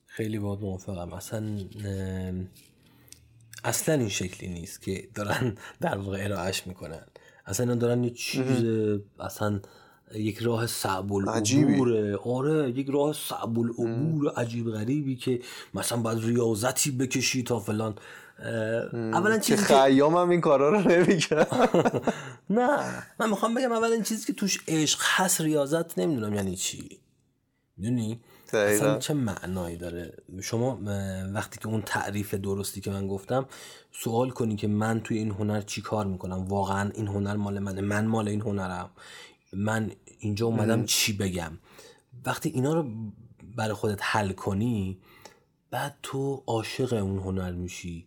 خیلی 0.06 0.38
باید 0.38 0.60
موافقم. 0.60 1.12
اصلا 1.12 1.58
اصلا 3.64 3.94
این 3.94 4.08
شکلی 4.08 4.48
نیست 4.48 4.82
که 4.82 5.08
دارن 5.14 5.54
در 5.80 5.98
واقع 5.98 6.24
ارائهش 6.24 6.66
می‌کنن. 6.66 7.02
اصلا 7.46 7.74
دارن 7.74 8.04
یه 8.04 8.10
چیز 8.10 8.64
اصلا 9.20 9.60
یک 10.14 10.38
راه 10.38 10.66
صعب 10.66 11.12
العبور 11.12 12.16
آره 12.24 12.70
یک 12.70 12.88
راه 12.88 13.12
صعب 13.12 13.58
العبور 13.58 14.32
عجیب 14.36 14.70
غریبی 14.70 15.16
که 15.16 15.40
مثلا 15.74 15.98
باید 15.98 16.24
ریاضتی 16.24 16.90
بکشی 16.90 17.42
تا 17.42 17.58
فلان. 17.58 17.94
اولا 18.92 19.38
چیزی 19.38 19.66
که 19.66 19.74
خیام 19.74 20.16
هم 20.16 20.30
این 20.30 20.40
کارا 20.40 20.70
رو 20.70 20.88
نمی‌کرد. 20.88 21.48
نه 22.50 22.78
من 23.20 23.30
می‌خوام 23.30 23.54
بگم 23.54 23.72
اولا 23.72 24.02
چیزی 24.02 24.26
که 24.26 24.32
توش 24.32 24.60
عشق 24.68 25.00
هست 25.02 25.40
ریاضت 25.40 25.98
نمی‌دونم 25.98 26.34
یعنی 26.34 26.56
چی. 26.56 26.88
می‌دونی؟ 27.76 28.20
اصلا 28.52 28.98
چه 28.98 29.14
معنایی 29.14 29.76
داره؟ 29.76 30.12
شما 30.42 30.78
وقتی 31.34 31.58
که 31.60 31.68
اون 31.68 31.82
تعریف 31.82 32.34
درستی 32.34 32.80
که 32.80 32.90
من 32.90 33.08
گفتم 33.08 33.46
سوال 33.92 34.30
کنی 34.30 34.56
که 34.56 34.68
من 34.68 35.00
توی 35.00 35.18
این 35.18 35.30
هنر 35.30 35.60
چی 35.60 35.82
کار 35.82 36.06
می‌کنم؟ 36.06 36.44
واقعا 36.44 36.90
این 36.94 37.06
هنر 37.06 37.36
مال 37.36 37.58
منه. 37.58 37.80
من 37.80 38.06
مال 38.06 38.28
این 38.28 38.40
هنرم. 38.40 38.90
من 39.52 39.90
اینجا 40.24 40.46
اومدم 40.46 40.84
چی 40.84 41.12
بگم؟ 41.12 41.58
وقتی 42.24 42.48
اینا 42.48 42.74
رو 42.74 42.90
برای 43.56 43.74
خودت 43.74 43.98
حل 44.02 44.32
کنی 44.32 44.98
بعد 45.70 45.98
تو 46.02 46.42
عاشق 46.46 46.92
اون 46.92 47.18
هنر 47.18 47.52
میشی 47.52 48.06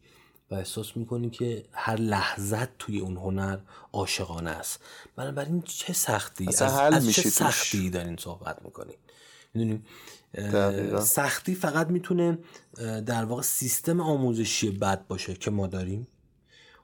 و 0.51 0.55
احساس 0.55 0.97
می‌کنی 0.97 1.29
که 1.29 1.65
هر 1.71 1.95
لحظت 1.95 2.77
توی 2.77 2.99
اون 2.99 3.17
هنر 3.17 3.57
عاشقانه 3.93 4.49
است. 4.49 4.79
بنابراین 5.15 5.61
چه 5.61 5.93
سختی؟ 5.93 6.47
از, 6.47 6.61
از 6.61 7.11
چه 7.11 7.29
سختی 7.29 7.89
دارین 7.89 8.17
صحبت 8.17 8.65
می‌کنین؟ 8.65 8.97
می‌دونیم 9.53 9.85
سختی 10.99 11.55
فقط 11.55 11.87
می‌تونه 11.87 12.37
در 13.05 13.25
واقع 13.25 13.41
سیستم 13.41 14.01
آموزشی 14.01 14.71
بد 14.71 15.07
باشه 15.07 15.33
که 15.33 15.51
ما 15.51 15.67
داریم. 15.67 16.07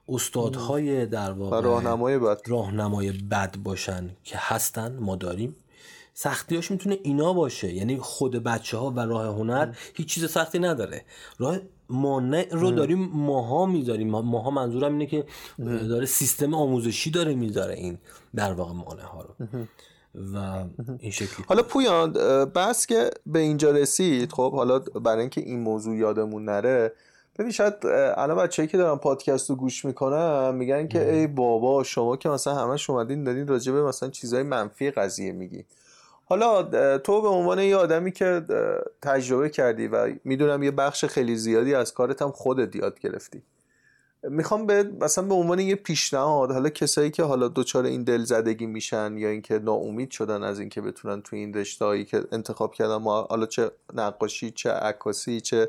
استادهای 0.08 1.06
در 1.06 1.32
واقع 1.32 1.60
راهنمای 1.60 2.18
بد. 2.18 2.40
راهنمای 2.46 3.12
بد 3.12 3.56
باشن 3.56 4.10
که 4.24 4.36
هستن 4.38 4.96
ما 4.96 5.16
داریم. 5.16 5.56
سختیاش 6.14 6.70
می‌تونه 6.70 6.98
اینا 7.02 7.32
باشه. 7.32 7.72
یعنی 7.72 7.98
خود 7.98 8.32
بچه 8.36 8.76
ها 8.76 8.90
و 8.90 9.00
راه 9.00 9.36
هنر 9.36 9.74
هیچ 9.94 10.08
چیز 10.08 10.30
سختی 10.30 10.58
نداره. 10.58 11.04
راه 11.38 11.58
مانع 11.88 12.48
رو 12.50 12.70
داریم 12.70 13.08
ماها 13.12 13.66
می‌ذاریم. 13.66 14.10
ماها 14.10 14.50
منظورم 14.50 14.92
اینه 14.92 15.06
که 15.06 15.24
داره 15.60 16.06
سیستم 16.06 16.54
آموزشی 16.54 17.10
داره 17.10 17.34
می‌ذاره 17.34 17.74
این 17.74 17.98
در 18.34 18.52
واقع 18.52 18.72
مانع 18.72 19.02
ها 19.02 19.22
رو 19.22 19.46
و 20.34 20.64
این 20.98 21.10
شکلی. 21.10 21.44
حالا 21.48 21.62
پویان 21.62 22.12
بس 22.44 22.86
که 22.86 23.10
به 23.26 23.38
اینجا 23.38 23.70
رسید 23.70 24.32
خب 24.32 24.52
حالا 24.54 24.78
برای 24.78 25.20
اینکه 25.20 25.40
این 25.40 25.60
موضوع 25.60 25.96
یادمون 25.96 26.44
نره 26.44 26.92
ببین 27.38 27.50
شاید 27.50 27.74
الان 28.16 28.36
بچه‌ای 28.36 28.68
که 28.68 28.76
دارن 28.76 28.98
پادکست 28.98 29.50
رو 29.50 29.56
گوش 29.56 29.84
می‌کنن 29.84 30.54
میگن 30.54 30.88
که 30.88 31.12
ای 31.12 31.26
بابا 31.26 31.82
شما 31.82 32.16
که 32.16 32.28
مثلا 32.28 32.54
همش 32.54 32.90
اومدین 32.90 33.24
دارین 33.24 33.46
راجع 33.46 33.72
به 33.72 33.82
مثلا 33.82 34.10
چیزای 34.10 34.42
منفی 34.42 34.90
قضیه 34.90 35.32
میگی. 35.32 35.64
حالا 36.24 36.62
تو 36.98 37.22
به 37.22 37.28
عنوان 37.28 37.58
یه 37.58 37.76
آدمی 37.76 38.12
که 38.12 38.42
تجربه 39.02 39.48
کردی 39.48 39.88
و 39.88 40.12
می‌دونم 40.24 40.62
یه 40.62 40.70
بخش 40.70 41.04
خیلی 41.04 41.36
زیادی 41.36 41.74
از 41.74 41.94
کارت 41.94 42.22
هم 42.22 42.30
خودت 42.30 42.76
یاد 42.76 43.00
گرفتی. 43.00 43.42
می‌خوام 44.22 44.66
به 44.66 44.82
مثلا 45.00 45.24
به 45.24 45.34
عنوان 45.34 45.58
یه 45.58 45.74
پیشنهاد 45.74 46.52
حالا 46.52 46.68
کسایی 46.68 47.10
که 47.10 47.22
حالا 47.22 47.48
دچار 47.48 47.84
این 47.84 48.04
دلزدگی 48.04 48.66
میشن 48.66 49.16
یا 49.16 49.28
اینکه 49.28 49.58
ناامید 49.58 50.10
شدن 50.10 50.42
از 50.42 50.60
اینکه 50.60 50.80
بتونن 50.80 51.22
تو 51.22 51.36
این 51.36 51.54
رشتهایی 51.54 52.04
که 52.04 52.24
انتخاب 52.32 52.74
کردن 52.74 52.96
ما 52.96 53.22
حالا 53.22 53.46
چه 53.46 53.70
نقاشی 53.94 54.50
چه 54.50 54.70
عکاسی 54.70 55.40
چه 55.40 55.68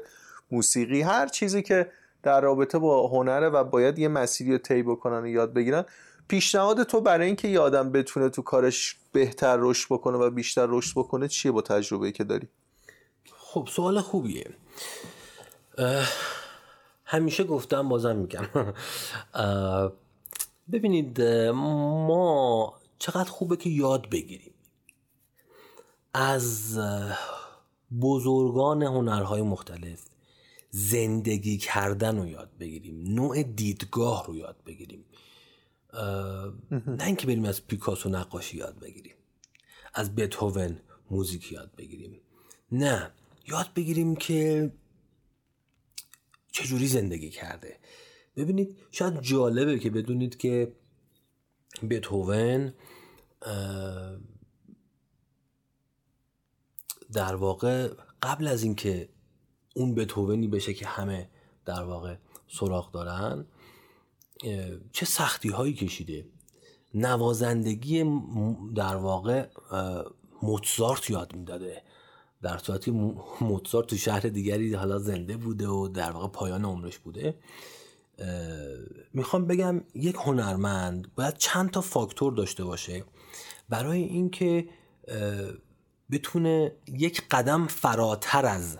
موسیقی 0.52 1.02
هر 1.02 1.28
چیزی 1.28 1.62
که 1.62 1.92
در 2.24 2.42
رابطه 2.42 2.80
با 2.80 3.08
هنره 3.08 3.50
و 3.50 3.64
باید 3.64 4.00
یه 4.00 4.08
مسیری 4.08 4.52
رو 4.52 4.58
طی 4.58 4.84
بکنن 4.84 5.24
و 5.24 5.28
یاد 5.28 5.54
بگیرن 5.54 5.86
پیشنهاد 6.28 6.84
تو 6.84 7.02
برای 7.02 7.28
اینکه 7.28 7.48
یه 7.48 7.60
آدم 7.60 7.92
بتونه 7.92 8.30
تو 8.30 8.42
کارش 8.42 8.96
بهتر 9.12 9.58
رشد 9.60 9.88
بکنه 9.90 10.18
و 10.18 10.30
بیشتر 10.30 10.68
رشد 10.70 10.94
بکنه 10.96 11.28
چیه 11.28 11.52
با 11.52 11.62
تجربه 11.62 12.12
که 12.12 12.24
داری؟ 12.24 12.48
خب 13.34 13.68
سوال 13.72 14.02
خوبیه. 14.02 14.50
همیشه 17.06 17.44
گفتم 17.44 17.90
بازم 17.90 18.16
میگم. 18.16 18.48
ببینید 20.72 21.22
ما 21.22 22.74
چقدر 23.00 23.30
خوبه 23.30 23.58
که 23.58 23.70
یاد 23.70 24.10
بگیریم. 24.10 24.54
از 26.14 26.80
بزرگان 28.02 28.84
هنرهای 28.84 29.42
مختلف 29.42 30.02
زندگی 30.78 31.58
کردن 31.58 32.18
رو 32.18 32.28
یاد 32.28 32.58
بگیریم. 32.58 33.04
نوع 33.04 33.44
دیدگاه 33.44 34.28
رو 34.28 34.36
یاد 34.36 34.64
بگیریم. 34.66 35.06
نه 36.88 37.04
اینکه 37.06 37.28
بریم 37.28 37.46
از 37.46 37.68
پیکاسو 37.68 38.10
نقاشی 38.10 38.58
یاد 38.58 38.80
بگیریم. 38.80 39.16
از 39.94 40.16
بتهوون 40.16 40.80
موزیک 41.12 41.52
یاد 41.52 41.76
بگیریم. 41.78 42.22
نه 42.72 43.12
یاد 43.48 43.74
بگیریم 43.76 44.16
که 44.16 44.72
چجوری 46.52 46.88
زندگی 46.88 47.30
کرده. 47.30 47.80
ببینید 48.36 48.78
شاید 48.92 49.22
جالبه 49.22 49.80
که 49.80 49.90
بدونید 49.90 50.38
که 50.38 50.76
بتهوون 51.90 52.74
در 57.14 57.36
واقع 57.36 57.94
قبل 58.22 58.48
از 58.48 58.64
اینکه 58.64 59.10
اون 59.78 59.96
بتهوونی 59.96 60.48
بشه 60.48 60.74
که 60.74 60.88
همه 60.88 61.30
در 61.66 61.84
واقع 61.84 62.16
سراغ 62.48 62.92
دارن 62.92 63.46
چه 64.92 65.06
سختی 65.06 65.50
هایی 65.50 65.74
کشیده. 65.74 66.26
نوازندگی 66.94 68.22
در 68.76 68.96
واقع 68.96 69.48
موتزارت 70.42 71.10
یاد 71.10 71.36
می‌داده. 71.36 71.82
در 72.42 72.58
صورتی 72.58 72.92
موتزارت 73.42 73.88
تو 73.88 73.98
شهر 73.98 74.20
دیگری 74.20 74.74
حالا 74.74 75.00
زنده 75.00 75.38
بوده 75.38 75.68
و 75.68 75.88
در 75.88 76.12
واقع 76.12 76.28
پایان 76.28 76.66
عمرش 76.66 76.98
بوده. 76.98 77.36
می‌خوام 79.14 79.46
بگم 79.46 79.82
یک 79.96 80.16
هنرمند 80.16 81.16
باید 81.16 81.38
چند 81.38 81.72
تا 81.72 81.82
فاکتور 81.82 82.34
داشته 82.34 82.64
باشه 82.64 83.04
برای 83.70 84.02
اینکه 84.02 84.70
بتونه 86.12 86.72
یک 86.88 87.24
قدم 87.32 87.68
فراتر 87.68 88.46
از 88.46 88.78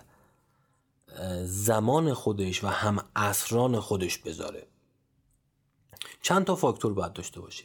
زمان 1.44 2.14
خودش 2.14 2.64
و 2.64 2.66
هم 2.66 3.04
اسران 3.16 3.80
خودش 3.80 4.18
بذاره. 4.18 4.66
چند 6.22 6.44
تا 6.44 6.56
فاکتور 6.56 6.94
باید 6.94 7.12
داشته 7.12 7.40
باشه 7.40 7.64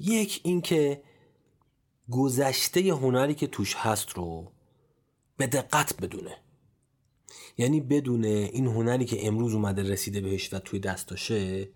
یک 0.00 0.40
اینکه 0.44 1.02
گذشته 2.10 2.80
هنری 2.80 3.34
که 3.34 3.46
توش 3.46 3.74
هست 3.74 4.10
رو 4.10 4.52
به 5.36 5.46
دقت 5.46 6.00
بدونه. 6.02 6.36
یعنی 7.58 7.80
بدونه 7.80 8.50
این 8.52 8.66
هنری 8.66 9.04
که 9.04 9.26
امروز 9.26 9.54
اومده 9.54 9.82
رسیده 9.82 10.20
بهش 10.20 10.54
و 10.54 10.58
توی 10.58 10.80
دستاشه 10.80 11.68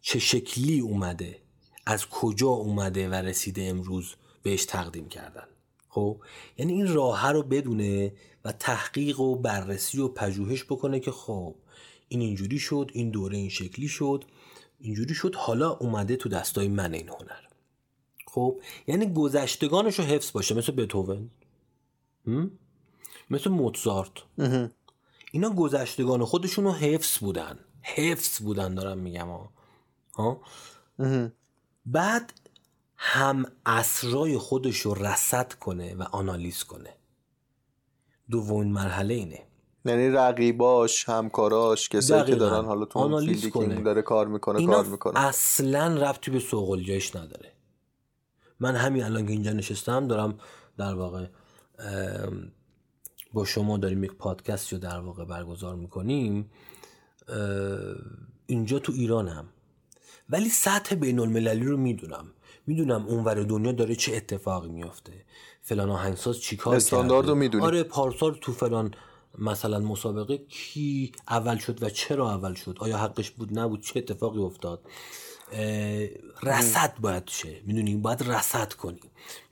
چه 0.00 0.18
شکلی 0.18 0.80
اومده 0.80 1.42
از 1.86 2.06
کجا 2.06 2.48
اومده 2.48 3.08
و 3.08 3.14
رسیده 3.14 3.62
امروز 3.62 4.14
بهش 4.42 4.64
تقدیم 4.64 5.08
کردن. 5.08 5.48
خب؟ 5.96 6.20
یعنی 6.58 6.72
این 6.72 6.94
راه 6.94 7.32
رو 7.32 7.42
بدونه 7.42 8.12
و 8.44 8.52
تحقیق 8.52 9.20
و 9.20 9.36
بررسی 9.36 10.00
و 10.00 10.08
پژوهش 10.08 10.64
بکنه 10.64 11.00
که 11.00 11.10
خب 11.10 11.54
این 12.08 12.20
اینجوری 12.20 12.58
شد 12.58 12.90
این 12.94 13.10
دوره 13.10 13.36
این 13.36 13.48
شکلی 13.48 13.88
شد 13.88 14.24
اینجوری 14.80 15.14
شد 15.14 15.34
حالا 15.34 15.70
اومده 15.70 16.16
تو 16.16 16.28
دستای 16.28 16.68
من 16.68 16.94
این 16.94 17.08
هنر. 17.08 17.40
خب؟ 18.26 18.60
یعنی 18.86 19.12
گذشتگانش 19.12 19.98
رو 19.98 20.04
حفظ 20.04 20.32
باشه 20.32 20.54
مثل 20.54 20.72
بتوون 20.72 21.30
مثل 23.30 23.50
موتزارت 23.50 24.12
اینا 25.32 25.50
گذشتگان 25.50 26.24
خودشون 26.24 26.64
رو 26.64 26.72
حفظ 26.72 27.18
بودن. 27.18 27.58
حفظ 27.82 28.40
بودن 28.42 28.74
دارم 28.74 28.98
میگم 28.98 29.28
ها؟ 30.14 30.40
بعد 31.86 32.32
هم 32.96 33.46
اسرای 33.66 34.38
خودش 34.38 34.80
رو 34.80 34.94
رسد 34.94 35.52
کنه 35.52 35.94
و 35.94 36.02
آنالیز 36.02 36.64
کنه. 36.64 36.94
دومین 38.30 38.72
مرحله 38.72 39.14
اینه. 39.14 39.42
یعنی 39.84 40.08
رقیباش 40.08 41.08
همکاراش 41.08 41.88
کسایی 41.88 42.24
که 42.24 42.34
دارن 42.34 42.64
حالا 42.64 42.84
تو 42.84 43.20
فیلدی 43.20 43.50
که 43.50 43.66
داره 43.66 44.02
کار 44.02 44.26
می‌کنه 44.26 44.66
کار 44.66 44.84
می‌کنه. 44.84 45.20
اصلا 45.20 45.94
ربطی 45.94 46.30
به 46.30 46.38
سوقلیاش 46.38 47.16
نداره. 47.16 47.52
من 48.60 48.76
همین 48.76 49.04
الان 49.04 49.26
که 49.26 49.32
اینجا 49.32 49.52
نشستم 49.52 50.08
دارم 50.08 50.38
در 50.78 50.94
واقع 50.94 51.26
با 53.32 53.44
شما 53.44 53.78
داریم 53.78 54.04
یک 54.04 54.12
پادکست 54.12 54.72
رو 54.72 54.78
در 54.78 55.00
واقع 55.00 55.24
برگزار 55.24 55.74
می‌کنیم. 55.76 56.50
اینجا 58.46 58.78
تو 58.78 58.92
ایرانم. 58.92 59.48
ولی 60.28 60.48
سطح 60.48 60.94
بین 60.94 61.18
المللی 61.18 61.64
رو 61.64 61.76
می‌دونم. 61.76 62.26
می‌دونم 62.66 63.06
اونور 63.06 63.42
دنیا 63.42 63.72
داره 63.72 63.94
چه 63.94 64.16
اتفاقی 64.16 64.68
میافته. 64.68 65.12
فلان 65.62 65.90
آهنگساز 65.90 66.40
چیکار 66.40 66.80
کرده؟ 66.80 67.20
رو 67.20 67.34
می‌دونی. 67.34 67.64
آره 67.64 67.82
پارسال 67.82 68.38
تو 68.40 68.52
فلان 68.52 68.94
مثلا 69.38 69.78
مسابقه 69.78 70.38
کی 70.38 71.12
اول 71.28 71.56
شد 71.56 71.82
و 71.82 71.90
چرا 71.90 72.30
اول 72.30 72.54
شد؟ 72.54 72.76
آیا 72.80 72.98
حقش 72.98 73.30
بود؟ 73.30 73.58
نبود؟ 73.58 73.82
چه 73.82 73.98
اتفاقی 73.98 74.40
افتاد؟ 74.40 74.80
رصد 76.42 76.94
باید 77.00 77.28
شه. 77.28 77.60
می‌دونی؟ 77.64 77.96
باید 77.96 78.22
رصد 78.22 78.72
کنی. 78.72 79.00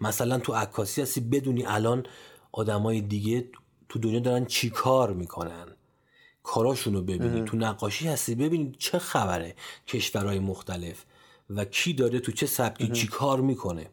مثلا 0.01 0.39
تو 0.39 0.53
عکاسی 0.53 1.03
هستی 1.03 1.21
بدونی 1.21 1.67
الان 1.67 2.07
آدمای 2.53 3.01
دیگه 3.01 3.49
تو 3.89 3.99
دنیا 3.99 4.21
دارن 4.21 4.45
چی 4.45 4.71
کار 4.71 5.13
می‌کنن؟ 5.13 5.67
کاراشونو 6.43 7.03
ببینی. 7.03 7.45
تو 7.45 7.57
نقاشی 7.57 8.09
هستی 8.09 8.35
ببینی 8.35 8.73
چه 8.79 8.99
خبره 8.99 9.55
کشورهای 9.89 10.39
مختلف. 10.39 11.05
و 11.51 11.65
کی 11.65 11.95
داره 11.95 12.21
تو 12.21 12.33
چه 12.33 12.47
سبکی 12.47 12.89
چی 12.89 13.09
کار 13.09 13.41
می‌کنه. 13.41 13.87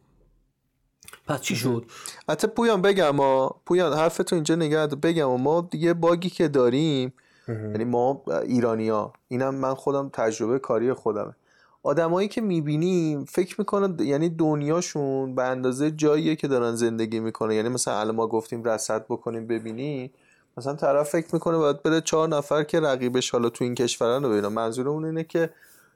پس 1.26 1.40
چی 1.40 1.56
شد؟ 1.56 1.86
حتی 2.28 2.46
پویان 2.46 2.82
بگم 2.82 3.10
ما 3.10 3.60
پویان 3.66 3.92
حرفتو 3.92 4.34
اینجا 4.34 4.54
نگه 4.54 4.86
بگم 4.86 5.40
ما 5.40 5.68
یه 5.72 5.94
باگی 5.94 6.30
که 6.30 6.48
داریم 6.48 7.12
یعنی 7.48 7.84
ما 7.84 8.22
ایرانیا 8.42 9.12
اینم 9.28 9.54
من 9.54 9.74
خودم 9.74 10.08
تجربه 10.12 10.58
کاری 10.58 10.92
خودمه. 10.92 11.34
آدمایی 11.82 12.28
که 12.28 12.40
می‌بینیم 12.40 13.24
فکر 13.24 13.54
می‌کنن 13.58 13.96
یعنی 14.00 14.28
دنیاشون 14.28 15.34
به 15.34 15.42
اندازه 15.42 15.90
جاییه 15.90 16.36
که 16.36 16.48
دارن 16.48 16.74
زندگی 16.74 17.20
می‌کنه 17.20 17.54
یعنی 17.54 17.68
مثلا 17.68 18.00
الان 18.00 18.14
ما 18.14 18.26
گفتیم 18.26 18.64
رصد 18.64 19.04
بکنیم 19.04 19.46
ببینی 19.46 20.10
مثلا 20.56 20.74
طرف 20.74 21.10
فکر 21.10 21.26
می‌کنه 21.32 21.58
باید 21.58 21.82
بره 21.82 22.00
چهار 22.00 22.28
نفر 22.28 22.62
که 22.62 22.80
رقیبش 22.80 23.30
حالا 23.30 23.48
تو 23.50 23.64
این 23.64 23.74
کشورن 23.74 24.22
رو 24.22 24.30
ببینن. 24.30 24.48
منظورمون 24.48 25.04
اینه 25.04 25.24
که 25.24 25.50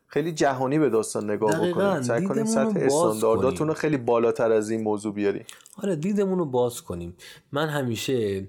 خیلی 0.06 0.32
جهانی 0.32 0.78
به 0.78 0.90
داستان 0.90 1.30
نگاه 1.30 1.68
بکنیم 1.68 2.02
سعی 2.02 2.24
کنیم 2.24 2.44
سطح 2.44 2.78
استاندارداتون 2.80 3.68
رو 3.68 3.74
خیلی 3.74 3.96
بالاتر 3.96 4.52
از 4.52 4.70
این 4.70 4.82
موضوع 4.82 5.14
بیاریم. 5.14 5.44
آره 5.82 5.96
دیدمون 5.96 6.38
رو 6.38 6.44
باز 6.44 6.82
کنیم. 6.82 7.14
من 7.52 7.68
همیشه 7.68 8.48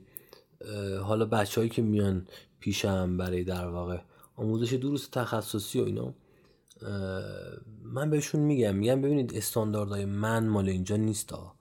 حالا 1.03 1.25
بچههایی 1.25 1.69
که 1.69 1.81
میان 1.81 2.27
پیشم 2.59 3.17
برای 3.17 3.43
در 3.43 3.67
واقع 3.67 3.97
آموزش 4.35 4.73
دروس 4.73 5.07
تخصصی 5.11 5.79
و 5.79 5.83
اینا 5.83 6.13
من 7.83 8.09
بهشون 8.09 8.41
میگم 8.41 8.75
میگم 8.75 9.01
ببینید 9.01 9.35
استانداردهای 9.35 10.05
من 10.05 10.47
مال 10.47 10.69
اینجا 10.69 10.95
نیست 10.95 11.31
ها 11.31 11.55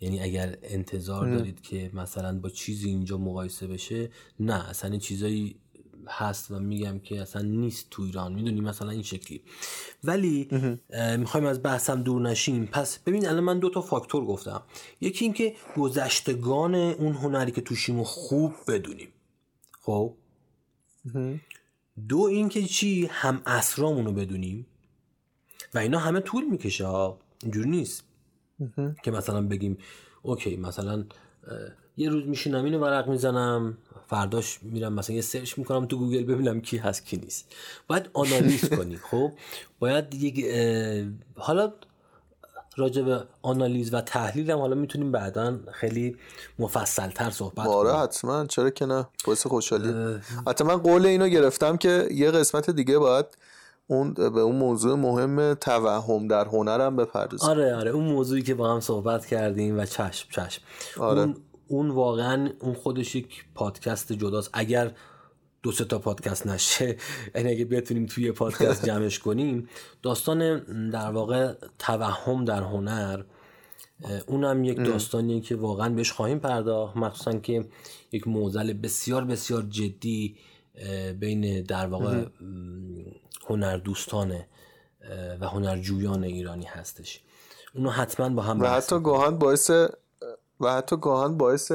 یعنی 0.00 0.20
اگر 0.20 0.58
انتظار 0.62 1.36
دارید 1.36 1.60
که 1.60 1.90
مثلا 1.94 2.38
با 2.38 2.48
چیزی 2.48 2.88
اینجا 2.88 3.18
مقایسه 3.18 3.66
بشه 3.66 4.10
نه 4.40 4.68
اصلا 4.68 4.96
چیزایی 4.96 5.60
هست 6.08 6.50
و 6.50 6.58
میگم 6.58 6.98
که 6.98 7.22
اصلا 7.22 7.42
نیست 7.42 7.86
تو 7.90 8.02
ایران. 8.02 8.32
می‌دونی 8.32 8.60
مثلا 8.60 8.90
این 8.90 9.02
شکلی. 9.02 9.42
ولی 10.04 10.48
می‌خوایم 11.18 11.46
از 11.46 11.62
بحثم 11.62 12.02
دور 12.02 12.22
نشیم. 12.22 12.66
پس 12.66 12.98
ببین 12.98 13.28
الان 13.28 13.40
من 13.44 13.58
دو 13.58 13.70
تا 13.70 13.80
فاکتور 13.80 14.24
گفتم. 14.24 14.62
یکی 15.00 15.24
اینکه 15.24 15.54
گذشتگان 15.76 16.74
اون 16.74 17.12
هنری 17.12 17.52
که 17.52 17.60
توشیمو 17.60 18.04
خوب 18.04 18.54
بدونیم. 18.68 19.08
خب؟ 19.80 20.14
دو 22.08 22.18
اینکه 22.18 22.62
چی؟ 22.62 23.08
هم 23.10 23.42
اسرامونو 23.46 24.12
بدونیم. 24.12 24.66
و 25.74 25.78
اینا 25.78 25.98
همه 25.98 26.20
طول 26.20 26.44
می‌کشه 26.44 26.86
ها 26.86 27.18
اینجوری 27.42 27.70
نیست. 27.70 28.04
که 29.02 29.10
مثلا 29.10 29.42
بگیم 29.42 29.78
okay 30.22 30.56
مثلا 30.56 31.04
یه 31.96 32.08
روز 32.08 32.26
میشینم 32.26 32.64
اینو 32.64 32.78
ورق 32.78 33.08
می‌زنم. 33.08 33.78
فرداش 34.08 34.58
میرم 34.62 34.92
مثلا 34.92 35.16
یه 35.16 35.22
search 35.22 35.58
می‌کنم 35.58 35.86
تو 35.86 35.98
گوگل 35.98 36.24
ببینم 36.24 36.60
کی 36.60 36.76
هست 36.76 37.06
کی 37.06 37.16
نیست. 37.16 37.46
باید 37.86 38.10
آنالیز 38.12 38.68
کنی 38.76 38.96
خب؟ 38.96 39.32
باید 39.78 40.14
یک 40.14 40.44
حالا 41.36 41.72
راجع 42.76 43.02
به 43.02 43.24
آنالیز 43.42 43.94
و 43.94 44.00
تحلیل 44.00 44.50
هم 44.50 44.58
حالا 44.58 44.74
می‌تونیم 44.74 45.12
بعدا 45.12 45.58
خیلی 45.72 46.16
مفصل 46.58 47.08
تر 47.10 47.30
صحبت 47.30 47.66
آره 47.66 47.92
حتما. 47.92 48.46
چرا 48.46 48.70
که 48.70 48.86
نه؟ 48.86 49.06
باعث 49.24 49.46
خوشحالی. 49.46 50.18
حتی 50.46 50.64
من 50.64 50.76
قول 50.76 51.06
اینو 51.06 51.28
گرفتم 51.28 51.76
که 51.76 52.08
یه 52.10 52.30
قسمت 52.30 52.70
دیگه 52.70 52.98
باید 52.98 53.26
اون 53.86 54.12
به 54.14 54.40
اون 54.40 54.56
موضوع 54.56 54.94
مهم 54.94 55.54
توهم 55.54 56.28
در 56.28 56.44
هنرم 56.44 56.96
بپردازیم. 56.96 57.48
آره 57.48 57.74
آره. 57.76 57.90
اون 57.90 58.04
موضوعی 58.04 58.42
که 58.42 58.54
با 58.54 58.72
هم 58.74 58.80
صحبت 58.80 59.26
کردیم 59.26 59.78
و 59.78 59.84
چشم 59.84 60.28
چشم. 60.30 60.62
آره. 61.00 61.20
اون 61.20 61.36
اون 61.68 61.90
واقعا 61.90 62.50
اون 62.60 62.74
خودش 62.74 63.14
یک 63.14 63.44
پادکست 63.54 64.12
جداست. 64.12 64.50
اگر 64.52 64.92
دو 65.62 65.72
سه 65.72 65.84
تا 65.84 65.98
پادکست 65.98 66.46
نشه 66.46 66.96
یعنی 67.34 67.50
اگه 67.50 67.64
بتونیم 67.64 68.06
توی 68.06 68.32
پادکست 68.32 68.84
جمعش 68.88 69.18
کنیم 69.18 69.68
داستان 70.02 70.60
در 70.90 71.10
واقع 71.10 71.54
توهم 71.78 72.44
در 72.44 72.62
هنر 72.62 73.22
اونم 74.26 74.64
یک 74.64 74.76
داستانیه 74.76 75.40
که 75.40 75.56
واقعا 75.56 75.88
بهش 75.88 76.12
خواهیم 76.12 76.38
پرداخت. 76.38 76.96
مخصوصا 76.96 77.38
که 77.38 77.64
یک 78.12 78.28
موزل 78.28 78.72
بسیار 78.72 79.24
بسیار 79.24 79.62
جدی 79.62 80.36
بین 81.20 81.62
در 81.62 81.86
واقع 81.86 82.24
هنر 83.46 83.76
دوستانه 83.76 84.48
و 85.40 85.48
هنرجویان 85.48 86.24
ایرانی 86.24 86.64
هستش. 86.64 87.20
اونو 87.74 87.90
حتما 87.90 88.28
با 88.28 88.42
هم 88.42 88.60
و 88.60 88.66
حتی 88.66 89.00
گاهن 89.00 89.38
باعث 89.38 89.70
و 90.60 90.72
حتی 90.72 90.96
گاهن 90.96 91.36
باعث 91.36 91.72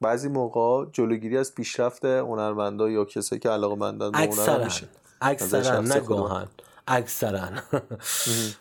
بعضی 0.00 0.28
موقع 0.28 0.90
جلوگیری 0.92 1.38
از 1.38 1.54
پیشرفت 1.54 2.04
هنرمندا 2.04 2.90
یا 2.90 3.04
کسایی 3.04 3.40
که 3.40 3.48
علاقه 3.48 3.74
مندن 3.74 4.10
به 4.10 4.18
هنر 4.18 4.64
میشه 4.64 4.88
اکثرا 5.20 5.80
نه 5.80 6.00
گاهن 6.00 6.46
اکثرا. 6.86 7.48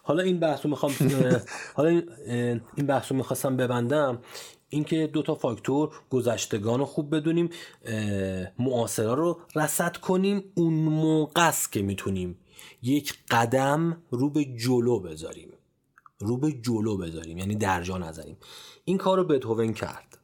حالا 0.04 0.24
این 0.24 0.40
بحث 0.40 0.66
رو 0.66 0.70
می‌خوام 0.70 0.92
حالا 1.74 1.90
این 2.76 2.86
بحث 2.88 3.12
رو 3.12 3.18
می‌خواستم 3.18 3.58
ببندم 3.58 4.20
اینکه 4.70 5.10
دو 5.14 5.22
تا 5.22 5.36
فاکتور 5.36 5.92
گذشتگان 6.10 6.80
رو 6.80 6.86
خوب 6.86 7.16
بدونیم 7.16 7.50
معاصرا 8.60 9.14
رو 9.14 9.40
رصد 9.56 9.98
کنیم 9.98 10.44
اون 10.56 10.74
موقع 10.74 11.52
که 11.72 11.82
می‌تونیم 11.82 12.38
یک 12.82 13.14
قدم 13.32 13.98
رو 14.12 14.30
به 14.30 14.46
جلو 14.46 15.00
بذاریم. 15.00 15.53
رو 16.26 16.38
به 16.38 16.52
جلو 16.52 16.98
بذاریم 16.98 17.38
یعنی 17.38 17.56
درجا 17.56 17.98
نزنیم 17.98 18.38
این 18.86 18.98
کار 18.98 19.18
رو 19.18 19.24
بتوون 19.24 19.74
کرد. 19.74 20.18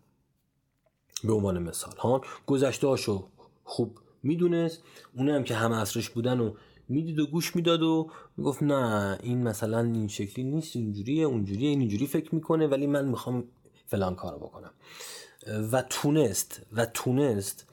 به 1.23 1.33
عنوان 1.33 1.63
مثال. 1.63 1.97
ها 1.97 2.21
گذشته 2.47 2.87
هاشو 2.87 3.27
خوب 3.63 3.99
می‌دونست 4.23 4.83
اونه 5.17 5.33
هم 5.33 5.43
که 5.43 5.55
همه 5.55 5.77
اصرش 5.77 6.09
بودن 6.09 6.39
و 6.39 6.53
می‌دید 6.89 7.19
و 7.19 7.27
گوش 7.27 7.55
می‌داد 7.55 7.81
و 7.81 8.11
می‌گفت 8.37 8.63
نه 8.63 9.17
این 9.23 9.43
مثلا 9.43 9.79
این 9.79 10.07
شکلی 10.07 10.45
نیست 10.45 10.75
اینجوریه 10.75 11.25
اونجوریه 11.25 11.69
این 11.69 11.79
اینجوری 11.79 12.07
فکر 12.07 12.35
می‌کنه 12.35 12.67
ولی 12.67 12.87
من 12.87 13.05
می‌خوام 13.05 13.43
فلان 13.87 14.15
کارو 14.15 14.39
بکنم. 14.39 14.71
و 15.71 15.81
تونست 15.81 16.61
و 16.71 16.85
تونست 16.85 17.67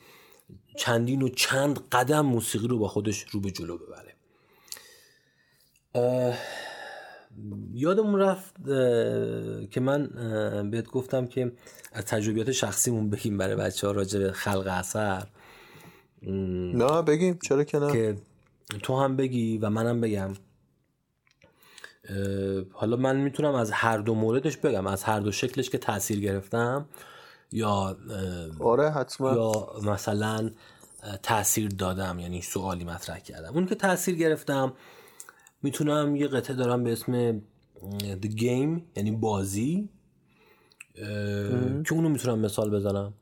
چندین 0.76 1.22
و 1.22 1.28
چند 1.28 1.88
قدم 1.88 2.20
موسیقی 2.20 2.68
رو 2.68 2.78
با 2.78 2.88
خودش 2.88 3.20
رو 3.30 3.40
به 3.40 3.50
جلو 3.50 3.78
ببره. 3.78 4.16
یادمون 7.72 8.20
رفت 8.20 8.54
که 9.70 9.80
من 9.80 10.10
بهت 10.70 10.86
گفتم 10.86 11.26
که 11.26 11.52
از 11.92 12.04
تجربیات 12.04 12.52
شخصیمون 12.52 13.10
بگیم 13.10 13.38
برای 13.38 13.56
بچه 13.56 13.86
ها 13.86 13.92
راجع 13.92 14.18
به 14.18 14.32
خلق 14.32 14.66
اثر. 14.66 15.26
نه 16.22 17.02
بگیم. 17.02 17.38
چرا 17.42 17.64
که 17.64 17.78
نه؟ 17.78 17.92
که 17.92 18.16
تو 18.82 19.00
هم 19.00 19.16
بگی 19.16 19.58
و 19.58 19.70
منم 19.70 20.00
بگم. 20.00 20.32
حالا 22.72 22.96
من 22.96 23.16
می‌تونم 23.16 23.54
از 23.54 23.70
هر 23.70 23.98
دو 23.98 24.14
موردش 24.14 24.56
بگم. 24.56 24.86
از 24.86 25.02
هر 25.02 25.20
دو 25.20 25.32
شکلش 25.32 25.70
که 25.70 25.78
تاثیر 25.78 26.20
گرفتم. 26.20 26.88
یا 27.52 27.96
آره 28.60 28.90
حتما. 28.90 29.34
یا 29.34 29.52
مثلا 29.82 30.50
تاثیر 31.22 31.68
دادم 31.68 32.18
یعنی 32.18 32.42
سوالی 32.42 32.84
مطرح 32.84 33.18
کردم. 33.18 33.54
اون 33.54 33.66
که 33.66 33.74
تاثیر 33.74 34.14
گرفتم 34.14 34.72
می‌تونم 35.66 36.16
یه 36.16 36.28
قطعه 36.28 36.56
دارم 36.56 36.84
به 36.84 36.92
اسم 36.92 37.38
The 38.22 38.30
Game 38.42 38.80
یعنی 38.96 39.10
بازی 39.10 39.88
که 41.84 41.92
اونو 41.92 42.08
می‌تونم 42.08 42.38
مثال 42.38 42.70
بزنم. 42.70 43.12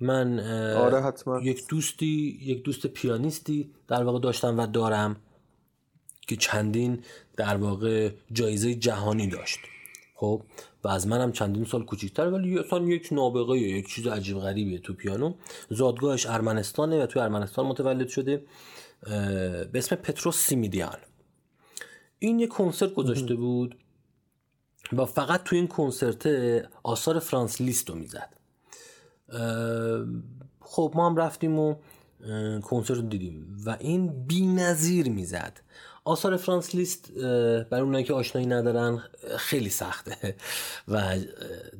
من 0.00 0.40
آره 0.76 1.02
حتما. 1.02 1.40
یک 1.42 1.68
دوستی 1.68 2.38
یک 2.42 2.62
دوست 2.62 2.86
پیانیستی 2.86 3.70
در 3.88 4.02
واقع 4.04 4.20
داشتم 4.20 4.58
و 4.58 4.66
دارم 4.66 5.16
که 6.28 6.36
چندین 6.36 7.02
در 7.36 7.56
واقع 7.56 8.10
جایزه 8.32 8.74
جهانی 8.74 9.26
داشت. 9.26 9.58
خب 10.14 10.42
و 10.84 10.88
از 10.88 11.06
منم 11.06 11.32
چندین 11.32 11.64
سال 11.64 11.84
کوچیکتر 11.84 12.26
ولی 12.30 12.58
اصلا 12.58 12.78
یک 12.78 13.08
نابغه 13.12 13.58
یک 13.58 13.88
چیز 13.88 14.06
عجیب 14.06 14.38
غریبیه 14.38 14.78
تو 14.78 14.92
پیانو. 14.94 15.34
زادگاهش 15.70 16.26
ارمنستانه 16.26 17.02
و 17.02 17.06
تو 17.06 17.20
ارمنستان 17.20 17.66
متولد 17.66 18.08
شده 18.08 18.44
به 19.72 19.78
اسم 19.82 19.96
پتروس 19.96 20.36
سیمیدیان. 20.36 20.98
این 22.22 22.38
یک 22.38 22.48
کنسرت 22.48 22.94
گذاشته 22.94 23.34
بود 23.34 23.76
و 24.92 25.04
فقط 25.04 25.42
تو 25.44 25.56
این 25.56 25.66
کنسرت 25.66 26.28
آثار 26.82 27.18
فرانس 27.18 27.60
لیست 27.60 27.90
رو 27.90 27.96
می‌زد. 27.96 28.36
خب 30.60 30.92
ما 30.94 31.06
هم 31.06 31.16
رفتیم 31.16 31.58
و 31.58 31.74
کنسرت 32.62 32.96
رو 32.96 33.02
دیدیم 33.02 33.62
و 33.66 33.76
این 33.80 34.26
بی 34.26 34.46
نظیر 34.46 35.08
می‌زد. 35.08 35.60
آثار 36.04 36.36
فرانس 36.36 36.74
لیست 36.74 37.12
برای 37.70 37.82
اونایی 37.82 38.04
که 38.04 38.12
آشنایی 38.12 38.46
ندارن 38.46 39.02
خیلی 39.36 39.70
سخته 39.70 40.36
و 40.88 41.18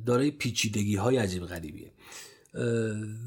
دارای 0.07 0.31
پیچیدگی 0.31 0.97
های 0.97 1.17
عجیب 1.17 1.47
غریبیه. 1.47 1.91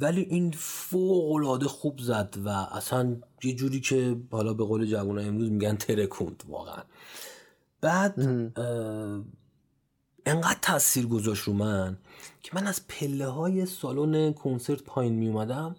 ولی 0.02 0.22
این 0.22 0.52
فوق 0.52 1.32
العاده 1.32 1.68
خوب 1.68 2.00
زد 2.00 2.36
و 2.46 2.50
اصلا 2.50 3.22
یه 3.44 3.56
جوری 3.56 3.82
که 3.82 4.18
حالا 4.32 4.54
به 4.54 4.64
قول 4.64 4.86
جوان 4.86 5.20
امروز 5.20 5.50
میگن 5.52 5.76
ترکوند 5.76 6.44
واقعا. 6.48 6.84
بعد 7.82 8.20
انقدر 10.26 10.60
تاثیر 10.62 11.08
گذاشت 11.08 11.44
رو 11.44 11.54
من 11.54 11.98
که 12.44 12.52
من 12.54 12.68
از 12.68 12.88
پله 12.88 13.28
های 13.28 13.66
سالن 13.66 14.34
کنسرت 14.34 14.84
پایین 14.84 15.14
می 15.14 15.28
اومدم 15.28 15.76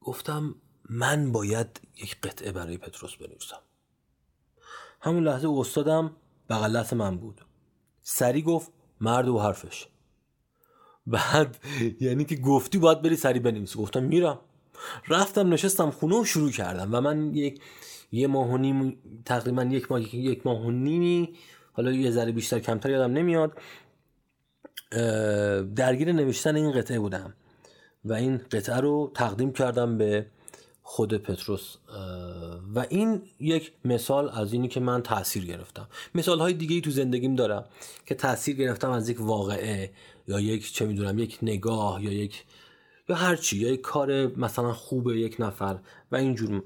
گفتم 0.00 0.54
من 0.90 1.32
باید 1.32 1.80
یک 1.96 2.20
قطعه 2.20 2.52
برای 2.52 2.78
پتروس 2.78 3.16
بنویسم. 3.16 3.58
همون 5.00 5.24
لحظه 5.24 5.48
استادم 5.48 6.16
بغل 6.50 6.84
من 6.94 7.16
بود. 7.16 7.44
سری 8.02 8.42
گفت 8.42 8.72
مرد 9.00 9.28
و 9.28 9.38
حرفش. 9.38 9.88
بعد 11.08 11.56
یعنی 12.00 12.24
که 12.24 12.36
گفتی 12.36 12.78
باید 12.78 13.02
بری 13.02 13.16
سری 13.16 13.38
بنویسی. 13.38 13.78
گفتم 13.78 14.02
میرم. 14.02 14.38
رفتم 15.08 15.52
نشستم 15.52 15.90
خونه 15.90 16.20
و 16.20 16.24
شروع 16.24 16.50
کردم. 16.50 16.88
و 16.94 17.00
من 17.00 17.34
یک 17.34 17.60
یه 18.12 18.26
ماه 18.26 18.48
و 18.48 18.56
نیم 18.56 18.98
تقریبا 19.24 19.64
یک 19.64 19.92
ماه 19.92 20.14
یک 20.14 20.46
ماه 20.46 20.66
و 20.66 20.70
نیمی 20.70 21.34
حالا 21.72 21.92
یه 21.92 22.10
ذره 22.10 22.32
بیشتر 22.32 22.58
کمتر 22.58 22.90
یادم 22.90 23.12
نمیاد 23.12 23.58
درگیر 25.74 26.12
نوشتن 26.12 26.56
این 26.56 26.72
قطعه 26.72 26.98
بودم. 26.98 27.34
و 28.04 28.12
این 28.12 28.36
قطعه 28.36 28.76
رو 28.76 29.12
تقدیم 29.14 29.52
کردم 29.52 29.98
به 29.98 30.26
خود 30.90 31.14
پتروس 31.14 31.76
و 32.74 32.86
این 32.88 33.22
یک 33.40 33.72
مثال 33.84 34.28
از 34.28 34.52
اینی 34.52 34.68
که 34.68 34.80
من 34.80 35.02
تاثیر 35.02 35.44
گرفتم. 35.44 35.88
مثال 36.14 36.38
های 36.38 36.52
دیگه 36.52 36.74
ای 36.74 36.80
تو 36.80 36.90
زندگیم 36.90 37.34
دارم 37.34 37.64
که 38.06 38.14
تاثیر 38.14 38.56
گرفتم 38.56 38.90
از 38.90 39.08
یک 39.08 39.20
واقعه 39.20 39.90
یا 40.28 40.40
یک 40.40 40.72
چه 40.72 40.86
می‌دونم 40.86 41.18
یک 41.18 41.38
نگاه 41.42 42.04
یا 42.04 42.12
یک 42.12 42.44
یا 43.08 43.16
هرچی 43.16 43.58
یا 43.58 43.72
یک 43.72 43.80
کار 43.80 44.26
مثلا 44.26 44.72
خوب 44.72 45.10
یک 45.10 45.36
نفر 45.38 45.78
و 46.12 46.16
اینجور 46.16 46.62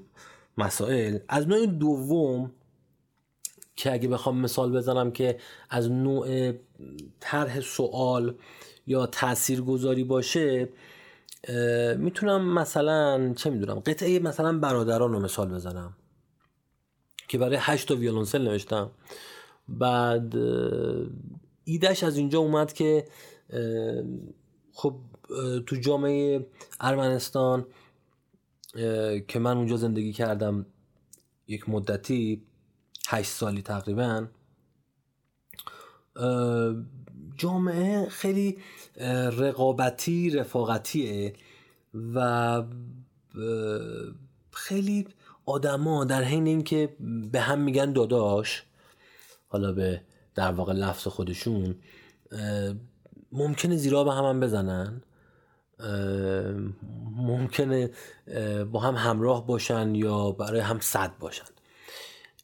مسائل. 0.57 1.17
از 1.27 1.47
نوع 1.47 1.65
دوم 1.65 2.51
که 3.75 3.93
اگه 3.93 4.07
بخوام 4.07 4.37
مثال 4.37 4.71
بزنم 4.71 5.11
که 5.11 5.39
از 5.69 5.91
نوع 5.91 6.51
طرح 7.19 7.61
سوال 7.61 8.35
یا 8.87 9.05
تأثیر 9.05 9.61
گذاری 9.61 10.03
باشه 10.03 10.69
می‌تونم 11.97 12.53
مثلا 12.53 13.33
چه 13.33 13.49
می‌دونم 13.49 13.79
قطعه 13.79 14.19
مثلا 14.19 14.59
برادران 14.59 15.13
رو 15.13 15.19
مثال 15.19 15.49
بزنم 15.49 15.93
که 17.27 17.37
برای 17.37 17.57
هشت 17.59 17.87
تا 17.87 17.95
ویولونسل 17.95 18.41
نوشتم. 18.41 18.91
بعد 19.67 20.35
ایدهش 21.63 22.03
از 22.03 22.17
اینجا 22.17 22.39
اومد 22.39 22.73
که 22.73 23.07
خب 24.73 24.95
تو 25.65 25.75
جامعه 25.75 26.47
ارمنستان 26.79 27.65
که 29.27 29.39
من 29.39 29.57
اونجا 29.57 29.77
زندگی 29.77 30.13
کردم 30.13 30.65
یک 31.47 31.69
مدتی 31.69 32.43
هشت 33.07 33.31
سالی 33.31 33.61
تقریبا 33.61 34.27
جامعه 37.37 38.09
خیلی 38.09 38.57
رقابتی 39.37 40.29
رفاقتیه 40.29 41.33
و 42.15 42.63
خیلی 44.51 45.07
آدما 45.45 46.05
در 46.05 46.23
حین 46.23 46.47
اینکه 46.47 46.95
به 47.31 47.39
هم 47.39 47.59
میگن 47.59 47.93
داداش 47.93 48.63
حالا 49.47 49.71
به 49.71 50.01
در 50.35 50.51
واقع 50.51 50.73
لفظ 50.73 51.07
خودشون 51.07 51.75
ممکنه 53.31 53.75
زیرا 53.75 54.03
به 54.03 54.13
هم, 54.13 54.25
هم 54.25 54.39
بزنن 54.39 55.01
ممکنه 57.15 57.89
با 58.71 58.79
هم 58.79 58.95
همراه 58.95 59.47
باشن 59.47 59.95
یا 59.95 60.31
برای 60.31 60.59
هم 60.59 60.79
صد 60.79 61.17
باشن. 61.19 61.45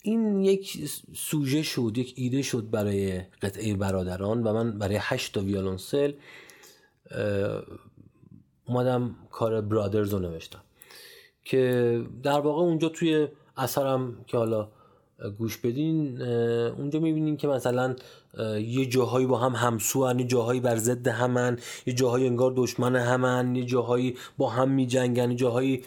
این 0.10 0.42
یک 0.42 0.90
سوژه 1.16 1.62
شد 1.62 1.94
یک 1.96 2.14
ایده 2.18 2.42
شد 2.42 2.70
برای 2.70 3.22
قطعه 3.42 3.76
برادران 3.76 4.44
و 4.44 4.54
من 4.54 4.80
برای 4.80 4.98
هشت 5.00 5.34
تا 5.34 5.42
ویولونسل 5.42 6.14
اومدم 8.66 9.16
کار 9.32 9.62
برادرز 9.62 10.14
رو 10.14 10.20
نوشتم 10.20 10.64
که 11.44 12.04
در 12.24 12.40
واقع 12.40 12.62
اونجا 12.62 12.90
توی 12.90 13.28
اثرم 13.58 14.26
که 14.28 14.38
حالا 14.38 14.70
گوش 15.38 15.58
بدین 15.58 16.22
اونجا 16.78 17.00
می‌بینین 17.00 17.38
که 17.38 17.48
مثلا 17.48 17.96
یه 18.60 18.86
جاهایی 18.86 19.28
با 19.28 19.38
هم 19.38 19.52
همسو 19.56 20.20
یه 20.20 20.26
جاهایی 20.26 20.60
بر 20.60 20.76
ضد 20.76 21.08
همن 21.08 21.58
یه 21.86 21.94
جاهایی 21.94 22.28
انگار 22.28 22.54
دشمن 22.56 22.96
همن 22.96 23.56
یه 23.56 23.66
جاهایی 23.66 24.18
با 24.38 24.50
هم 24.50 24.70
میجنگن 24.70 25.32
یه 25.32 25.38
جاهایی 25.38 25.84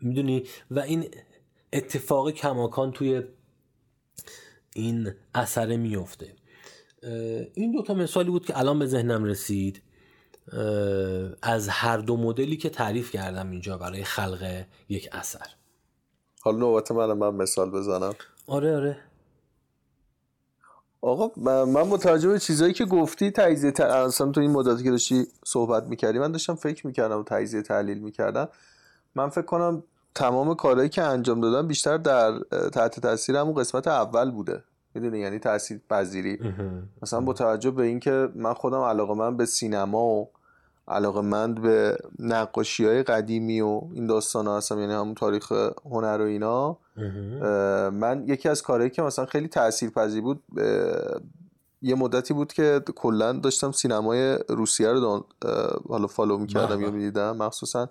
می‌دونی؟ 0.00 0.42
و 0.70 0.80
این 0.80 1.04
اتفاق 1.72 2.30
کماکان 2.30 2.92
توی 2.92 3.22
این 4.74 5.12
اثره 5.34 5.76
میفته 5.76 6.34
این 7.54 7.72
دوتا 7.72 7.94
مثالی 7.94 8.30
بود 8.30 8.46
که 8.46 8.58
الان 8.58 8.78
به 8.78 8.86
ذهنم 8.86 9.24
رسید. 9.24 9.82
از 11.42 11.68
هر 11.68 11.96
دو 11.96 12.16
مدلی 12.16 12.56
که 12.56 12.70
تعریف 12.70 13.10
کردم 13.10 13.50
اینجا 13.50 13.78
برای 13.78 14.04
خلق 14.04 14.64
یک 14.88 15.08
اثر. 15.12 15.46
حالا 16.40 16.58
نوبت 16.58 16.92
من 16.92 17.12
من 17.12 17.34
مثال 17.34 17.70
بزنم. 17.70 18.14
آره 18.46 18.76
آره. 18.76 18.98
آقا 21.00 21.40
من 21.64 21.82
متوجه 21.82 22.28
به 22.28 22.38
چیزایی 22.38 22.72
که 22.72 22.84
گفتی 22.84 23.30
تجزیه 23.30 23.70
ت... 23.70 23.80
اصلا 23.80 24.30
تو 24.30 24.40
این 24.40 24.50
مدتی 24.50 24.84
که 24.84 24.90
داشتی 24.90 25.26
صحبت 25.44 25.84
می‌کردی 25.84 26.18
من 26.18 26.32
داشتم 26.32 26.54
فکر 26.54 26.86
می‌کردم 26.86 27.18
و 27.18 27.22
تجزیه 27.22 27.62
تحلیل 27.62 27.98
می‌کردم. 27.98 28.48
من 29.14 29.28
فکر 29.28 29.44
کنم 29.44 29.82
تمام 30.14 30.54
کارهایی 30.54 30.88
که 30.88 31.02
انجام 31.02 31.40
دادم 31.40 31.68
بیشتر 31.68 31.96
در 31.96 32.38
تحت 32.72 33.00
تاثیر 33.00 33.36
همون 33.36 33.54
قسمت 33.54 33.88
اول 33.88 34.30
بوده. 34.30 34.62
می‌دونی؟ 34.94 35.18
یعنی 35.18 35.38
تاثیر 35.38 35.80
پذیری. 35.90 36.38
مثلا 37.02 37.20
با 37.20 37.32
توجه 37.32 37.70
به 37.70 37.82
اینکه 37.82 38.28
من 38.34 38.54
خودم 38.54 38.80
علاقه 38.80 39.14
من 39.14 39.36
به 39.36 39.46
سینما 39.46 40.06
و 40.06 40.28
علاقه 40.88 41.20
مند 41.20 41.62
به 41.62 41.96
نقاشی 42.18 42.86
های 42.86 43.02
قدیمی 43.02 43.60
و 43.60 43.80
این 43.94 44.06
داستان 44.06 44.46
ها 44.46 44.56
هستم 44.56 44.78
یعنی 44.78 44.92
همون 44.92 45.14
تاریخ 45.14 45.52
هنر 45.90 46.18
و 46.20 46.24
اینا 46.24 46.76
من 47.90 48.24
یکی 48.26 48.48
از 48.48 48.62
کارهایی 48.62 48.90
که 48.90 49.02
مثلا 49.02 49.26
خیلی 49.26 49.48
تأثیر 49.48 49.90
پذیر 49.90 50.22
بود 50.22 50.42
یه 51.82 51.94
مدتی 51.94 52.34
بود 52.34 52.52
که 52.52 52.82
کلا 52.96 53.32
داشتم 53.32 53.72
سینمای 53.72 54.38
روسیه 54.48 54.88
رو 54.88 55.24
حالا 55.88 56.06
فالو 56.06 56.38
می‌کردم 56.38 56.80
یا 56.80 56.90
می‌دیدم 56.90 57.36
مخصوصا 57.36 57.88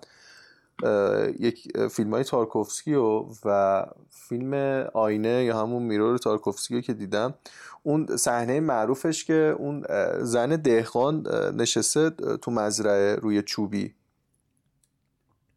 یک 1.38 1.86
فیلم 1.90 2.10
های 2.10 2.24
تارکوفسکی 2.24 2.94
و, 2.94 3.24
و 3.44 3.84
فیلم 4.10 4.54
آینه 4.94 5.44
یا 5.44 5.58
همون 5.58 5.82
میرور 5.82 6.18
تارکوفسکی 6.18 6.82
که 6.82 6.94
دیدم. 6.94 7.34
اون 7.82 8.16
صحنه 8.16 8.60
معروفش 8.60 9.24
که 9.24 9.56
اون 9.58 9.84
زن 10.20 10.48
دهقان 10.48 11.26
نشسته 11.56 12.10
تو 12.10 12.50
مزرعه 12.50 13.16
روی 13.16 13.42
چوبی. 13.42 13.94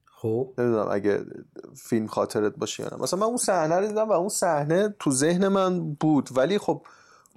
خب. 0.05 0.53
نمی‌دونم 0.57 0.87
اگه 0.91 1.25
فیلم 1.75 2.07
خاطرت 2.07 2.55
باشه 2.57 2.83
یا 2.83 2.89
نه. 2.89 3.03
مثلا 3.03 3.19
من 3.19 3.25
اون 3.25 3.37
صحنه 3.37 3.75
رو 3.75 3.87
دیدم 3.87 4.09
و 4.09 4.11
اون 4.11 4.29
صحنه 4.29 4.95
تو 4.99 5.11
ذهن 5.11 5.47
من 5.47 5.93
بود. 5.93 6.29
ولی 6.35 6.57
خب 6.57 6.81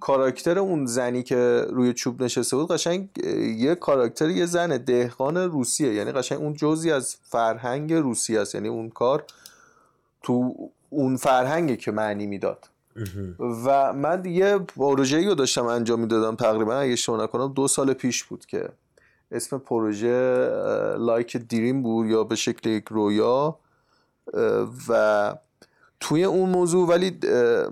کاراکتر 0.01 0.59
اون 0.59 0.86
زنی 0.86 1.22
که 1.22 1.66
روی 1.70 1.92
چوب 1.92 2.22
نشسته 2.22 2.57
بود 2.57 2.70
قشنگ 2.70 3.09
یه 3.59 3.74
کاراکتر 3.74 4.30
یه 4.30 4.47
زن 4.47 4.76
دهقان 4.76 5.36
روسیه. 5.36 5.94
یعنی 5.94 6.12
قشنگ 6.12 6.40
اون 6.40 6.55
جزی 6.55 6.92
از 6.92 7.16
فرهنگ 7.22 7.92
روسیه 7.92 8.40
است. 8.40 8.55
یعنی 8.55 8.68
اون 8.68 8.88
کار 8.88 9.24
تو 10.22 10.55
اون 10.90 11.16
فرهنگی 11.16 11.76
که 11.76 11.92
معنی 11.92 12.26
می‌داد. 12.26 12.68
و 13.66 13.92
من 13.92 14.24
یه 14.24 14.59
پروژه 14.59 15.26
رو 15.26 15.34
داشتم 15.34 15.66
انجام 15.66 16.01
می‌دادم 16.01 16.36
تقریبا 16.36 16.74
اگه 16.74 16.92
اشتباه 16.92 17.22
نکنم 17.22 17.53
دو 17.53 17.68
سال 17.68 17.92
پیش 17.92 18.24
بود 18.24 18.47
که 18.47 18.68
اسم 19.30 19.59
پروژه 19.59 20.49
لایک 20.99 21.36
دیریم 21.36 21.82
بود 21.82 22.07
یا 22.07 22.24
به 22.24 22.36
شکل 22.36 22.70
یک 22.70 22.84
رویا 22.88 23.59
و 24.88 25.34
توی 26.01 26.24
اون 26.24 26.49
موضوع 26.49 26.88
ولی 26.88 27.18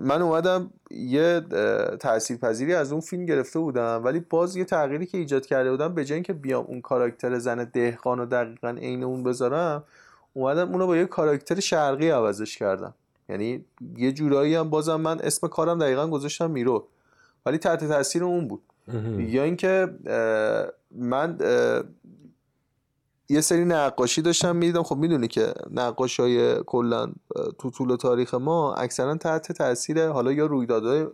من 0.01 0.21
اومدم 0.21 0.69
یه 0.91 1.41
تأثیر 1.99 2.37
پذیری 2.37 2.73
از 2.73 2.91
اون 2.91 3.01
فیلم 3.01 3.25
گرفته 3.25 3.59
بودم 3.59 4.01
ولی 4.03 4.19
باز 4.19 4.55
یه 4.55 4.65
تغییری 4.65 5.05
که 5.05 5.17
ایجاد 5.17 5.45
کرده 5.45 5.71
بودم 5.71 5.93
به 5.93 6.05
جای 6.05 6.15
اینکه 6.15 6.33
بیام 6.33 6.65
اون 6.65 6.81
کاراکتر 6.81 7.39
زن 7.39 7.63
دهقان 7.63 8.17
رو 8.17 8.25
دقیقا 8.25 8.69
عین 8.69 9.03
اون 9.03 9.23
بذارم 9.23 9.83
اومدم 10.33 10.71
اونو 10.71 10.87
با 10.87 10.97
یه 10.97 11.05
کاراکتر 11.05 11.59
شرقی 11.59 12.09
عوضش 12.09 12.57
کردم. 12.57 12.93
یعنی 13.29 13.65
یه 13.97 14.11
جورایی 14.11 14.55
هم 14.55 14.69
بازم 14.69 14.95
من 14.95 15.19
اسم 15.19 15.47
کارم 15.47 15.79
دقیقا 15.79 16.07
گذاشتم 16.07 16.51
میرو. 16.51 16.87
ولی 17.45 17.57
تحت 17.57 17.87
تاثیر 17.87 18.23
اون 18.23 18.47
بود. 18.47 18.61
یا 19.17 19.43
اینکه 19.43 19.87
من 20.91 21.37
یه 23.29 23.41
سری 23.41 23.65
نقاشی 23.65 24.21
داشتم 24.21 24.55
می‌دیدم. 24.55 24.83
خب 24.83 24.97
می‌دونی 24.97 25.27
که 25.27 25.53
نقاش 25.71 26.19
های 26.19 26.63
کلا 26.63 27.11
تو 27.59 27.69
طول 27.69 27.95
تاریخ 27.95 28.33
ما 28.33 28.73
اکثرا 28.73 29.15
تحت 29.15 29.51
تاثیر 29.51 30.07
حالا 30.07 30.31
یا 30.31 30.45
رویدادهای 30.45 31.07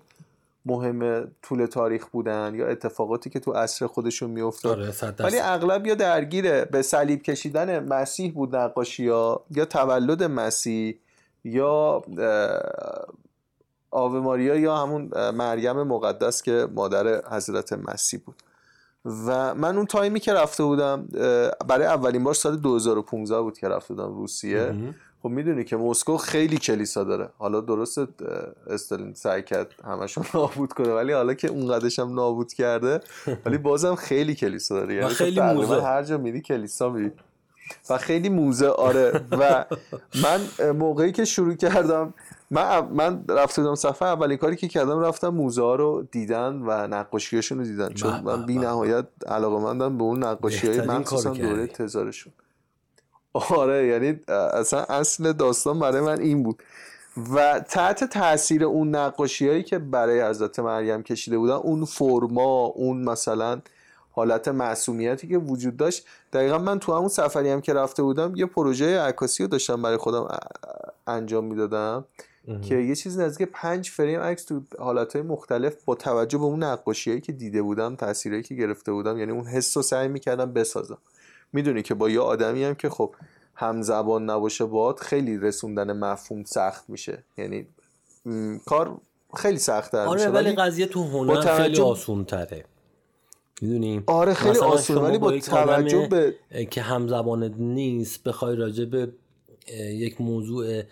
مهم 0.66 1.32
طول 1.42 1.66
تاریخ 1.66 2.06
بودن 2.08 2.56
یا 2.56 2.68
اتفاقاتی 2.68 3.30
که 3.30 3.40
تو 3.40 3.52
عصر 3.52 3.88
خودشون 3.88 4.30
میافتاد. 4.30 4.80
آره. 4.80 4.94
ولی 5.20 5.40
اغلب 5.40 5.88
یا 5.88 5.96
درگیر 5.96 6.66
به 6.66 6.82
صلیب 6.82 7.22
کشیدن 7.22 7.94
مسیح 7.94 8.34
بود 8.34 8.56
نقاشی 8.56 9.08
ها 9.08 9.44
یا 9.52 9.66
تولد 9.66 10.24
مسیح 10.24 10.98
یا 11.44 12.04
آوه 13.92 14.20
ماریا 14.20 14.56
یا 14.56 14.78
همون 14.78 15.32
مریم 15.32 15.84
مقدس 15.84 16.42
که 16.42 16.68
مادر 16.76 17.30
حضرت 17.30 17.74
مسیح 17.74 18.20
بود. 18.26 18.36
و 19.06 19.56
من 19.56 19.78
اون 19.78 19.86
تایمی 19.86 20.20
که 20.20 20.34
رفته 20.34 20.64
بودم 20.64 21.08
برای 21.68 21.86
اولین 21.86 22.24
بار 22.24 22.34
سال 22.34 22.58
2015 22.58 23.42
بود 23.42 23.58
که 23.58 23.68
رفته 23.68 23.94
بودم 23.94 24.14
روسیه. 24.14 24.76
خب 25.24 25.30
می‌دونی 25.30 25.64
که 25.64 25.78
مسکو 25.78 26.18
خیلی 26.18 26.58
کلیسا 26.58 27.04
داره. 27.04 27.30
حالا 27.38 27.62
درست 27.62 28.00
استالین 28.68 29.14
سعی 29.14 29.44
کرد 29.44 29.68
همشون 29.86 30.26
نابود 30.34 30.74
کنه 30.74 30.94
ولی 30.94 31.14
حالا 31.14 31.34
که 31.34 31.48
اون 31.48 31.82
هم 32.00 32.14
نابود 32.14 32.54
کرده 32.54 33.00
ولی 33.46 33.58
بازم 33.58 33.96
خیلی 33.96 34.36
کلیسا 34.36 34.76
داره. 34.76 34.94
یعنی 34.94 35.08
خیلی 35.08 35.42
موزه. 35.42 35.82
هر 35.82 36.04
جا 36.04 36.18
میری 36.18 36.42
کلیسا 36.42 36.90
میری. 36.90 37.12
و 37.90 37.98
خیلی 37.98 38.30
موزه 38.30 38.68
آره. 38.68 39.22
و 39.32 39.66
من 40.24 40.72
موقعی 40.72 41.12
که 41.12 41.26
شروع 41.26 41.54
کردم 41.54 42.14
من 42.52 42.86
من 42.86 43.26
رفته 43.30 43.62
بودم 43.62 43.76
صفحه 43.76 44.08
اولین 44.08 44.38
کاری 44.38 44.56
که 44.56 44.68
کردم 44.68 45.00
رفتم 45.00 45.30
موزه 45.30 45.62
ها 45.62 45.76
رو 45.76 46.08
دیدن 46.12 46.62
و 46.66 46.88
نقاشیاشون 46.88 47.58
رو 47.58 47.64
دیدن 47.64 47.94
چون 47.94 48.22
من 48.24 48.40
به 48.40 48.46
بی. 48.46 48.58
نهایت 48.58 49.06
علاقه 49.28 49.64
مندم 49.64 49.98
به 49.98 50.04
اون 50.04 50.24
نقاشی 50.24 50.68
های 50.68 50.82
مخصوصا 50.82 51.30
دوره. 51.30 51.68
تزارشون 51.68 52.34
آره 53.34 53.88
یعنی 53.88 54.20
اصلا 54.54 54.84
اصل 54.84 55.34
داستان 55.34 55.80
برای 55.80 56.02
من 56.02 56.20
این 56.20 56.44
بود 56.44 56.64
و 57.34 57.60
تحت 57.60 58.04
تاثیر 58.04 58.64
اون 58.66 58.96
نقاشی 58.96 59.48
هایی 59.48 59.64
که 59.64 59.80
برای 59.80 60.22
حضرت 60.22 60.60
مریم 60.60 61.04
کشیده 61.04 61.38
بودن 61.38 61.54
اون 61.54 61.86
فرما 61.86 62.66
اون 62.66 63.04
مثلا 63.04 63.62
حالت 64.12 64.48
معصومیتی 64.48 65.28
که 65.28 65.38
وجود 65.38 65.78
داشت 65.78 66.06
دقیقا 66.34 66.58
من 66.58 66.80
تو 66.80 66.94
همون 66.96 67.08
سفری 67.08 67.50
هم 67.50 67.62
که 67.62 67.74
رفته 67.74 68.04
بودم 68.04 68.36
یه 68.36 68.46
پروژه 68.46 69.00
عکاسی 69.00 69.44
رو 69.44 69.50
داشتم 69.50 69.82
برای 69.82 69.98
خودم 69.98 70.28
انجام 71.08 71.46
می‌دادم 71.46 72.06
که 72.62 72.76
یه 72.76 72.96
چیز 72.96 73.20
نزدیک 73.20 73.50
پنج 73.54 73.90
فریم 73.90 74.20
عکس 74.20 74.44
تو 74.46 74.62
حالتهای 74.80 75.22
مختلف 75.22 75.76
با 75.86 75.96
توجه 75.96 76.38
به 76.38 76.44
اون 76.44 76.64
نقاشیهایی 76.64 77.22
که 77.22 77.32
دیده 77.32 77.62
بودم 77.62 77.96
تاثیرایی 77.96 78.44
که 78.44 78.56
گرفته 78.56 78.92
بودم 78.92 79.18
یعنی 79.18 79.32
اون 79.32 79.46
حس 79.46 79.78
رو 79.78 79.84
سعی 79.84 80.08
می‌کردم 80.08 80.54
بسازم. 80.54 80.98
می‌دونی 81.54 81.82
که 81.82 81.94
با 81.94 82.10
یه 82.10 82.20
آدمی 82.20 82.64
هم 82.64 82.76
که 82.76 82.90
خب 82.90 83.16
هم 83.56 83.82
زبان 83.82 84.30
نباشه 84.30 84.66
باد 84.66 85.00
خیلی 85.00 85.38
رسوندن 85.38 85.92
مفهوم 85.98 86.44
سخت 86.44 86.90
میشه. 86.90 87.24
یعنی 87.38 87.68
م، 88.26 88.58
کار 88.66 88.98
خیلی 89.36 89.58
سخت 89.60 89.96
آره 89.96 90.14
میشه 90.14 90.30
ولی 90.30 90.52
قضیه 90.52 90.86
تو 90.86 91.04
هنر 91.04 91.42
توجه- 91.42 91.64
خیلی 91.64 91.82
آسون 91.82 92.26
تره 92.26 92.66
می‌دونی؟ 93.62 94.04
آره 94.08 94.34
خیلی 94.34 94.60
آسون 94.60 94.98
ولی 94.98 95.18
با 95.18 95.34
یک 95.34 95.46
توجه 95.46 96.08
به 96.08 96.36
که 96.66 96.82
هم 96.82 97.08
زبانت 97.08 97.52
نیست 97.58 98.24
بخوای 98.24 98.56
راجع 98.56 98.86
به 98.86 99.12
یک 99.78 100.22
موضوع 100.22 100.84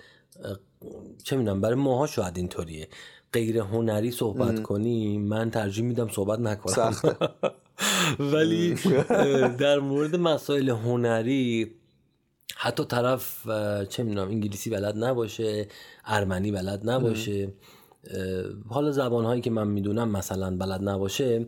چه 1.23 1.37
می‌دونم 1.37 1.61
برای 1.61 1.75
ماها 1.75 2.07
شاید 2.07 2.37
اینطوریه. 2.37 2.87
غیر 3.33 3.57
هنری 3.57 4.11
صحبت 4.11 4.63
کنی 4.63 5.17
من 5.17 5.51
ترجیح 5.51 5.85
میدم 5.85 6.07
صحبت 6.07 6.39
نکنم. 6.39 6.73
سخته 6.73 7.17
ولی 8.33 8.75
در 9.59 9.79
مورد 9.79 10.15
مسائل 10.15 10.69
هنری 10.69 11.71
حتی 12.55 12.85
طرف 12.85 13.47
چه 13.89 14.03
می‌دونم 14.03 14.27
انگلیسی 14.27 14.69
بلد 14.69 15.03
نباشه 15.03 15.67
ارمنی 16.05 16.51
بلد 16.51 16.89
نباشه 16.89 17.53
حالا 18.69 18.91
زبان 18.91 19.25
هایی 19.25 19.41
که 19.41 19.49
من 19.49 19.67
می‌دونم 19.67 20.11
مثلا 20.11 20.57
بلد 20.57 20.89
نباشه 20.89 21.45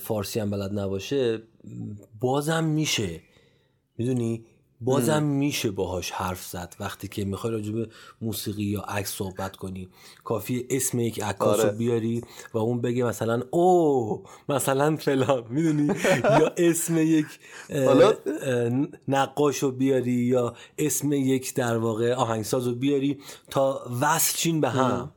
فارسی 0.00 0.40
هم 0.40 0.50
بلد 0.50 0.78
نباشه 0.78 1.42
بازم 2.20 2.64
میشه. 2.64 3.20
می‌دونی؟ 3.96 4.44
بازم 4.80 5.22
میشه 5.22 5.70
باهاش 5.70 6.10
حرف 6.10 6.44
زد. 6.44 6.74
وقتی 6.80 7.08
که 7.08 7.24
می‌خوای 7.24 7.52
راجع 7.52 7.72
به 7.72 7.88
موسیقی 8.20 8.62
یا 8.62 8.80
عکس 8.80 9.12
صحبت 9.12 9.56
کنی 9.56 9.88
کافی 10.24 10.66
اسم 10.70 10.98
یک 10.98 11.22
عکاس 11.22 11.60
آره. 11.60 11.70
رو 11.70 11.76
بیاری 11.76 12.22
و 12.54 12.58
اون 12.58 12.80
بگه 12.80 13.04
مثلا 13.04 13.42
او 13.50 14.22
مثلا 14.48 14.96
فلان. 14.96 15.44
می‌دونی؟ 15.50 15.86
یا 16.40 16.52
اسم 16.56 16.98
یک 16.98 17.26
نقاش 19.08 19.58
رو 19.58 19.70
بیاری 19.70 20.12
یا 20.12 20.54
اسم 20.78 21.12
یک 21.12 21.54
در 21.54 21.76
واقع 21.76 22.14
آهنگساز 22.14 22.66
رو 22.66 22.74
بیاری 22.74 23.18
تا 23.50 23.90
وصل 24.00 24.36
چین 24.36 24.60
به 24.60 24.70
هم. 24.70 25.12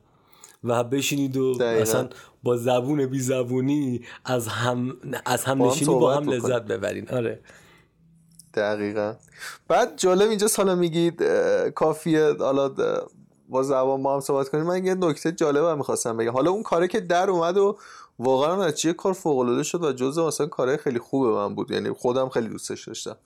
و 0.64 0.84
بشینید 0.84 1.36
و. 1.36 1.58
مثلا 1.60 2.08
با 2.42 2.56
زبون 2.56 3.06
بی 3.06 3.20
زبونی 3.20 4.00
از 4.24 4.48
هم 4.48 4.96
از 5.24 5.44
هم 5.44 5.58
با 5.58 5.64
هم 5.64 5.70
نشینی 5.70 5.94
با 5.94 6.14
هم. 6.14 6.30
لذت 6.30 6.62
ببرین. 6.62 7.08
آره. 7.08 7.40
دقیقا. 8.54 9.14
بعد 9.68 9.96
جالب 9.96 10.28
اینجا 10.28 10.48
حالا 10.56 10.74
میگید 10.74 11.22
کافیه 11.74 12.36
حالا 12.38 12.74
با 13.48 13.62
زبان 13.62 14.02
با 14.02 14.14
هم 14.14 14.20
صحبت 14.20 14.48
کنیم. 14.48 14.64
من 14.64 14.84
یه 14.84 14.94
نکته 14.94 15.32
جالب 15.32 15.64
هم 15.64 15.78
می‌خواستم 15.78 16.16
بگم. 16.16 16.32
حالا 16.32 16.50
اون 16.50 16.62
کاره 16.62 16.88
که 16.88 17.00
در 17.00 17.30
اومد 17.30 17.56
و 17.56 17.78
واقعا 18.18 18.66
نتیجه 18.66 18.92
کار 18.92 19.12
فوق 19.12 19.62
شد 19.62 19.84
و 19.84 19.92
جزء 19.92 20.26
مثلا 20.26 20.46
کارهای 20.46 20.76
خیلی 20.76 20.98
خوب 20.98 21.26
من 21.26 21.54
بود. 21.54 21.70
یعنی 21.70 21.90
خودم 21.90 22.28
خیلی 22.28 22.48
دوستش 22.48 22.88
داشتم. 22.88 23.16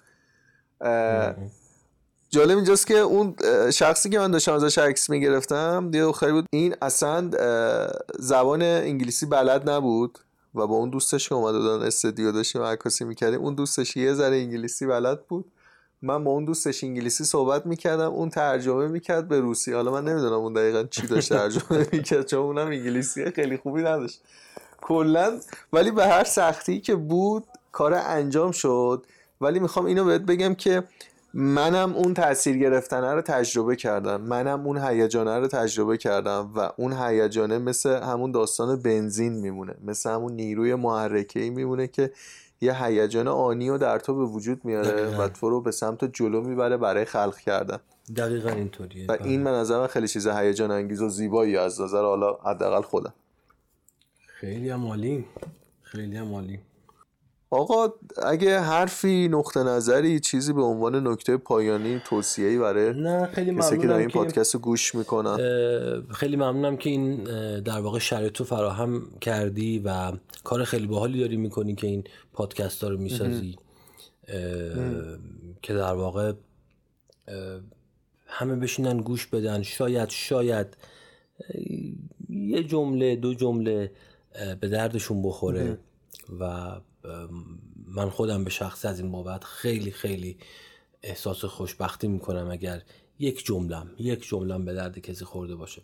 جالب 2.31 2.57
اینجاست 2.57 2.87
که 2.87 2.99
اون 2.99 3.37
شخصی 3.71 4.11
که 4.11 4.19
من 4.19 4.31
داشتم 4.31 4.53
ازش 4.53 4.79
عکس 4.79 5.11
می‌گرفتم 5.11 5.91
دیگه 5.91 6.13
خیلی 6.13 6.33
بود. 6.33 6.47
این 6.53 6.75
اصلا 6.83 7.31
زبان 8.19 8.63
انگلیسی 8.63 9.27
بلد 9.27 9.71
نبود. 9.71 10.19
و 10.57 10.67
با 10.67 10.75
اون 10.77 10.91
دوستش 10.91 11.29
که 11.29 11.35
اومده 11.35 11.59
بودن 11.59 11.87
استودیو 11.87 12.33
داشتیم 12.33 12.63
عکاسی 12.63 13.05
می‌کردیم. 13.05 13.41
اون 13.41 13.55
دوستش 13.55 13.97
یه 13.97 14.15
ذره 14.15 14.37
انگلیسی 14.37 14.87
بلد 14.87 15.27
بود. 15.27 15.45
من 16.03 16.25
با 16.25 16.31
اون 16.31 16.45
دوستش 16.45 16.85
انگلیسی 16.85 17.25
صحبت 17.25 17.67
می‌کردم 17.67 18.11
اون 18.11 18.29
ترجمه 18.29 18.89
می‌کرد 18.89 19.29
به 19.29 19.41
روسی. 19.41 19.73
حالا 19.73 19.93
من 19.93 20.05
نمی‌دونم 20.05 20.33
اون 20.33 20.53
دقیقا 20.53 20.83
چی 20.83 21.07
داشت 21.07 21.29
ترجمه 21.29 21.87
می‌کرد 21.93 22.27
چون 22.27 22.39
اونم 22.39 22.67
انگلیسی 22.67 23.31
خیلی 23.31 23.57
خوبی 23.57 23.81
نداشت. 23.83 24.21
کلا 24.81 25.41
ولی 25.73 25.91
به 25.91 26.07
هر 26.07 26.25
سختی 26.25 26.81
که 26.81 26.95
بود 26.95 27.45
کار 27.73 27.95
انجام 27.95 28.53
شد. 28.53 29.07
ولی 29.41 29.59
می‌خوام 29.59 29.87
اینو 29.87 30.05
بهت 30.05 30.21
بگم 30.21 30.55
که 30.55 30.83
منم 31.39 31.95
اون 31.95 32.15
تاثیر 32.15 32.59
گرفتنه 32.59 33.15
رو 33.15 33.23
تجربه 33.23 33.77
کردم. 33.77 34.21
منم 34.21 34.67
اون 34.67 34.79
هیجانه 34.79 35.39
رو 35.39 35.47
تجربه 35.47 35.97
کردم 35.97 36.51
و 36.55 36.71
اون 36.77 36.93
هیجانه 36.93 37.59
مثل 37.59 38.03
همون 38.03 38.31
داستان 38.31 38.83
بنزین 38.83 39.33
میمونه. 39.33 39.75
مثل 39.85 40.11
همون 40.11 40.33
نیروی 40.33 40.75
محرکه 40.75 41.41
ای 41.41 41.51
میمونه 41.51 41.87
که 41.87 42.11
یه 42.61 42.85
هیجان 42.85 43.29
آنی 43.29 43.71
رو 43.71 43.79
در 43.79 43.99
تو 43.99 44.15
به 44.15 44.25
وجود 44.25 44.65
میاره 44.65 44.91
دقیقاً. 44.91 45.25
و 45.25 45.29
تو 45.29 45.51
رو 45.51 45.61
به 45.61 45.71
سمت 45.71 46.05
جلو 46.05 46.41
می‌بره 46.41 46.77
برای 46.77 47.05
خلق 47.05 47.37
کردن. 47.37 47.79
دقیقا 48.17 48.51
اینطوریه. 48.51 49.07
و 49.09 49.17
این 49.25 49.45
به 49.45 49.51
نظر 49.51 49.79
من 49.79 49.87
خیلی 49.87 50.09
چیز 50.09 50.27
هیجان 50.27 50.71
انگیز 50.71 51.03
و 51.03 51.09
زیبایی 51.09 51.57
از 51.57 51.81
نظر 51.81 52.03
حالا 52.03 52.33
حداقل 52.33 52.83
خودم. 52.83 53.15
خیلی 54.27 54.71
هم 54.71 54.87
عالی. 54.87 55.25
خیلی 55.83 56.17
هم 56.17 56.35
عالی. 56.35 56.61
آقا 57.51 57.93
اگه 58.23 58.61
حرفی 58.61 59.29
نقطه 59.29 59.63
نظری 59.63 60.21
چیزی 60.21 60.53
به 60.53 60.63
عنوان 60.63 61.09
نکته 61.09 61.37
پایانی 61.37 62.01
توصیه‌ای 62.05 62.59
برای 62.59 62.93
نه 63.01 63.27
خیلی 63.27 63.55
کسی 63.55 63.79
که 63.79 63.95
این 63.95 64.09
که 64.09 64.19
پادکست 64.19 64.55
رو 64.55 64.61
گوش 64.61 64.95
می‌کنن 64.95 65.37
خیلی 66.15 66.37
ممنونم 66.37 66.77
که 66.77 66.91
این 66.91 67.25
در 67.61 67.81
واقع 67.81 67.99
شرایط 67.99 68.37
رو 68.37 68.45
فراهم 68.45 69.03
کردی 69.21 69.79
و 69.79 70.13
کار 70.45 70.65
خیلی 70.65 70.87
باحالی 70.87 71.21
داری 71.21 71.37
می‌کنی 71.37 71.75
که 71.75 71.87
این 71.87 72.05
پادکست 72.33 72.85
ها 72.85 72.91
رو 72.91 72.99
می‌سازی. 72.99 73.57
که 75.63 75.75
در 75.75 75.95
واقع 75.95 76.33
همه 78.27 78.57
بشینن 78.57 78.99
گوش 78.99 79.27
بدن. 79.27 79.63
شاید 79.63 80.09
شاید 80.11 80.67
یه 82.29 82.65
جمله 82.65 83.17
دو 83.17 83.35
جمله 83.35 83.91
به 84.61 84.69
دردشون 84.69 85.23
بخوره 85.23 85.79
و 86.41 86.71
من 87.89 88.11
خودم 88.11 88.45
به 88.45 88.51
شخص 88.51 88.85
از 88.85 89.01
این 89.01 89.13
بابت 89.13 89.45
خیلی 89.45 89.91
خیلی 89.91 90.39
احساس 91.03 91.45
خوشبختی 91.45 92.09
می‌کنم 92.09 92.51
اگر 92.51 92.83
یک 93.19 93.45
جملم 93.45 93.91
یک 93.99 94.29
جملم 94.29 94.65
به 94.65 94.75
درد 94.75 94.99
کسی 94.99 95.25
خورده 95.25 95.57
باشه. 95.57 95.83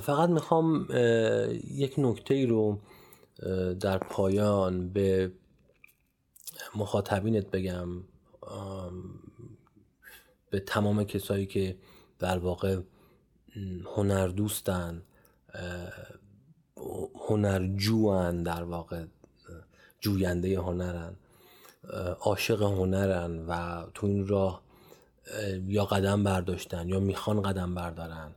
فقط 0.00 0.28
می‌خوام 0.28 0.88
یک 1.70 1.94
نکته 1.98 2.34
ای 2.34 2.46
رو 2.46 2.80
در 3.80 3.98
پایان 3.98 4.88
به 4.88 5.32
مخاطبینت 6.76 7.50
بگم. 7.50 7.88
به 10.50 10.60
تمام 10.60 11.04
کسایی 11.04 11.46
که 11.46 11.76
در 12.18 12.38
واقع 12.38 12.80
هنر 13.96 14.28
دوستن 14.28 15.02
هنرجوان 17.28 18.42
در 18.42 18.62
واقع. 18.62 19.04
جوینده 20.06 20.58
هنرن 20.58 21.16
عاشق 22.20 22.62
هنرن 22.62 23.46
و 23.46 23.82
تو 23.94 24.06
این 24.06 24.26
راه 24.28 24.62
اه، 25.26 25.58
یا 25.58 25.84
قدم 25.84 26.24
برداشتن 26.24 26.88
یا 26.88 27.00
می‌خوان 27.00 27.42
قدم 27.42 27.74
بردارن. 27.74 28.34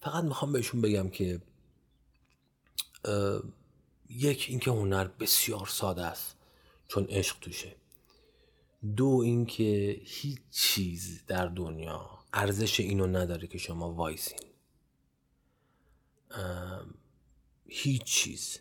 فقط 0.00 0.24
می‌خوام 0.24 0.52
بهشون 0.52 0.80
بگم 0.80 1.08
که 1.10 1.40
یک 4.08 4.46
اینکه 4.48 4.70
هنر 4.70 5.04
بسیار 5.04 5.66
ساده 5.66 6.02
است 6.04 6.36
چون 6.88 7.04
عشق 7.04 7.38
توشه. 7.40 7.76
دو 8.96 9.20
اینکه 9.24 10.00
هیچ 10.04 10.40
چیز 10.50 11.26
در 11.26 11.46
دنیا 11.46 12.10
ارزش 12.32 12.80
اینو 12.80 13.06
نداره 13.06 13.46
که 13.46 13.58
شما 13.58 13.94
وایسین. 13.94 14.38
هیچ 17.66 18.04
چیز. 18.04 18.58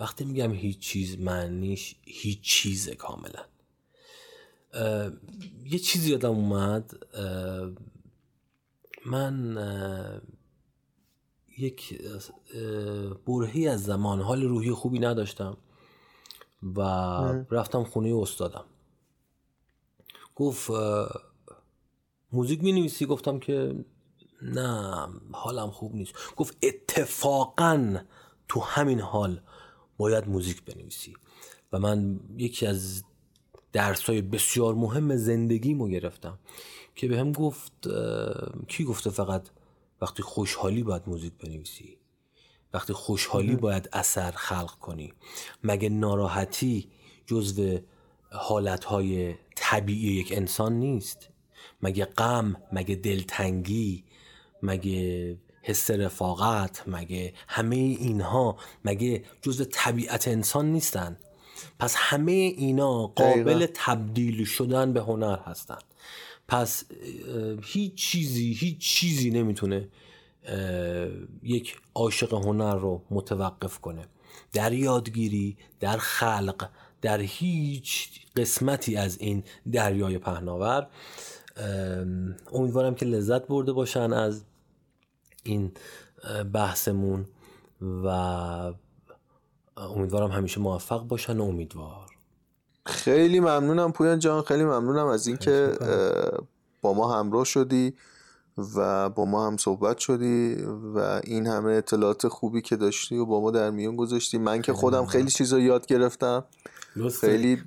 وقتی 0.00 0.24
میگم 0.24 0.52
هیچ 0.52 0.78
چیز 0.78 1.18
معنیش 1.18 1.96
هیچ 2.02 2.40
چیزه 2.40 2.94
کاملا. 2.94 3.44
یه 5.64 5.78
چیزی 5.78 6.10
یادم 6.10 6.30
اومد. 6.30 6.92
من 9.06 10.22
یک 11.58 12.02
برهی 13.26 13.68
از 13.68 13.84
زمان 13.84 14.20
حال 14.20 14.42
روحی 14.42 14.70
خوبی 14.70 14.98
نداشتم 14.98 15.56
و 16.62 16.80
رفتم 17.50 17.84
خونه 17.84 18.16
استادم. 18.16 18.64
گفت 20.34 20.70
موزیک 22.32 22.62
می 22.62 22.72
نویسی 22.72 23.06
گفتم 23.06 23.38
که 23.38 23.84
نه 24.42 25.08
حالم 25.32 25.70
خوب 25.70 25.94
نیست. 25.94 26.14
گفت 26.36 26.56
اتفاقا 26.62 27.98
تو 28.48 28.60
همین 28.60 29.00
حال 29.00 29.40
باید 29.96 30.28
موزیک 30.28 30.62
بنویسی. 30.64 31.14
و 31.72 31.78
من 31.78 32.20
یکی 32.36 32.66
از 32.66 33.04
درسای 33.72 34.22
بسیار 34.22 34.74
مهم 34.74 35.16
زندگیمو 35.16 35.88
گرفتم 35.88 36.38
که 36.94 37.08
به 37.08 37.18
هم 37.18 37.32
گفت 37.32 37.72
کی 38.68 38.84
گفته 38.84 39.10
فقط 39.10 39.48
وقتی 40.00 40.22
خوشحالی 40.22 40.82
باید 40.82 41.02
موزیک 41.06 41.32
بنویسی؟ 41.38 41.96
وقتی 42.74 42.92
خوشحالی 42.92 43.56
باید 43.56 43.88
اثر 43.92 44.30
خلق 44.30 44.78
کنی. 44.78 45.12
مگه 45.64 45.88
ناراحتی 45.88 46.88
جزو 47.26 47.78
حالتهای 48.30 49.34
طبیعی 49.56 50.12
یک 50.12 50.32
انسان 50.36 50.72
نیست؟ 50.72 51.28
مگه 51.82 52.04
غم 52.04 52.56
مگه 52.72 52.94
دلتنگی 52.94 54.04
مگه 54.62 55.36
حس 55.66 55.90
رفاقت 55.90 56.82
مگه 56.86 57.32
همه 57.48 57.76
اینها 57.76 58.56
مگه 58.84 59.22
جزء 59.42 59.64
طبیعت 59.64 60.28
انسان 60.28 60.72
نیستن؟ 60.72 61.16
پس 61.78 61.94
همه 61.98 62.32
اینا 62.32 63.06
قابل 63.06 63.66
تبدیل 63.74 64.44
شدن 64.44 64.92
به 64.92 65.00
هنر 65.00 65.38
هستن. 65.38 65.78
پس 66.48 66.84
هیچ 67.62 67.94
چیزی 67.94 68.52
هیچ 68.52 68.78
چیزی 68.78 69.30
نمی‌تونه 69.30 69.88
یک 71.42 71.76
عاشق 71.94 72.34
هنر 72.34 72.74
رو 72.74 73.02
متوقف 73.10 73.78
کنه. 73.78 74.04
در 74.52 74.72
یادگیری 74.72 75.56
در 75.80 75.96
خلق 75.96 76.68
در 77.02 77.20
هیچ 77.20 78.08
قسمتی 78.36 78.96
از 78.96 79.18
این 79.20 79.42
دریای 79.72 80.18
پهناور. 80.18 80.86
امیدوارم 82.52 82.94
که 82.94 83.06
لذت 83.06 83.46
برده 83.46 83.72
باشن 83.72 84.12
از 84.12 84.44
این 85.46 85.72
بحثمون 86.52 87.26
و 87.82 88.06
امیدوارم 89.76 90.30
همیشه 90.30 90.60
موفق 90.60 91.02
باشن 91.02 91.38
و 91.38 91.44
امیدوار. 91.44 92.06
خیلی 92.86 93.40
ممنونم 93.40 93.92
پویان 93.92 94.18
جان 94.18 94.42
خیلی 94.42 94.64
ممنونم 94.64 95.06
از 95.06 95.26
اینکه 95.26 95.72
با 96.82 96.94
ما 96.94 97.18
همراه 97.20 97.44
شدی 97.44 97.94
و 98.76 99.08
با 99.10 99.24
ما 99.24 99.46
هم 99.46 99.56
صحبت 99.56 99.98
شدی 99.98 100.54
و 100.94 101.20
این 101.24 101.46
همه 101.46 101.72
اطلاعات 101.72 102.28
خوبی 102.28 102.60
که 102.60 102.76
داشتی 102.76 103.16
و 103.16 103.24
با 103.26 103.40
ما 103.40 103.50
در 103.50 103.70
میون 103.70 103.96
گذاشتی. 103.96 104.38
من 104.38 104.62
که 104.62 104.72
خودم 104.72 105.06
خیلی 105.06 105.30
چیزا 105.30 105.58
یاد 105.58 105.86
گرفتم. 105.86 106.44
خیلی 107.20 107.62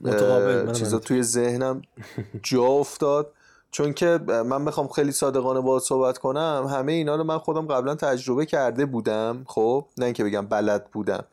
چیزا 0.74 1.00
توی 1.00 1.24
ذهنم 1.24 1.82
جا 2.44 2.64
افتاد. 2.64 3.34
چون 3.72 3.94
که 3.94 4.20
من 4.28 4.66
بخوام 4.66 4.88
خیلی 4.88 5.12
صادقانه 5.12 5.60
باید 5.60 5.82
صحبت 5.82 6.18
کنم 6.18 6.68
همه 6.70 6.92
اینا 6.92 7.16
رو 7.16 7.24
من 7.24 7.38
خودم 7.38 7.68
قبلا 7.68 7.96
تجربه 7.96 8.46
کرده 8.46 8.86
بودم 8.86 9.44
خب؟ 9.48 9.86
نه 9.98 10.06
اینکه 10.06 10.24
بگم 10.24 10.46
بلد 10.46 10.92
بودم. 10.92 11.26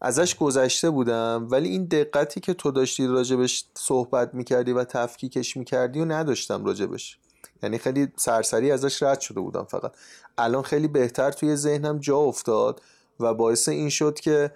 ازش 0.00 0.36
گذشته 0.36 0.90
بودم 0.90 1.46
ولی 1.50 1.68
این 1.68 1.84
دقتی 1.84 2.40
که 2.40 2.54
تو 2.54 2.70
داشتی 2.70 3.06
راجبش 3.06 3.64
صحبت 3.74 4.34
می‌کردی 4.34 4.72
و 4.72 4.84
تفکیکش 4.84 5.56
می‌کردی 5.56 6.00
و 6.00 6.04
نداشتم 6.04 6.64
راجبش. 6.64 7.18
یعنی 7.62 7.78
خیلی 7.78 8.08
سرسری 8.16 8.70
ازش 8.70 9.02
رد 9.02 9.20
شده 9.20 9.40
بودم 9.40 9.64
فقط. 9.64 9.92
الان 10.38 10.62
خیلی 10.62 10.88
بهتر 10.88 11.30
توی 11.30 11.56
ذهنم 11.56 11.98
جا 11.98 12.16
افتاد 12.16 12.82
و 13.20 13.34
باعث 13.34 13.68
این 13.68 13.88
شد 13.88 14.20
که 14.20 14.50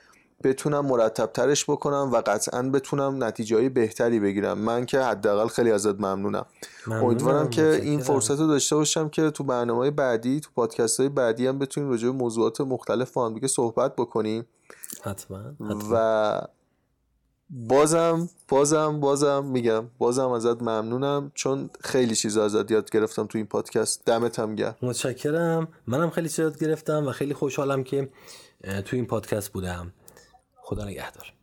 بتونم 0.44 0.86
مرتب 0.86 1.26
ترش 1.26 1.70
بکنم 1.70 2.10
و 2.12 2.22
قطعا 2.26 2.62
بتونم 2.62 3.24
نتیجه 3.24 3.68
بهتری 3.68 4.20
بگیرم. 4.20 4.58
من 4.58 4.86
که 4.86 5.00
حداقل 5.00 5.48
خیلی 5.48 5.70
ازت 5.70 5.94
ممنونم. 5.94 6.46
امیدوارم 6.86 7.50
که 7.50 7.80
این 7.82 8.00
فرصت 8.00 8.40
رو 8.40 8.46
داشته 8.46 8.76
باشم 8.76 9.08
که 9.08 9.30
تو 9.30 9.44
برنامه 9.44 9.78
های 9.78 9.90
بعدی 9.90 10.40
تو 10.40 10.50
پادکست 10.54 11.00
های 11.00 11.08
بعدی 11.08 11.46
هم 11.46 11.58
بتونیم 11.58 11.90
راجع 11.90 12.06
به 12.06 12.12
موضوعات 12.12 12.60
مختلف 12.60 13.12
با 13.12 13.26
هم 13.26 13.34
دیگه 13.34 13.48
صحبت 13.48 13.96
بکنیم. 13.96 14.46
حتما, 15.02 15.40
و 15.92 16.40
بازم 17.50 18.28
بازم 18.48 19.00
بازم 19.00 19.44
میگم 19.44 19.84
بازم 19.98 20.28
ازت 20.28 20.62
ممنونم 20.62 21.32
چون 21.34 21.70
خیلی 21.80 22.14
چیزا 22.14 22.44
ازت 22.44 22.70
یاد 22.70 22.90
گرفتم 22.90 23.26
تو 23.26 23.38
این 23.38 23.46
پادکست. 23.46 24.04
دمت 24.06 24.38
هم 24.38 24.54
گرم. 24.54 24.76
متشکرم. 24.82 25.68
منم 25.86 26.10
خیلی 26.10 26.28
چیز 26.28 26.38
یاد 26.38 26.58
گرفتم 26.58 27.06
و 27.06 27.12
خیلی 27.12 27.34
خوشحالم 27.34 27.84
که 27.84 28.08
تو 28.84 28.96
این 28.96 29.06
پادکست 29.06 29.52
بودم. 29.52 29.92
خدا 30.66 30.84
نگهدار. 30.84 31.35